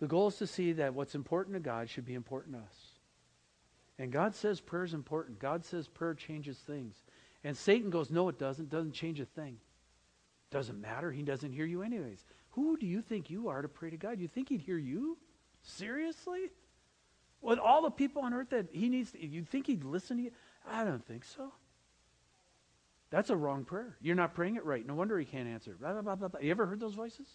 The 0.00 0.06
goal 0.06 0.28
is 0.28 0.36
to 0.36 0.46
see 0.46 0.72
that 0.72 0.94
what's 0.94 1.14
important 1.14 1.54
to 1.54 1.60
God 1.60 1.88
should 1.88 2.04
be 2.04 2.14
important 2.14 2.56
to 2.56 2.62
us. 2.62 2.76
And 3.98 4.10
God 4.10 4.34
says 4.34 4.60
prayer 4.60 4.84
is 4.84 4.94
important. 4.94 5.38
God 5.38 5.64
says 5.64 5.86
prayer 5.86 6.14
changes 6.14 6.58
things. 6.58 6.96
And 7.44 7.56
Satan 7.56 7.90
goes, 7.90 8.10
no, 8.10 8.28
it 8.28 8.38
doesn't. 8.38 8.70
Doesn't 8.70 8.92
change 8.92 9.20
a 9.20 9.24
thing. 9.24 9.58
Doesn't 10.50 10.80
matter. 10.80 11.12
He 11.12 11.22
doesn't 11.22 11.52
hear 11.52 11.66
you 11.66 11.82
anyways. 11.82 12.24
Who 12.50 12.76
do 12.76 12.86
you 12.86 13.02
think 13.02 13.30
you 13.30 13.48
are 13.48 13.62
to 13.62 13.68
pray 13.68 13.90
to 13.90 13.96
God? 13.96 14.18
You 14.18 14.28
think 14.28 14.48
he'd 14.48 14.60
hear 14.60 14.78
you? 14.78 15.18
Seriously? 15.62 16.50
With 17.40 17.58
all 17.58 17.82
the 17.82 17.90
people 17.90 18.22
on 18.22 18.32
earth 18.32 18.50
that 18.50 18.66
he 18.72 18.88
needs 18.88 19.12
to, 19.12 19.24
you 19.24 19.44
think 19.44 19.66
he'd 19.66 19.84
listen 19.84 20.16
to 20.16 20.22
you? 20.24 20.30
I 20.68 20.84
don't 20.84 21.04
think 21.04 21.24
so. 21.24 21.52
That's 23.14 23.30
a 23.30 23.36
wrong 23.36 23.64
prayer. 23.64 23.96
You're 24.00 24.16
not 24.16 24.34
praying 24.34 24.56
it 24.56 24.64
right. 24.64 24.84
No 24.84 24.94
wonder 24.94 25.16
he 25.16 25.24
can't 25.24 25.46
answer. 25.46 25.76
Blah, 25.78 26.02
blah, 26.02 26.16
blah, 26.16 26.40
you 26.40 26.50
ever 26.50 26.66
heard 26.66 26.80
those 26.80 26.94
voices? 26.94 27.28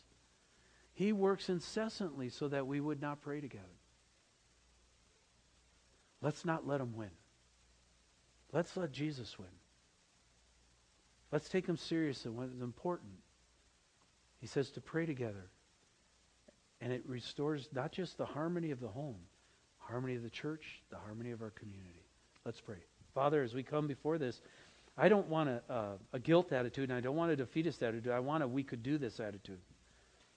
He 0.92 1.14
works 1.14 1.48
incessantly 1.48 2.28
so 2.28 2.50
that 2.50 2.68
we 2.68 2.82
would 2.82 3.02
not 3.02 3.22
pray 3.22 3.40
together. 3.40 3.64
Let's 6.22 6.44
not 6.44 6.68
let 6.68 6.82
him 6.82 6.98
win. 6.98 7.12
Let's 8.52 8.76
let 8.76 8.92
Jesus 8.92 9.40
win. 9.40 9.48
Let's 11.32 11.48
take 11.48 11.66
him 11.66 11.78
seriously 11.78 12.30
when 12.30 12.50
it's 12.52 12.62
important. 12.62 13.14
He 14.42 14.48
says 14.48 14.72
to 14.72 14.82
pray 14.82 15.06
together. 15.06 15.50
And 16.82 16.92
it 16.92 17.04
restores 17.08 17.70
not 17.72 17.94
just 17.94 18.18
the 18.18 18.26
harmony 18.26 18.72
of 18.72 18.82
the 18.82 18.90
home, 18.90 19.22
harmony 19.78 20.16
of 20.16 20.24
the 20.24 20.30
church, 20.30 20.84
the 20.90 20.98
harmony 20.98 21.32
of 21.32 21.42
our 21.42 21.52
community. 21.52 22.04
Let's 22.44 22.60
pray. 22.60 22.80
Father, 23.14 23.42
as 23.44 23.54
we 23.54 23.64
come 23.64 23.88
before 23.88 24.18
this, 24.18 24.42
I 25.00 25.08
don't 25.08 25.28
want 25.28 25.50
a, 25.50 25.62
uh, 25.70 25.86
a 26.12 26.20
guilt 26.20 26.52
attitude 26.52 26.90
and 26.90 26.98
I 26.98 27.02
don't 27.02 27.16
want 27.16 27.32
a 27.32 27.36
defeatist 27.36 27.82
attitude. 27.82 28.12
I 28.12 28.20
want 28.20 28.44
a 28.44 28.48
we 28.48 28.64
could 28.64 28.84
do 28.84 28.98
this 28.98 29.20
attitude. 29.20 29.60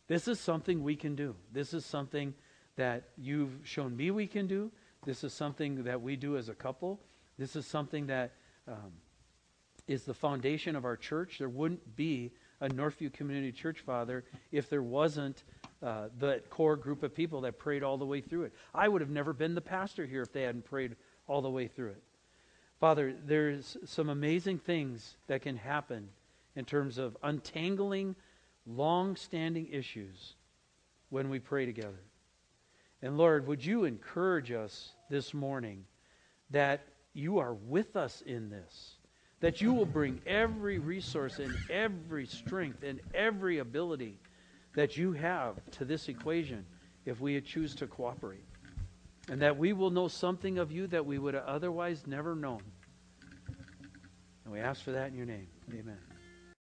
This 0.07 0.29
is 0.29 0.39
something 0.39 0.85
we 0.85 0.95
can 0.95 1.17
do. 1.17 1.35
This 1.53 1.75
is 1.75 1.85
something 1.85 2.33
that 2.77 3.09
you've 3.19 3.59
shown 3.65 3.97
me 3.97 4.13
we 4.13 4.27
can 4.29 4.47
do. 4.47 4.71
This 5.05 5.25
is 5.25 5.35
something 5.35 5.83
that 5.85 6.01
we 6.01 6.15
do 6.15 6.37
as 6.37 6.49
a 6.49 6.55
couple. 6.55 7.01
This 7.39 7.57
is 7.57 7.67
something 7.67 8.07
that 8.07 8.33
um, 8.69 8.93
is 9.89 10.05
the 10.05 10.15
foundation 10.15 10.77
of 10.77 10.85
our 10.85 10.97
church. 10.97 11.39
There 11.39 11.49
wouldn't 11.49 11.97
be 11.97 12.31
a 12.61 12.69
Northview 12.69 13.13
Community 13.13 13.51
Church, 13.51 13.81
Father, 13.81 14.25
if 14.53 14.71
there 14.71 14.83
wasn't 14.83 15.43
uh, 15.83 16.09
the 16.21 16.41
core 16.51 16.77
group 16.77 17.03
of 17.03 17.13
people 17.13 17.41
that 17.41 17.59
prayed 17.59 17.83
all 17.83 17.99
the 17.99 18.07
way 18.07 18.21
through 18.21 18.45
it. 18.45 18.53
I 18.73 18.87
would 18.87 19.01
have 19.01 19.11
never 19.11 19.33
been 19.33 19.57
the 19.57 19.61
pastor 19.61 20.07
here 20.07 20.23
if 20.23 20.33
they 20.33 20.43
hadn't 20.43 20.65
prayed 20.65 20.95
all 21.27 21.43
the 21.43 21.51
way 21.51 21.67
through 21.67 21.91
it. 21.91 22.03
Father, 22.83 23.15
there's 23.27 23.77
some 23.85 24.09
amazing 24.09 24.59
things 24.59 25.15
that 25.29 25.41
can 25.41 25.57
happen 25.57 26.09
in 26.57 26.65
terms 26.65 26.99
of 26.99 27.17
untangling 27.23 28.17
long 28.67 29.15
standing 29.15 29.69
issues 29.71 30.35
when 31.09 31.31
we 31.31 31.39
pray 31.39 31.65
together. 31.65 32.01
And 33.01 33.17
Lord, 33.17 33.47
would 33.47 33.65
you 33.65 33.85
encourage 33.85 34.51
us 34.51 34.95
this 35.09 35.33
morning 35.33 35.85
that 36.51 36.81
you 37.15 37.39
are 37.39 37.55
with 37.55 37.95
us 37.95 38.21
in 38.27 38.51
this? 38.51 38.95
That 39.39 39.61
you 39.61 39.73
will 39.73 39.87
bring 39.87 40.21
every 40.27 40.81
resource 40.81 41.39
and 41.39 41.57
every 41.71 42.27
strength 42.27 42.83
and 42.83 42.99
every 43.15 43.59
ability 43.59 44.19
that 44.75 44.97
you 44.97 45.13
have 45.13 45.55
to 45.79 45.85
this 45.85 46.09
equation 46.09 46.67
if 47.07 47.21
we 47.21 47.41
choose 47.43 47.77
to 47.77 47.87
cooperate. 47.87 48.43
And 49.29 49.43
that 49.43 49.57
we 49.57 49.73
will 49.73 49.91
know 49.91 50.09
something 50.09 50.59
of 50.59 50.73
you 50.73 50.87
that 50.89 51.07
we 51.07 51.19
would 51.19 51.35
have 51.35 51.45
otherwise 51.45 52.07
never 52.07 52.35
known. 52.35 52.63
And 54.45 54.53
we 54.53 54.61
ask 54.61 54.83
for 54.83 54.93
that 54.93 55.09
in 55.09 55.17
your 55.17 55.27
name. 55.27 55.47
Amen. 55.71 55.99